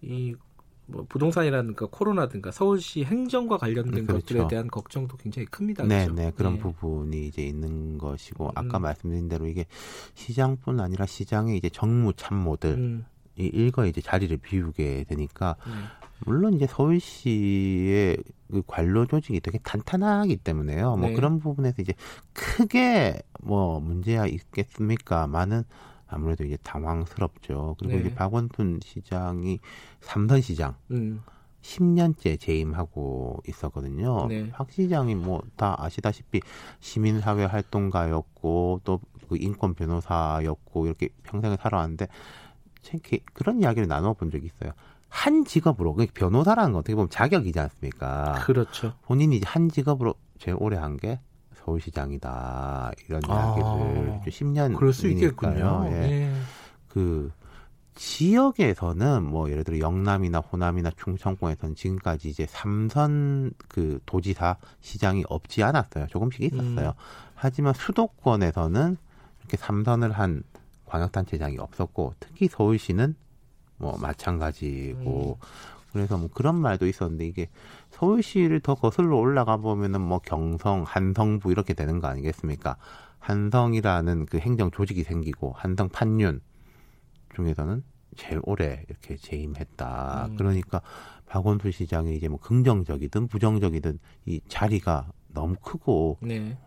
[0.00, 0.34] 이
[0.90, 4.26] 뭐 부동산이라든가 코로나든가 서울시 행정과 관련된 그렇죠.
[4.26, 5.84] 것들에 대한 걱정도 굉장히 큽니다.
[5.84, 6.14] 네, 그렇죠?
[6.14, 6.60] 네 그런 네.
[6.60, 8.82] 부분이 이제 있는 것이고 아까 음.
[8.82, 9.66] 말씀드린 대로 이게
[10.14, 13.04] 시장뿐 아니라 시장의 이제 정무 참모들 음.
[13.36, 15.72] 이 일거 이제 자리를 비우게 되니까 네.
[16.24, 18.16] 물론 이제 서울시의
[18.50, 20.96] 그 관료 조직이 되게 탄탄하기 때문에요.
[20.96, 21.14] 뭐 네.
[21.14, 21.92] 그런 부분에서 이제
[22.32, 25.26] 크게 뭐 문제가 있겠습니까?
[25.26, 25.64] 많은
[26.08, 27.76] 아무래도 이제 당황스럽죠.
[27.78, 28.00] 그리고 네.
[28.00, 29.60] 이제 박원순 시장이
[30.00, 31.22] 삼선 시장 음.
[31.62, 34.26] 10년째 재임하고 있었거든요.
[34.28, 34.48] 네.
[34.50, 36.40] 박 시장이 뭐 다 아시다시피
[36.80, 42.06] 시민사회 활동가였고 또 그 인권 변호사였고 이렇게 평생을 살아왔는데
[43.34, 44.72] 그런 이야기를 나눠본 적이 있어요.
[45.10, 48.32] 한 직업으로 그 변호사라는 건 어떻게 보면 자격이지 않습니까?
[48.46, 48.94] 그렇죠.
[49.02, 51.20] 본인이 한 직업으로 제일 오래 한 게
[51.68, 55.84] 서울시장이다 이런 아, 이야기를 10년 그럴 수 있겠군요.
[55.88, 55.90] 예.
[55.90, 56.34] 네.
[56.88, 57.30] 그
[57.94, 66.06] 지역에서는 뭐 예를 들어 영남이나 호남이나 충청권에서는 지금까지 이제 삼선 그 도지사 시장이 없지 않았어요.
[66.06, 66.88] 조금씩 있었어요.
[66.88, 66.92] 음.
[67.34, 68.96] 하지만 수도권에서는
[69.40, 70.42] 이렇게 삼선을 한
[70.86, 73.14] 광역단체장이 없었고 특히 서울시는
[73.76, 75.77] 뭐 마찬가지고 음.
[75.92, 77.48] 그래서 뭐 그런 말도 있었는데 이게
[77.90, 82.76] 서울시를 더 거슬러 올라가 보면은 뭐 경성, 한성부 이렇게 되는 거 아니겠습니까?
[83.18, 86.40] 한성이라는 그 행정 조직이 생기고 한성 판륜
[87.34, 87.82] 중에서는
[88.16, 90.26] 제일 오래 이렇게 재임했다.
[90.30, 90.36] 음.
[90.36, 90.80] 그러니까
[91.26, 96.58] 박원순 시장이 이제 뭐 긍정적이든 부정적이든 이 자리가 너무 크고 네.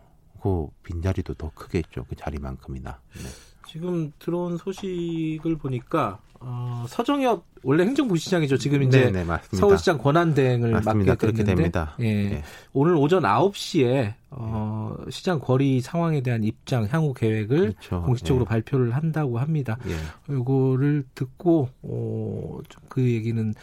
[0.41, 2.05] 그 빈자리도 더 크겠죠.
[2.05, 2.99] 그 자리만큼이나.
[3.15, 3.50] 네.
[3.71, 8.57] 지금 들어온 소식을 보니까 어, 서정엽 원래 행정부 시장이죠.
[8.57, 11.11] 지금 이제 네네, 서울시장 권한대행을 맞습니다.
[11.13, 11.95] 맡게 됐는데 됩니다.
[11.99, 12.43] 예, 네.
[12.73, 18.01] 오늘 오전 9시에 어, 시장 거리 상황에 대한 입장 향후 계획을 그렇죠.
[18.01, 18.49] 공식적으로 예.
[18.49, 19.77] 발표를 한다고 합니다.
[19.87, 20.35] 예.
[20.35, 22.59] 이거를 듣고 어,
[22.89, 23.53] 그 얘기는 어,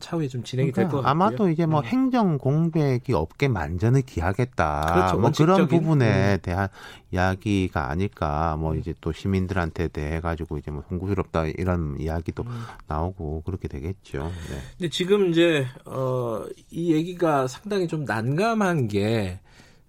[0.00, 1.10] 차후에 좀 진행이 그러니까 될것 같아요.
[1.10, 1.88] 아마도 이제 뭐 네.
[1.88, 4.92] 행정 공백이 없게 만전을 기하겠다.
[4.92, 5.18] 그렇죠.
[5.18, 6.38] 뭐 그런 부분에 음.
[6.42, 6.68] 대한
[7.10, 8.56] 이야기가 아닐까.
[8.58, 8.78] 뭐 음.
[8.78, 12.62] 이제 또 시민들한테 대해 가지고 이제 뭐 송구스럽다 이런 이야기도 음.
[12.86, 14.24] 나오고 그렇게 되겠죠.
[14.24, 14.58] 네.
[14.76, 19.40] 근데 지금 이제 어, 이 얘기가 상당히 좀 난감한 게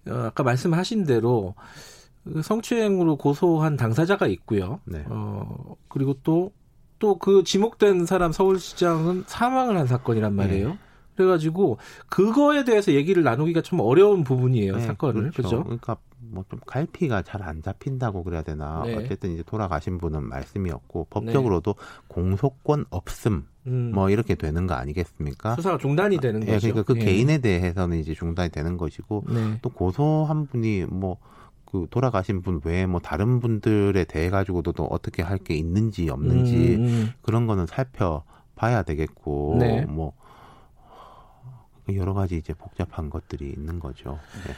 [0.08, 1.54] 어, 아까 말씀하신 대로
[2.24, 4.80] 그 성추행으로 고소한 당사자가 있고요.
[4.84, 5.04] 네.
[5.08, 6.52] 어, 그리고 또
[7.00, 10.68] 또 그 지목된 사람 서울시장은 사망을 한 사건이란 말이에요.
[10.68, 10.78] 네.
[11.16, 11.76] 그래가지고
[12.08, 15.36] 그거에 대해서 얘기를 나누기가 좀 어려운 부분이에요 네, 사건을 그렇죠.
[15.36, 15.64] 그렇죠?
[15.64, 18.94] 그러니까 뭐 좀 갈피가 잘 안 잡힌다고 그래야 되나 네.
[18.96, 21.80] 어쨌든 이제 돌아가신 분은 말씀이었고 법적으로도 네.
[22.08, 23.92] 공소권 없음 음.
[23.94, 25.56] 뭐 이렇게 되는 거 아니겠습니까?
[25.56, 26.68] 수사가 중단이 되는 예, 거죠.
[26.68, 27.04] 그러니까 그 예.
[27.04, 29.58] 개인에 대해서는 이제 중단이 되는 것이고 네.
[29.62, 31.18] 또 고소한 분이 뭐
[31.70, 36.76] 그 돌아가신 분 외에 뭐 다른 분들에 대해 가지고도 또 어떻게 할 게 있는지 없는지
[36.76, 37.12] 음, 음.
[37.22, 39.86] 그런 거는 살펴봐야 되겠고 네.
[39.86, 40.12] 뭐
[41.94, 44.18] 여러 가지 이제 복잡한 것들이 있는 거죠.
[44.46, 44.52] 네.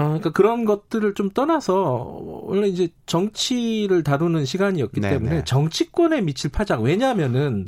[0.00, 5.14] 어, 그러니까 그런 것들을 좀 떠나서 원래 이제 정치를 다루는 시간이었기 네네.
[5.14, 5.44] 때문에 네.
[5.44, 7.66] 정치권에 미칠 파장 왜냐하면은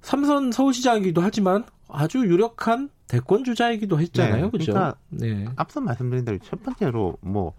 [0.00, 4.50] 삼선 서울시장이기도 하지만 아주 유력한 대권 주자이기도 했잖아요, 네.
[4.50, 4.72] 그죠?
[4.72, 5.46] 그러니까 네.
[5.56, 7.54] 앞서 말씀드린 대로 첫 번째로 뭐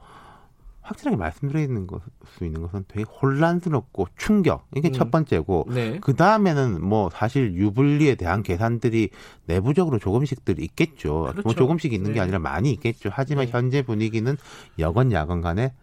[0.88, 2.02] 확실하게 말씀드리는 것
[2.38, 4.94] 수 있는 것은 되게 혼란스럽고 충격 이게 음.
[4.94, 5.98] 첫 번째고 네.
[6.00, 9.10] 그 다음에는 뭐 사실 유불리에 대한 계산들이
[9.46, 11.10] 내부적으로 조금씩들 있겠죠.
[11.10, 11.42] 뭐 그렇죠.
[11.44, 12.16] 뭐 조금씩 있는 네.
[12.16, 13.10] 게 아니라 많이 있겠죠.
[13.12, 13.52] 하지만 네.
[13.52, 14.38] 현재 분위기는
[14.80, 15.74] 여건 야건 간에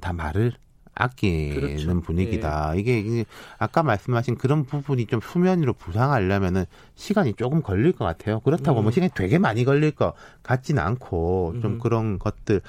[0.00, 0.52] 다 말을
[0.94, 2.00] 아끼는 그렇죠.
[2.00, 2.72] 분위기다.
[2.72, 2.80] 네.
[2.80, 3.24] 이게
[3.58, 6.64] 아까 말씀하신 그런 부분이 좀 수면 위로 부상하려면은
[6.94, 8.40] 시간이 조금 걸릴 것 같아요.
[8.40, 8.84] 그렇다고 뭐 음.
[8.84, 11.78] 뭐 시간이 되게 많이 걸릴 것 같지는 않고 좀 음.
[11.78, 12.60] 그런 것들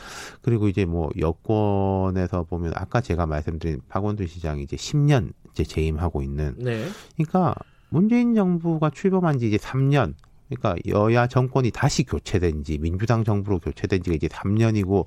[0.41, 6.56] 그리고 이제 뭐 여권에서 보면 아까 제가 말씀드린 박원순 시장이 이제 10년 이제 재임하고 있는.
[6.57, 6.88] 네.
[7.15, 7.56] 그러니까
[7.89, 10.15] 문재인 정부가 출범한 지 이제 3년
[10.49, 15.06] 그러니까 여야 정권이 다시 교체된 지 민주당 정부로 교체된 지가 이제 3년이고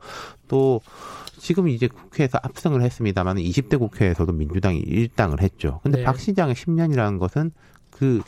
[0.49, 0.81] 또
[1.39, 5.81] 지금 이제 국회에서 압승을 했습니다만 20대 국회에서도 민주당이 일당을 했죠.
[5.82, 6.05] 근데 네.
[6.05, 7.52] 박 시장의 10년이라는 것은
[7.90, 8.23] 그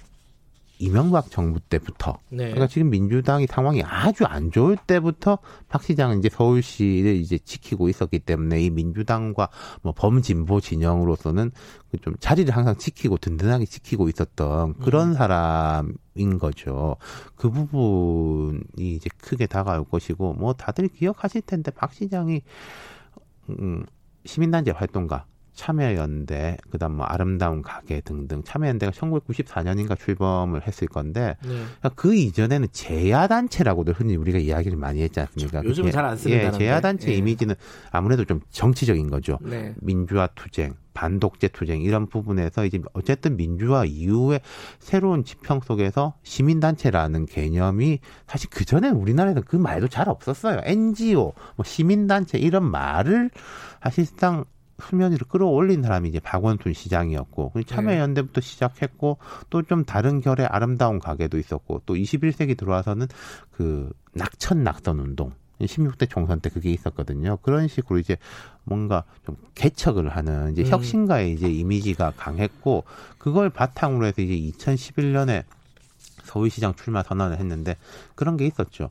[0.81, 2.45] 이명박 정부 때부터 네.
[2.45, 5.39] 그러니까 지금 민주당이 상황이 아주 안 좋을 때부터
[5.69, 9.51] 박 시장은 이제 서울시를 이제 지키고 있었기 때문에 이 민주당과
[9.83, 11.53] 뭐 범진보 진영으로서는
[11.91, 15.15] 그좀 자리를 항상 지키고 든든하게 지키고 있었던 그런 음.
[15.15, 16.97] 사람인 거죠.
[17.37, 22.43] 그 부분이 이제 크게 다가올 것이고 뭐 다들 기억하실 텐데 박 시장이
[23.59, 23.85] 음
[24.25, 31.49] 시민단체 활동가 참여연대, 그다음 뭐 아름다운 가게 등등 참여연대가 1994년인가 출범을 했을 건데 네.
[31.49, 35.63] 그러니까 그 이전에는 제야 단체라고도 흔히 우리가 이야기를 많이 했지 않습니까?
[35.65, 37.17] 요즘은 잘안 쓰는 예, 제야 단체 예.
[37.17, 37.55] 이미지는
[37.91, 39.39] 아무래도 좀 정치적인 거죠.
[39.43, 39.75] 네.
[39.81, 44.41] 민주화 투쟁, 반독재 투쟁 이런 부분에서 이제 어쨌든 민주화 이후에
[44.79, 50.61] 새로운 지평 속에서 시민단체라는 개념이 사실 그 전에 우리나라에서 그 말도 잘 없었어요.
[50.65, 53.31] NGO, 뭐 시민단체 이런 말을
[53.83, 54.45] 사실상
[54.83, 61.39] 수면 위로 끌어올린 사람이 이제 박원순 시장이었고 참여연대부터 시작했고 또 좀 다른 결의 아름다운 가게도
[61.39, 63.07] 있었고 또 21세기 들어와서는
[63.53, 67.37] 그 낙천 낙선 운동 16대 총선 때 그게 있었거든요.
[67.43, 68.17] 그런 식으로 이제
[68.65, 70.69] 뭔가 좀 개척을 하는 이제 음.
[70.69, 72.85] 혁신가의 이제 이미지가 강했고
[73.19, 75.45] 그걸 바탕으로 해서 이제 2011년에
[76.25, 77.77] 서울시장 출마 선언을 했는데
[78.15, 78.91] 그런 게 있었죠.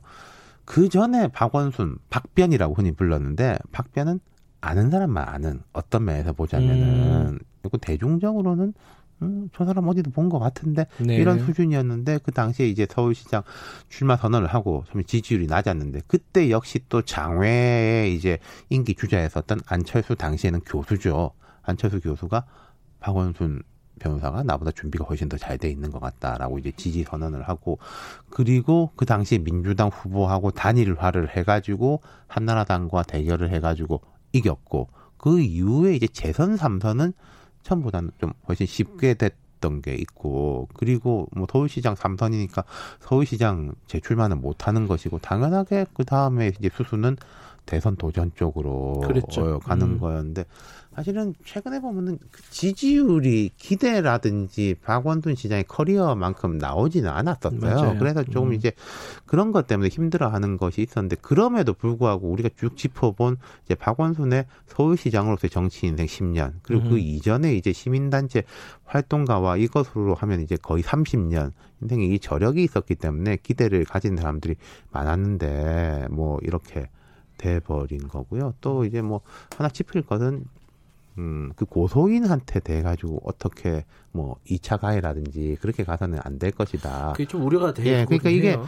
[0.64, 4.20] 그 전에 박원순, 박변이라고 흔히 불렀는데 박변은
[4.60, 7.38] 아는 사람만 아는 어떤 면에서 보자면은 음.
[7.80, 8.74] 대중적으로는
[9.22, 11.16] 음, 저 사람 어디도 본 것 같은데 네.
[11.16, 13.42] 이런 수준이었는데 그 당시에 이제 서울시장
[13.90, 18.38] 출마 선언을 하고 좀 지지율이 낮았는데 그때 역시 또 장외에 이제
[18.70, 21.32] 인기 주자였었던 안철수 당시에는 교수죠.
[21.62, 22.44] 안철수 교수가
[23.00, 23.62] 박원순
[23.98, 27.78] 변호사가 나보다 준비가 훨씬 더 잘 돼 있는 것 같다라고 이제 지지 선언을 하고
[28.30, 34.00] 그리고 그 당시에 민주당 후보하고 단일화를 해가지고 한나라당과 대결을 해가지고
[34.32, 37.12] 이겼고 그 이후에 이제 재선 삼선은
[37.62, 42.64] 처음보다는 좀 훨씬 쉽게 됐던 게 있고 그리고 뭐 서울시장 삼선이니까
[43.00, 47.16] 서울시장 재출마는 못하는 것이고 당연하게 그 다음에 이제 수수는
[47.66, 49.58] 대선 도전 쪽으로 그렇죠.
[49.60, 49.98] 가는 음.
[49.98, 50.44] 거였는데
[50.94, 57.60] 사실은 최근에 보면은 그 지지율이 기대라든지 박원순 시장의 커리어만큼 나오지는 않았었어요.
[57.60, 57.98] 맞아요.
[57.98, 58.54] 그래서 조금 음.
[58.54, 58.72] 이제
[59.24, 65.86] 그런 것 때문에 힘들어하는 것이 있었는데 그럼에도 불구하고 우리가 쭉 짚어본 이제 박원순의 서울시장으로서의 정치
[65.86, 66.90] 인생 10년 그리고 그 음.
[66.90, 68.42] 그 이전에 이제 시민단체
[68.84, 74.56] 활동가와 이것으로 하면 이제 거의 30년 인생에 이 저력이 있었기 때문에 기대를 가진 사람들이
[74.90, 76.88] 많았는데 뭐 이렇게
[77.40, 78.52] 돼 버린 거고요.
[78.60, 79.22] 또 이제 뭐
[79.56, 80.44] 하나 짚을 것은
[81.18, 87.12] 음, 그 고소인한테 대 가지고 어떻게 뭐 2차 가해라든지 그렇게 가서는 안 될 것이다.
[87.12, 88.58] 그게 좀 우려가 되고 예, 그러니까 이게 예.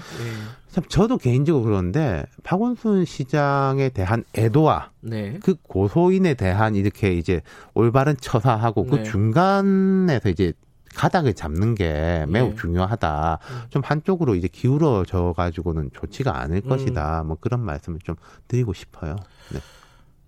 [0.69, 5.39] 참 저도 개인적으로 그러는데 박원순 시장에 대한 애도와 네.
[5.43, 7.41] 그 고소인에 대한 이렇게 이제
[7.75, 9.03] 올바른 처사하고 그 네.
[9.03, 10.53] 그 중간에서 이제
[10.95, 12.55] 가닥을 잡는 게 매우 네.
[12.57, 13.39] 중요하다.
[13.43, 13.63] 음.
[13.71, 16.69] 좀 한쪽으로 이제 기울어져 가지고는 좋지가 않을 음.
[16.69, 17.25] 것이다.
[17.25, 18.17] 뭐 그런 말씀을 좀
[18.49, 19.17] 드리고 싶어요.
[19.53, 19.61] 네.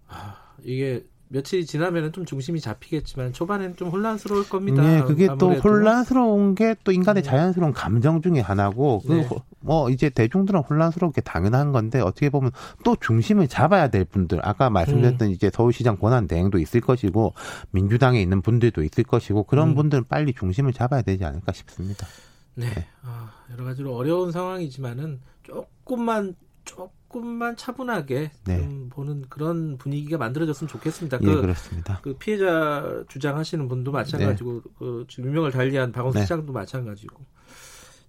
[0.08, 1.04] 아, 이게
[1.34, 4.82] 며칠이 지나면은 좀 중심이 잡히겠지만 초반에는 좀 혼란스러울 겁니다.
[4.82, 5.60] 네, 그게 아무래도.
[5.60, 7.28] 또 혼란스러운 게 또 인간의 네.
[7.28, 9.28] 자연스러운 감정 중의 하나고 그 네.
[9.62, 12.52] 그뭐 이제 대중들은 혼란스럽게 당연한 건데 어떻게 보면
[12.84, 15.32] 또 중심을 잡아야 될 분들 아까 말씀드렸던 음.
[15.32, 17.34] 이제 서울시장 권한 대행도 있을 것이고
[17.70, 19.74] 민주당에 있는 분들도 있을 것이고 그런 음.
[19.74, 22.06] 분들은 빨리 중심을 잡아야 되지 않을까 싶습니다.
[22.54, 22.86] 네, 네.
[23.02, 28.58] 아, 여러 가지로 어려운 상황이지만은 조금만 조금 조금만 차분하게 네.
[28.58, 31.18] 좀 보는 그런 분위기가 만들어졌으면 좋겠습니다.
[31.22, 32.00] 예, 그, 그렇습니다.
[32.02, 34.70] 그 피해자 주장하시는 분도 마찬가지고 네.
[34.78, 36.24] 그 유명을 달리한 박원순 네.
[36.24, 37.24] 시장도 마찬가지고.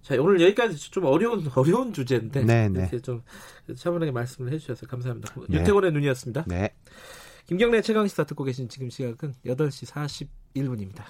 [0.02, 2.80] 자 오늘 여기까지 좀 어려운 어려운 주제인데 네, 네.
[2.80, 3.22] 이렇게 좀
[3.76, 5.34] 차분하게 말씀을 해주셔서 감사합니다.
[5.48, 5.60] 네.
[5.60, 6.44] 유태곤의 눈이었습니다.
[6.48, 6.74] 네.
[7.46, 11.04] 김경래 최강 시사 듣고 계신 지금 시각은 8시 41분입니다.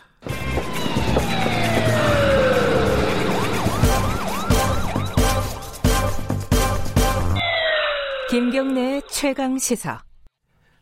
[8.36, 10.02] 김경래 최강 시사.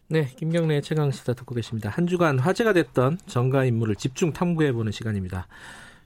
[0.08, 1.88] 네, 김경래 최강 시사 듣고 계십니다.
[1.88, 5.46] 한 주간 화제가 됐던 정가 인물을 집중 탐구해 보는 시간입니다.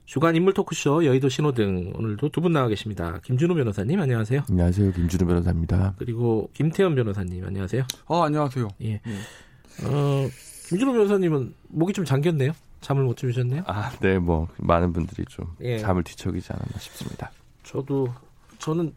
[0.05, 3.19] 주간 인물 토크쇼 여의도 신호등 오늘도 두 분 나와 계십니다.
[3.23, 4.43] 김준호 변호사님 안녕하세요.
[4.47, 4.91] 안녕하세요.
[4.91, 5.95] 김준호 변호사입니다.
[5.97, 7.83] 그리고 김태현 변호사님 안녕하세요.
[8.05, 8.67] 어, 안녕하세요.
[8.83, 9.01] 예.
[9.07, 9.85] 예.
[9.87, 10.29] 어,
[10.67, 12.51] 김준호 변호사님은 목이 좀 잠겼네요.
[12.81, 13.63] 잠을 못 주무셨네요.
[13.65, 14.19] 아, 네.
[14.19, 15.79] 뭐 많은 분들이 좀 예.
[15.79, 17.31] 잠을 뒤척이지 않았나 싶습니다.
[17.63, 18.13] 저도
[18.59, 18.93] 저는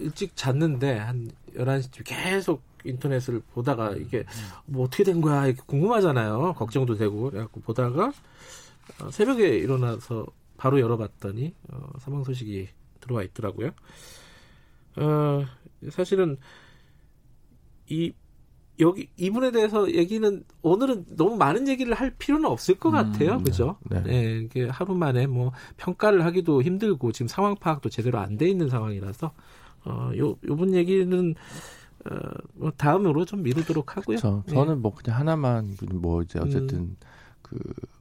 [0.00, 4.24] 일찍 잤는데 한 11시쯤 계속 인터넷을 보다가 이게
[4.66, 6.54] 뭐 어떻게 된 거야 이렇게 궁금하잖아요.
[6.54, 8.12] 걱정도 되고 그래갖고 보다가
[9.02, 12.68] 어, 새벽에 일어나서 바로 열어봤더니 어, 사망 소식이
[13.00, 13.70] 들어와 있더라고요.
[14.96, 15.44] 어,
[15.90, 16.36] 사실은
[17.88, 18.12] 이
[18.78, 23.36] 여기 이분에 대해서 얘기는 오늘은 너무 많은 얘기를 할 필요는 없을 것 음, 같아요.
[23.36, 23.42] 네.
[23.44, 23.76] 그죠?
[23.90, 24.02] 네.
[24.02, 24.38] 네.
[24.38, 29.32] 이게 하루 만에 뭐 평가를 하기도 힘들고 지금 상황 파악도 제대로 안 돼 있는 상황이라서
[29.84, 31.34] 어, 요 요번 얘기는
[32.06, 32.14] 어,
[32.54, 34.18] 뭐 다음으로 좀 미루도록 하고요.
[34.18, 34.42] 그렇죠.
[34.48, 36.96] 저는 뭐 그냥 하나만 뭐 이제 어쨌든 음.
[37.42, 37.58] 그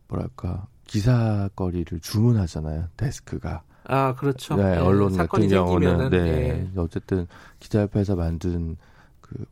[0.08, 2.88] 뭐랄까 기사거리를 주문하잖아요.
[2.98, 3.64] 데스크가.
[3.86, 4.56] 아, 그렇죠.
[4.56, 6.70] 네, 네 언론 같은 경우는 네, 네.
[6.76, 7.28] 어쨌든
[7.60, 8.78] 기자협회에서 만든
[9.20, 9.46] 그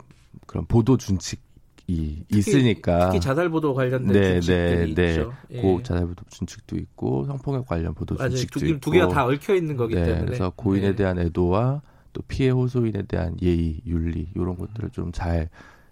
[0.46, 1.42] 그런 보도 준칙이
[1.88, 5.34] 특히, 있으니까 특히 자살 보도 관련된 네, 준칙들이 네, 있죠.
[5.50, 5.62] 네.
[5.62, 8.30] 고 자살 보도 준칙도 있고 성폭력 관련 보도 맞아요.
[8.32, 10.96] 준칙도 두, 있고 두 개가 다 얽혀 있는 거기 네, 때문에 그래서 고인에 네.
[10.96, 11.82] 대한 애도와
[12.18, 15.50] 또 피해 호소인에 대한 예의, 윤리 이런 것들을 좀 잘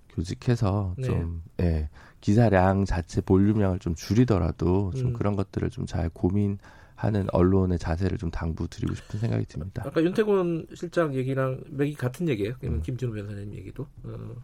[0.09, 1.03] 교직해서 네.
[1.03, 1.89] 좀 예.
[2.21, 5.13] 기사량 자체 볼륨량을 좀 줄이더라도 좀 음.
[5.13, 6.57] 그런 것들을 좀 잘 고민
[6.95, 9.83] 하는 언론의 자세를 좀 당부드리고 싶은 생각이 듭니다.
[9.85, 12.55] 아까 윤태곤 실장 얘기랑 맥이 같은 얘기예요.
[12.63, 12.81] 음.
[12.81, 13.85] 김준호 변호사님 얘기도.
[14.03, 14.35] 어,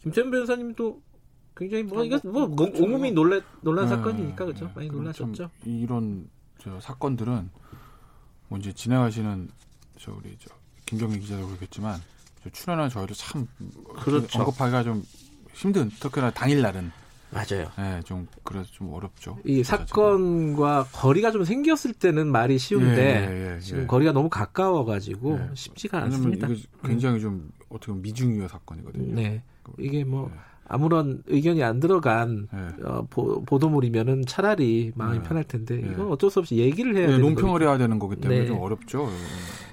[0.00, 1.02] 김태현 변호사님도
[1.54, 3.90] 굉장히 뭐 이거 뭐 온몸이 놀래 논란 네.
[3.90, 4.72] 사건이니까 그렇죠.
[4.74, 5.50] 많이 놀라셨죠.
[5.66, 6.28] 이런
[6.58, 7.50] 저 사건들은
[8.48, 9.48] 뭐 이제 진행하시는
[9.98, 10.50] 저 우리 저
[10.92, 12.00] 김경희 기자도 그렇겠지만
[12.52, 13.48] 출연한 저희도 참
[14.00, 14.40] 그렇죠.
[14.40, 15.02] 언급하기가 좀
[15.54, 16.92] 힘든 특히나 당일 날은
[17.30, 17.70] 맞아요.
[17.78, 19.38] 네, 좀 그래서 좀 어렵죠.
[19.46, 25.38] 이 사건과 거리가 좀 생겼을 때는 말이 쉬운데 예, 예, 예, 지금 거리가 너무 가까워가지고
[25.40, 25.54] 예.
[25.54, 26.46] 쉽지가 않습니다.
[26.84, 29.14] 굉장히 좀 어떻게 보면 미중유효 사건이거든요.
[29.14, 29.42] 네,
[29.78, 30.51] 이게 뭐 예.
[30.68, 32.68] 아무런 의견이 안 들어간 네.
[32.84, 35.22] 어, 보, 도물이면은 차라리 마음이 네.
[35.24, 35.90] 편할 텐데 네.
[35.92, 37.70] 이건 어쩔 수 없이 얘기를 해야 네, 되는 논평을 거니까.
[37.70, 39.10] 해야 되는 거기 때문에 좀 어렵죠.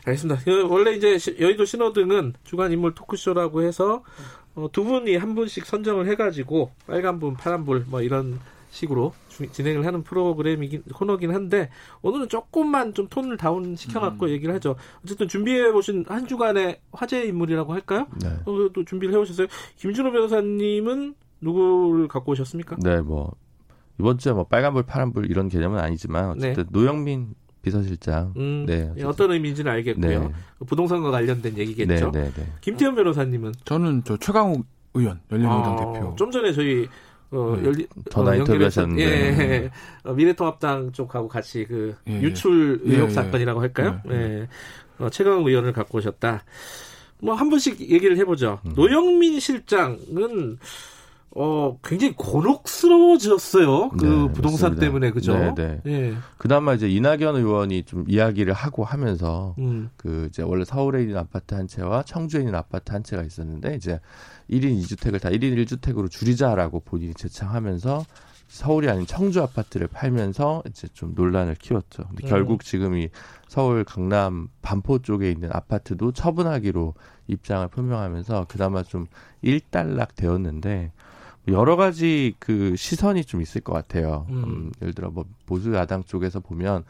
[0.06, 0.42] 알겠습니다.
[0.44, 4.04] 그 원래 이제 여의도 신호등은 주간 인물 토크쇼라고 해서
[4.56, 8.40] 어, 두 분이 한 분씩 선정을 해가지고 빨간불, 파란 불 뭐 이런
[8.70, 11.70] 식으로 주, 진행을 하는 프로그램이긴 코너긴 한데
[12.02, 14.32] 오늘은 조금만 좀 톤을 다운 시켜갖고 음.
[14.32, 14.76] 얘기를 하죠.
[15.04, 18.08] 어쨌든 준비해 오신 한 주간의 화제 인물이라고 할까요?
[18.22, 18.30] 네.
[18.46, 19.48] 어, 또 준비를 해오셨어요.
[19.78, 22.78] 김준호 변호사님은 누구를 갖고 오셨습니까?
[22.84, 23.34] 네, 뭐
[24.00, 26.70] 이번 주에 뭐 빨간불, 파란불 이런 개념은 아니지만 어쨌든 네.
[26.72, 28.34] 노영민 비서실장.
[28.38, 28.92] 음, 네.
[29.04, 30.20] 어떤 의미인지는 알겠고요.
[30.20, 30.32] 네.
[30.66, 32.12] 부동산과 관련된 얘기겠죠.
[32.12, 32.48] 네, 네, 네.
[32.62, 36.16] 김태현 변호사님은 저는 저 최강욱 의원 열린우리당 아, 대표.
[36.16, 36.88] 좀 전에 저희
[37.32, 37.66] 어, 네.
[37.68, 39.72] 열리, 전화 어, 인터뷰하셨는데 예,
[40.04, 42.22] 어, 미래통합당 쪽하고 같이 그 예, 예.
[42.22, 44.02] 유출 예, 의혹 예, 사건이라고 할까요?
[44.10, 44.14] 예.
[44.14, 44.48] 예.
[44.98, 46.44] 어, 최강욱 의원을 갖고 오셨다.
[47.22, 48.60] 뭐 한 분씩 얘기를 해보죠.
[48.66, 48.72] 음.
[48.76, 50.58] 노영민 실장은
[51.36, 53.90] 어, 굉장히 곤혹스러워졌어요.
[53.90, 54.80] 그 네, 부동산 맞습니다.
[54.80, 55.38] 때문에, 그죠?
[55.38, 55.82] 네, 네.
[55.86, 56.14] 예.
[56.38, 59.90] 그나마 이제 이낙연 의원이 좀 이야기를 하고 하면서, 음.
[59.96, 64.00] 그 이제 원래 서울에 있는 아파트 한 채와 청주에 있는 아파트 한 채가 있었는데, 이제
[64.50, 68.06] 1인 2주택을 다 1인 1주택으로 줄이자라고 본인이 제창하면서
[68.48, 72.04] 서울이 아닌 청주 아파트를 팔면서 이제 좀 논란을 키웠죠.
[72.08, 72.30] 근데 음.
[72.30, 73.10] 결국 지금 이
[73.48, 76.96] 서울 강남 반포 쪽에 있는 아파트도 처분하기로
[77.28, 79.06] 입장을 표명하면서 그나마 좀
[79.44, 80.92] 일단락 되었는데
[81.52, 84.26] 여러 가지 그 시선이 좀 있을 것 같아요.
[84.30, 84.44] 음.
[84.44, 86.84] 음, 예를 들어 뭐 보수 야당 쪽에서 보면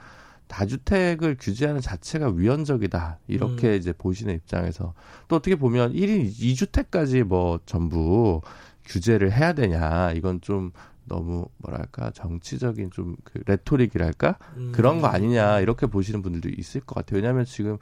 [0.47, 3.19] 다주택을 규제하는 자체가 위헌적이다.
[3.27, 3.73] 이렇게 음.
[3.75, 4.93] 이제 보시는 입장에서
[5.27, 8.41] 또 어떻게 보면 1인 2주택까지 뭐 전부
[8.85, 10.11] 규제를 해야 되냐.
[10.13, 10.71] 이건 좀
[11.09, 14.71] 너무 뭐랄까 정치적인 좀 그 레토릭이랄까 음.
[14.73, 17.17] 그런 거 아니냐 이렇게 보시는 분들도 있을 것 같아요.
[17.17, 17.77] 왜냐하면 지금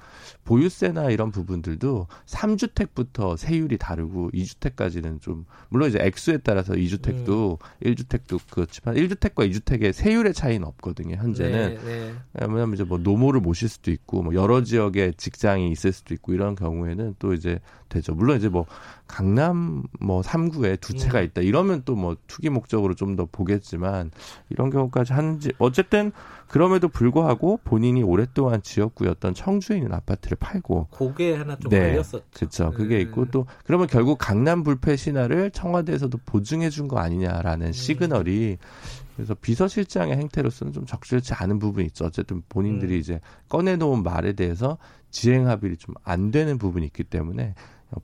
[0.45, 7.93] 보유세나 이런 부분들도 3주택부터 세율이 다르고 2주택까지는 좀 물론 이제 액수에 따라서 2주택도 음.
[7.93, 11.15] 1주택도 그렇지만 1주택과 2주택의 세율의 차이는 없거든요.
[11.15, 12.13] 현재는 네, 네.
[12.33, 16.55] 왜냐하면 이제 뭐 노모를 모실 수도 있고 뭐 여러 지역에 직장이 있을 수도 있고 이런
[16.55, 17.59] 경우에는 또 이제
[17.89, 18.13] 되죠.
[18.13, 18.65] 물론 이제 뭐
[19.07, 21.25] 강남 뭐 3구에 두 채가 음.
[21.25, 24.11] 있다 이러면 또 뭐 투기 목적으로 좀더 보겠지만
[24.49, 26.13] 이런 경우까지 하는지 어쨌든
[26.47, 32.21] 그럼에도 불구하고 본인이 오랫동안 지역구였던 청주에 있는 아파트를 팔고 고개 하나 좀 네, 걸렸었죠.
[32.33, 32.71] 그렇죠.
[32.71, 33.01] 그게 네.
[33.01, 37.71] 있고 또 그러면 결국 강남 불패 신화를 청와대에서도 보증해 준 거 아니냐라는 음.
[37.73, 38.57] 시그널이
[39.17, 42.05] 그래서 비서실장의 행태로서는 좀 적절치 않은 부분이 있죠.
[42.05, 42.99] 어쨌든 본인들이 음.
[42.99, 43.19] 이제
[43.49, 44.77] 꺼내놓은 말에 대해서
[45.09, 47.55] 지행 합의를 좀 안 되는 부분이 있기 때문에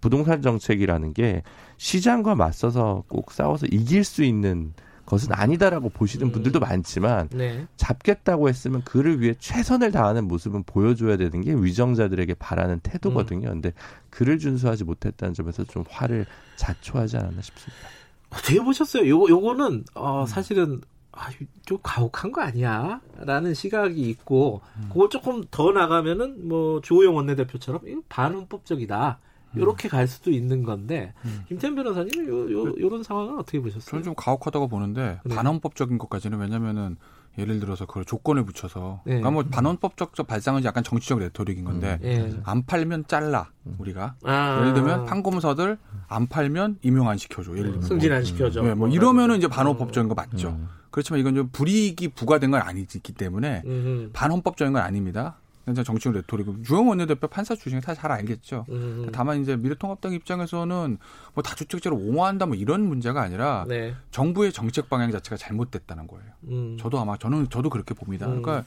[0.02, 1.44] 부동산 정책이라는 게
[1.78, 4.74] 시장과 맞서서 꼭 싸워서 이길 수 있는
[5.14, 6.32] 것은 아니다라고 보시는 음.
[6.32, 7.68] 분들도 많지만 네.
[7.78, 13.48] 잡겠다고 했으면 그를 위해 최선을 다하는 모습은 보여줘야 되는 게 위정자들에게 바라는 태도거든요.
[13.48, 13.54] 음.
[13.54, 13.74] 근데
[14.10, 16.26] 그를 준수하지 못했다는 점에서 좀 화를
[16.56, 17.88] 자초하지 않았나 싶습니다.
[18.30, 19.08] 어떻게 보셨어요?
[19.08, 20.26] 요거 요거는 어 음.
[20.26, 20.82] 사실은
[21.16, 21.30] 아,
[21.66, 23.00] 좀 가혹한 거 아니야?
[23.18, 24.90] 라는 시각이 있고, 음.
[24.92, 29.20] 그걸 조금 더 나가면은, 뭐, 조호영 원내대표처럼, 이거 반헌법적이다.
[29.56, 31.44] 이렇게 갈 수도 있는 건데 음.
[31.48, 33.90] 김태현 변호사님은 요, 요, 그 요런 상황은 어떻게 보셨어요?
[33.90, 35.36] 저는 좀 가혹하다고 보는데 네.
[35.36, 36.98] 반헌법적인 것까지는 왜냐면은
[37.38, 39.20] 예를 들어서 그걸 조건을 붙여서 네.
[39.20, 42.08] 그러니까 뭐 반헌법적 발상은 약간 정치적 레토릭인 건데 음.
[42.08, 42.42] 네.
[42.44, 43.50] 안 팔면 잘라
[43.80, 44.60] 우리가 아.
[44.62, 45.78] 예를 들면 판검사들
[46.08, 50.10] 안 팔면 임용 안 시켜줘 예를 들면 승진 안 시켜줘 네, 뭐 이러면은 이제 반헌법적인
[50.10, 50.68] 거 맞죠 음.
[50.92, 54.10] 그렇지만 이건 좀 불이익이 부과된 건 아니기 때문에 음.
[54.14, 56.64] 반헌법적인 건 아닙니다 굉장히 정치적 레토릭.
[56.66, 58.66] 주호영 원내대표 판사 출신이 다 잘 알겠죠.
[58.70, 59.10] 음.
[59.14, 60.98] 다만 이제 미래통합당 입장에서는
[61.34, 63.94] 뭐 다주택자를 옹호한다 뭐 이런 문제가 아니라 네.
[64.12, 66.26] 정부의 정책 방향 자체가 잘못됐다는 거예요.
[66.50, 66.78] 음.
[66.80, 68.26] 저도 아마 저는 저도 그렇게 봅니다.
[68.28, 68.42] 음.
[68.42, 68.66] 그러니까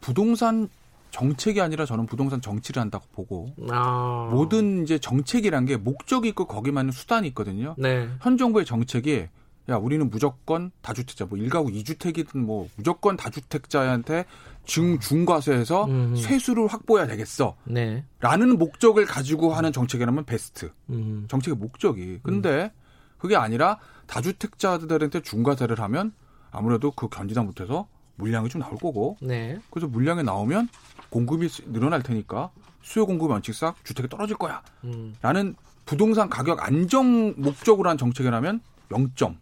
[0.00, 0.68] 부동산
[1.10, 4.28] 정책이 아니라 저는 부동산 정치를 한다고 보고 아.
[4.30, 7.74] 모든 이제 정책이란 게 목적이 있고 거기 맞는 수단이 있거든요.
[7.78, 8.08] 네.
[8.20, 9.28] 현 정부의 정책이
[9.68, 14.24] 야 우리는 무조건 다주택자 뭐 일가구 이주택이든 뭐 무조건 다주택자한테
[14.64, 16.16] 중 중과세에서 음.
[16.16, 17.56] 세수를 확보해야 되겠어.
[17.64, 18.04] 네.
[18.20, 20.72] 라는 목적을 가지고 하는 정책이라면 베스트.
[20.90, 21.26] 음.
[21.28, 22.20] 정책의 목적이.
[22.22, 22.70] 근데 음.
[23.18, 26.12] 그게 아니라 다주택자들한테 중과세를 하면
[26.50, 29.16] 아무래도 그 견디다 못해서 물량이 좀 나올 거고.
[29.20, 29.58] 네.
[29.70, 30.68] 그래서 물량이 나오면
[31.10, 32.50] 공급이 늘어날 테니까
[32.82, 34.62] 수요 공급 원칙상 주택이 떨어질 거야.
[34.84, 35.14] 음.
[35.20, 35.54] 라는
[35.84, 39.36] 부동산 가격 안정 목적으로 한 정책이라면 0점.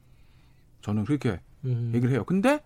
[0.87, 1.91] 저는 그렇게 음.
[1.95, 2.23] 얘기를 해요.
[2.25, 2.61] 근데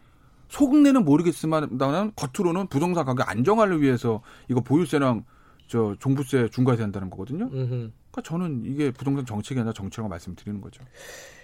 [0.48, 1.78] 속내는 모르겠지만
[2.16, 5.24] 겉으로는 부동산 가격 안정화를 위해서 이거 보유세랑
[5.68, 7.46] 저 종부세 중과세 한다는 거거든요.
[7.46, 7.68] 음흠.
[8.10, 10.82] 그러니까 저는 이게 부동산 정책이 아니라 정치라고 말씀드리는 거죠.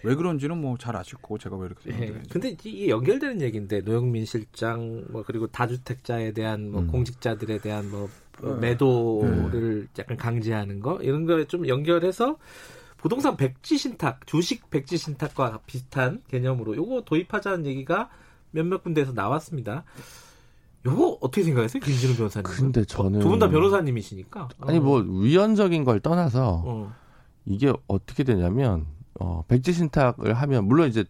[0.02, 2.22] 왜 그런지는 뭐 잘 아실 거고 제가 왜 이렇게 네.
[2.28, 6.88] 근데 이게 연결되는 얘기인데 노영민 실장 뭐 그리고 다주택자에 대한 뭐 음.
[6.88, 8.10] 공직자들에 대한 뭐
[8.42, 8.54] 네.
[8.56, 10.02] 매도를 네.
[10.02, 12.36] 약간 강제하는 거 이런 거에 좀 연결해서
[12.96, 18.08] 부동산 백지 신탁, 주식 백지 신탁과 비슷한 개념으로 요거 도입하자는 얘기가
[18.50, 19.84] 몇몇 군데에서 나왔습니다.
[20.84, 22.44] 요거 어떻게 생각하세요, 김진우 변호사님?
[22.44, 26.92] 근데 저는 두 분 다 변호사님이시니까 아니 뭐 위헌적인 걸 떠나서 어.
[27.44, 28.86] 이게 어떻게 되냐면
[29.18, 31.04] 어, 백지 신탁을 하면 물론 이제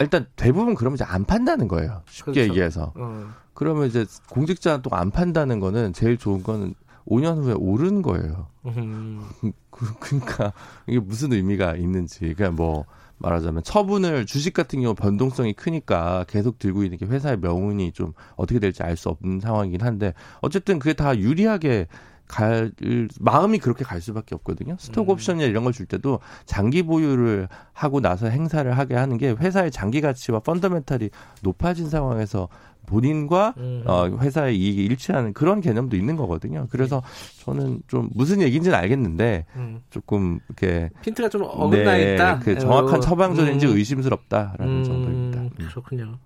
[0.00, 2.02] 일단 대부분 그러면 이제 안 판다는 거예요.
[2.08, 2.48] 쉽게 그렇죠.
[2.50, 2.92] 얘기해서.
[2.96, 3.28] 어.
[3.54, 6.74] 그러면 이제 공직자 또안 판다는 거는 제일 좋은 거는
[7.06, 8.46] 5년 후에 오른 거예요.
[8.66, 9.22] 음.
[9.70, 10.52] 그, 그러니까
[10.86, 12.20] 이게 무슨 의미가 있는지.
[12.20, 12.84] 그러니까 뭐
[13.18, 18.58] 말하자면 처분을 주식 같은 경우 변동성이 크니까 계속 들고 있는 게 회사의 명운이 좀 어떻게
[18.58, 21.86] 될지 알 수 없는 상황이긴 한데 어쨌든 그게 다 유리하게
[22.28, 22.72] 갈
[23.20, 24.76] 마음이 그렇게 갈 수밖에 없거든요.
[24.78, 25.12] 스톡 음.
[25.12, 30.00] 옵션이나 이런 걸 줄 때도 장기 보유를 하고 나서 행사를 하게 하는 게 회사의 장기
[30.00, 31.10] 가치와 펀더멘탈이
[31.42, 32.48] 높아진 상황에서
[32.86, 33.82] 본인과 음.
[33.86, 36.66] 어, 회사의 이익이 일치하는 그런 개념도 있는 거거든요.
[36.70, 37.02] 그래서
[37.40, 39.80] 저는 좀 무슨 얘기인지는 알겠는데 음.
[39.90, 42.38] 조금 이렇게 핀트가 좀 어긋나 네, 있다.
[42.40, 43.00] 그 정확한 어.
[43.00, 43.76] 처방전인지 음.
[43.76, 44.84] 의심스럽다라는 음.
[44.84, 45.40] 정도입니다.
[45.40, 45.50] 음.
[45.68, 46.18] 그렇군요.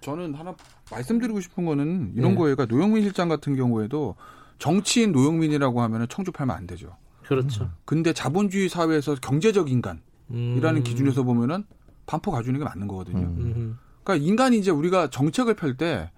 [0.00, 0.54] 저는 하나
[0.90, 2.36] 말씀드리고 싶은 거는 이런 네.
[2.36, 2.56] 거예요.
[2.56, 4.14] 그러니까 노영민 실장 같은 경우에도
[4.58, 6.96] 정치인 노영민이라고 하면 청주 팔면 안 되죠.
[7.24, 7.70] 그렇죠.
[7.84, 11.64] 근데 자본주의 사회에서 경제적 인간이라는 기준에서 보면은
[12.06, 13.74] 반포 가주는 게 맞는 거거든요.
[14.04, 16.10] 그러니까 인간이 이제 우리가 정책을 펼 때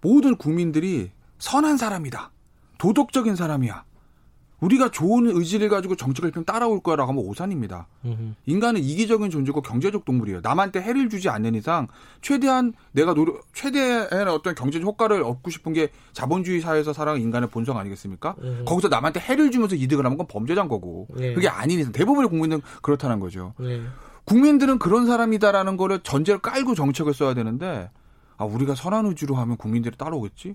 [0.00, 2.30] 모든 국민들이 선한 사람이다.
[2.78, 3.84] 도덕적인 사람이야.
[4.60, 7.86] 우리가 좋은 의지를 가지고 정책을 펴면 따라올 거라고 하면 오산입니다.
[8.04, 8.34] 으흠.
[8.46, 10.40] 인간은 이기적인 존재고 경제적 동물이에요.
[10.42, 11.86] 남한테 해를 주지 않는 이상
[12.22, 17.78] 최대한 내가 노력, 최대한 어떤 경제적 효과를 얻고 싶은 게 자본주의 사회에서 살아가는 인간의 본성
[17.78, 18.34] 아니겠습니까?
[18.42, 18.64] 으흠.
[18.64, 21.06] 거기서 남한테 해를 주면서 이득을 하는 건 범죄자인 거고.
[21.16, 21.34] 네.
[21.34, 23.54] 그게 아닌 이상 대부분의 국민은 그렇다는 거죠.
[23.60, 23.80] 네.
[24.28, 27.90] 국민들은 그런 사람이다라는 거를 전제를 깔고 정책을 써야 되는데
[28.36, 30.54] 아 우리가 선한 의지로 하면 국민들이 따라오겠지?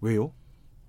[0.00, 0.32] 왜요?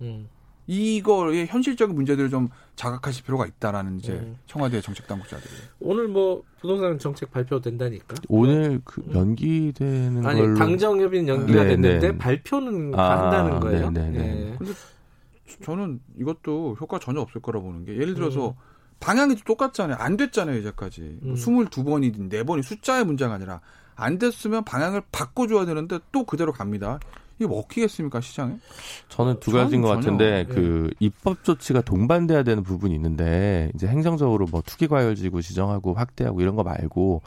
[0.02, 0.28] 음.
[0.66, 4.38] 이거의 현실적인 문제들을 좀 자각하실 필요가 있다라는 이제 음.
[4.48, 5.52] 청와대 정책 당국자들이
[5.82, 9.14] 오늘 뭐 부동산 정책 발표된다니까 오늘 그 음.
[9.14, 12.18] 연기되는 아니 걸로 당정 협의는 연기가 네, 됐는데 네.
[12.18, 13.92] 발표는 아, 한다는 거예요.
[13.92, 14.34] 네, 네, 네.
[14.34, 14.56] 네.
[14.58, 14.72] 근데
[15.64, 18.73] 저는 이것도 효과 전혀 없을 거라 보는 게 예를 들어서 음.
[19.04, 19.98] 방향이 똑같잖아요.
[20.00, 21.20] 안 됐잖아요, 이제까지.
[21.24, 21.36] 음.
[21.36, 23.60] 22번이든 4번이 숫자의 문제가 아니라
[23.96, 27.00] 안 됐으면 방향을 바꿔줘야 되는데 또 그대로 갑니다.
[27.38, 28.56] 이게 먹히겠습니까, 시장에?
[29.10, 30.54] 저는 두 가지인 것 같은데, 예.
[30.54, 36.64] 그, 입법 조치가 동반돼야 되는 부분이 있는데, 이제 행정적으로 뭐 투기과열지구 지정하고 확대하고 이런 거
[36.64, 37.24] 말고,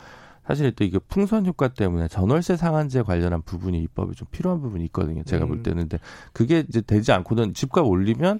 [0.46, 5.24] 사실 또 이게 풍선 효과 때문에 전월세 상한제 관련한 부분이 입법이 좀 필요한 부분이 있거든요.
[5.24, 5.48] 제가 음.
[5.48, 5.88] 볼 때는.
[5.88, 5.98] 근데
[6.32, 8.38] 그게 이제 되지 않고는 집값 올리면,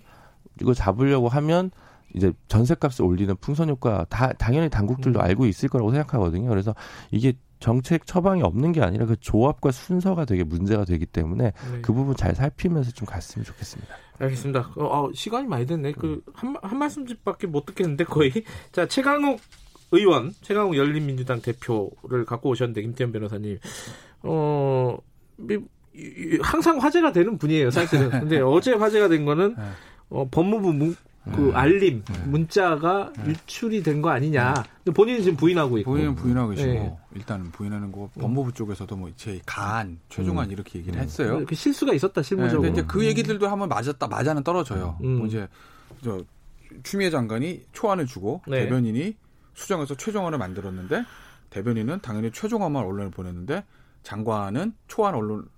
[0.60, 1.72] 이거 잡으려고 하면,
[2.16, 5.24] 이제 전세값을 올리는 풍선 효과 다 당연히 당국들도 음.
[5.24, 6.48] 알고 있을 거라고 생각하거든요.
[6.48, 6.74] 그래서
[7.10, 11.80] 이게 정책 처방이 없는 게 아니라 그 조합과 순서가 되게 문제가 되기 때문에 네.
[11.82, 13.94] 그 부분 잘 살피면서 좀 갔으면 좋겠습니다.
[14.18, 14.72] 알겠습니다.
[14.76, 15.92] 어, 어 시간이 많이 됐네.
[15.92, 18.32] 그한 한 말씀밖에 못 듣겠는데 거의
[18.72, 19.38] 자 최강욱
[19.92, 23.58] 의원, 최강욱 열린민주당 대표를 갖고 오셨는데 김태현 변호사님,
[24.22, 24.96] 어
[26.42, 28.10] 항상 화제가 되는 분이에요, 사실은.
[28.10, 29.62] 근데 어제 화제가 된 거는 네.
[30.08, 30.96] 어, 법무부 문,
[31.34, 34.54] 그 알림 문자가 일출이 된 거 아니냐.
[34.84, 35.92] 근데 본인은 지금 부인하고 있고.
[35.92, 36.96] 본인은 부인하고 계시고 네.
[37.14, 40.52] 일단 부인하는 거 법무부 쪽에서도 뭐제 간, 최종안 음.
[40.52, 41.44] 이렇게 얘기를 했어요.
[41.46, 42.62] 그 실수가 있었다 실무적으로.
[42.62, 44.98] 네, 근데 이제 그 얘기들도 한번 맞았다 맞아는 떨어져요.
[45.02, 45.18] 음.
[45.18, 45.48] 뭐 이제
[46.04, 46.22] 저
[46.82, 48.64] 추미애 장관이 초안을 주고 네.
[48.64, 49.16] 대변인이
[49.54, 51.04] 수정해서 최종안을 만들었는데
[51.50, 53.64] 대변인은 당연히 최종안만 언론에 보냈는데
[54.02, 55.48] 장관은 초안 언론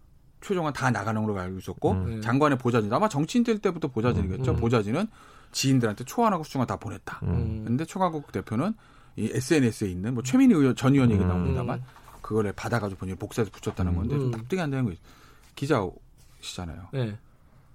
[0.41, 2.21] 최종안 다 나가는 걸로 알고 있었고 음.
[2.23, 4.53] 장관의 보좌진 아마 정치인들 때부터 보좌진이겠죠.
[4.53, 4.57] 음.
[4.57, 5.09] 보좌진은
[5.53, 7.21] 지인들한테 초안하고 수정안 다 보냈다.
[7.23, 7.65] 음.
[7.67, 8.75] 근데 초강국 대표는
[9.17, 11.29] 이 SNS에 있는 뭐 최민희 의원 전 의원 얘기 음.
[11.29, 11.83] 나옵니다만
[12.23, 14.31] 그거를 받아가지고 본인이 복사해서 붙였다는 건데 좀 음.
[14.31, 14.93] 납득이 안 되는 거
[15.55, 16.89] 기자시잖아요.
[16.93, 17.17] 네.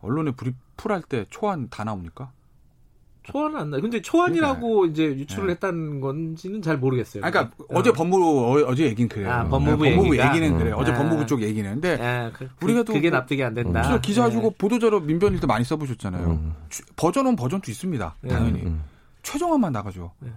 [0.02, 2.32] 언론에 불이 풀할 때 초안 다 나옵니까?
[3.24, 3.80] 초안은 안 나.
[3.80, 4.91] 근데 초안이라고 그러니까.
[4.91, 5.54] 이제 유출을 네.
[5.54, 7.24] 했다는 건지는 잘 모르겠어요.
[7.24, 7.82] 그러니까 어.
[7.82, 9.32] 제 법무부 어, 제 얘기는 그래요.
[9.32, 10.76] 아, 법무부, 네, 법무부 얘기는 그래요.
[10.78, 10.95] 어제 아.
[10.95, 11.70] 법무부 쪽 얘기는.
[11.72, 13.95] 근데 아, 그, 우리가 또 그게 납득이 안 된다.
[13.95, 14.02] 음.
[14.02, 14.56] 기자 주고 네.
[14.58, 16.28] 보도자료 민변일 때 많이 써보셨잖아요.
[16.28, 16.56] 음.
[16.95, 18.16] 버전 은 버전 2 있습니다.
[18.22, 18.30] 네.
[18.30, 18.84] 당연히 음.
[19.24, 20.12] 최종안만 나가죠.
[20.20, 20.30] 네.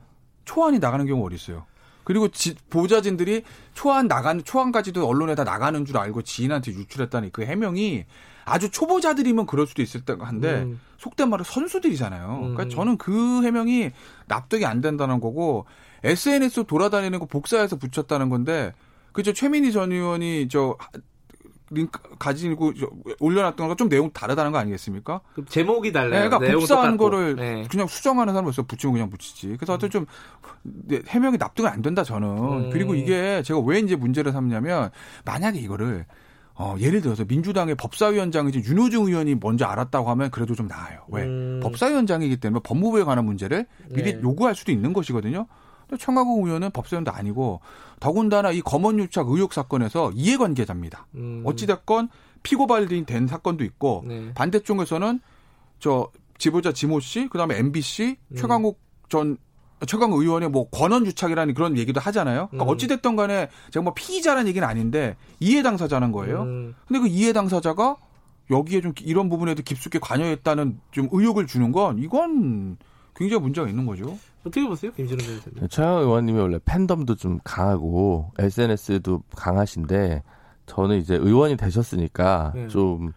[0.45, 1.65] 초안이 나가는 경우 어디 있어요?
[2.05, 3.43] 그리고 지, 보좌진들이
[3.75, 8.05] 초안 나가는 초안까지도 언론에다 나가는 줄 알고 지인한테 유출했다는 그 해명이
[8.47, 10.81] 아주 초보자들이면 그럴 수도 있을 한데 음.
[10.99, 12.39] 속된 말로 선수들이잖아요.
[12.39, 12.71] 그러니까 음.
[12.71, 13.91] 저는 그 해명이
[14.27, 15.67] 납득이 안 된다는 거고
[16.05, 18.73] SNS 돌아다니는 거 복사해서 붙였다는 건데
[19.13, 20.77] 그죠 최민희 전 의원이 저
[21.71, 22.73] 링크 가지고
[23.19, 25.21] 올려놨던 거좀 내용 다르다는 거 아니겠습니까?
[25.49, 26.23] 제목이 달라요.
[26.23, 27.67] 네, 그러니까 복사한 거를 네.
[27.69, 29.57] 그냥 수정하는 있어 붙이면 그냥 붙이지.
[29.57, 30.07] 그래서 하여튼 좀
[31.09, 32.29] 해명이 납득이 안 된다 저는.
[32.29, 32.71] 음.
[32.71, 34.91] 그리고 이게 제가 왜 이제 문제를 삼냐면
[35.25, 36.07] 만약에 이거를
[36.59, 41.01] 어, 예를 들어서 민주당의 법사위원장이 지금 윤호중 의원이 먼저 알았다고 하면 그래도 좀 나아요.
[41.09, 41.25] 왜?
[41.25, 41.61] 음.
[41.63, 44.21] 법사위원장이기 때문에 법무부에 관한 문제를 미리 네.
[44.23, 45.47] 요구할 수도 있는 것이거든요.
[45.87, 47.61] 근데 청하국 의원은 법사위원도 아니고
[48.01, 51.07] 더군다나 이 검언유착 의혹 사건에서 이해관계자입니다.
[51.17, 51.43] 음.
[51.45, 52.09] 어찌됐건
[52.43, 54.33] 피고발된 된 사건도 있고 네.
[54.35, 55.21] 반대쪽에서는
[55.79, 58.37] 저 지보자 지모 씨, 그다음에 MBC 음.
[58.37, 59.37] 최강욱 전
[59.87, 62.49] 최강 의원의 뭐 권한 유착이라는 그런 얘기도 하잖아요.
[62.49, 62.75] 그러니까 음.
[62.75, 66.43] 어찌됐든 간에 제가 뭐 피의자라는 얘기는 아닌데 이해 당사자는 거예요.
[66.43, 66.75] 음.
[66.89, 67.97] 근데 그 이해 당사자가
[68.51, 72.77] 여기에 좀 이런 부분에도 깊숙이 관여했다는 좀 의혹을 주는 건 이건
[73.15, 74.17] 굉장히 문제가 있는 거죠.
[74.41, 75.69] 어떻게 보세요, 김진우 변호사님?
[75.69, 80.23] 최강 의원님이 원래 팬덤도 좀 강하고 SNS도 강하신데
[80.67, 82.69] 저는 이제 의원이 되셨으니까 네.
[82.69, 83.13] 좀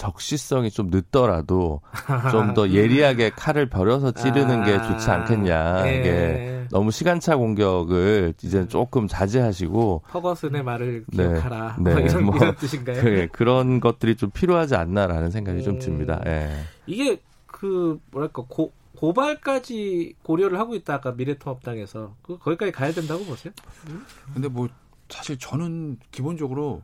[0.00, 1.82] 적시성이 좀 늦더라도
[2.30, 5.86] 좀 더 예리하게 칼을 버려서 찌르는 아, 게 좋지 않겠냐.
[5.86, 5.98] 예.
[5.98, 11.28] 이게 너무 시간차 공격을 이제 조금 자제하시고 퍼거슨의 말을 네.
[11.28, 11.76] 기억하라.
[11.80, 11.92] 네.
[11.92, 13.02] 뭐 이런, 뭐, 이런 뜻인가요?
[13.02, 16.20] 네, 그런 것들이 좀 필요하지 않나라는 생각이 음, 좀 듭니다.
[16.26, 16.50] 예.
[16.86, 23.52] 이게 그 뭐랄까 고, 고발까지 고려를 하고 있다 아까 미래통합당에서 그 거기까지 가야 된다고 보세요?
[23.88, 24.04] 음?
[24.32, 24.68] 근데 뭐
[25.08, 26.82] 사실 저는 기본적으로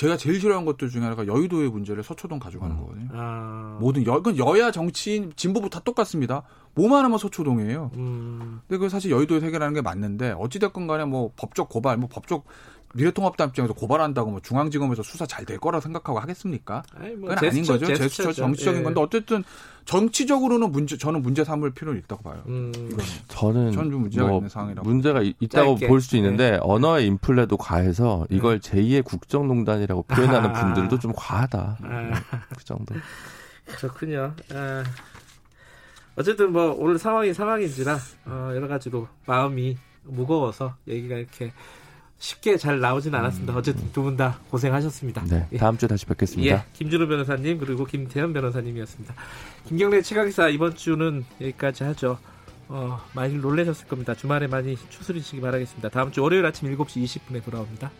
[0.00, 2.80] 제가 제일 싫어하는 것들 중에 하나가 여의도의 문제를 서초동 가져가는 음.
[2.80, 3.08] 거거든요.
[3.12, 3.76] 아.
[3.82, 6.42] 모든 여, 여야 정치인 진보부 다 똑같습니다.
[6.74, 7.90] 뭐만 하면 서초동이에요.
[7.96, 8.62] 음.
[8.66, 12.46] 근데 그 사실 여의도에 해결하는 게 맞는데 어찌됐건 간에 뭐 법적 고발, 뭐 법적
[12.94, 16.82] 미래통합당 입장에서 고발한다고 뭐 중앙지검에서 수사 잘 될 거라 생각하고 하겠습니까?
[16.94, 17.94] 아니, 뭐 그건 제스처, 아닌 거죠.
[17.96, 18.84] 제스처, 정치적인 예.
[18.84, 19.42] 건데 어쨌든
[19.84, 22.42] 정치적으로는 문제 저는 문제 삼을 필요는 있다고 봐요.
[22.46, 22.70] 음.
[23.28, 25.88] 저는 저는 문제가 뭐 있는 상황이라고 문제가 있다고 짧게.
[25.88, 26.58] 볼 수도 있는데 네.
[26.60, 28.70] 언어의 인플레도 과해서 이걸 네.
[28.70, 30.52] 제2의 국정농단이라고 표현하는 아.
[30.52, 31.78] 분들도 좀 과하다.
[31.82, 32.10] 아.
[32.56, 32.94] 그 정도.
[33.66, 34.34] 그렇군요.
[34.52, 34.84] 아.
[36.16, 41.52] 어쨌든 뭐 오늘 상황이 상황인지라 어, 여러 가지로 마음이 무거워서 얘기가 이렇게
[42.20, 43.56] 쉽게 잘 나오진 않았습니다.
[43.56, 45.24] 어쨌든 두 분 다 고생하셨습니다.
[45.24, 45.56] 네, 예.
[45.58, 46.54] 다음 주에 다시 뵙겠습니다.
[46.54, 49.14] 예, 김준호 변호사님 그리고 김태현 변호사님이었습니다.
[49.66, 52.18] 김경래 최강기사 이번 주는 여기까지 하죠.
[52.68, 54.14] 어, 많이 놀라셨을 겁니다.
[54.14, 55.88] 주말에 많이 추스리시기 바라겠습니다.
[55.88, 57.90] 다음 주 월요일 아침 7시 20분에 돌아옵니다.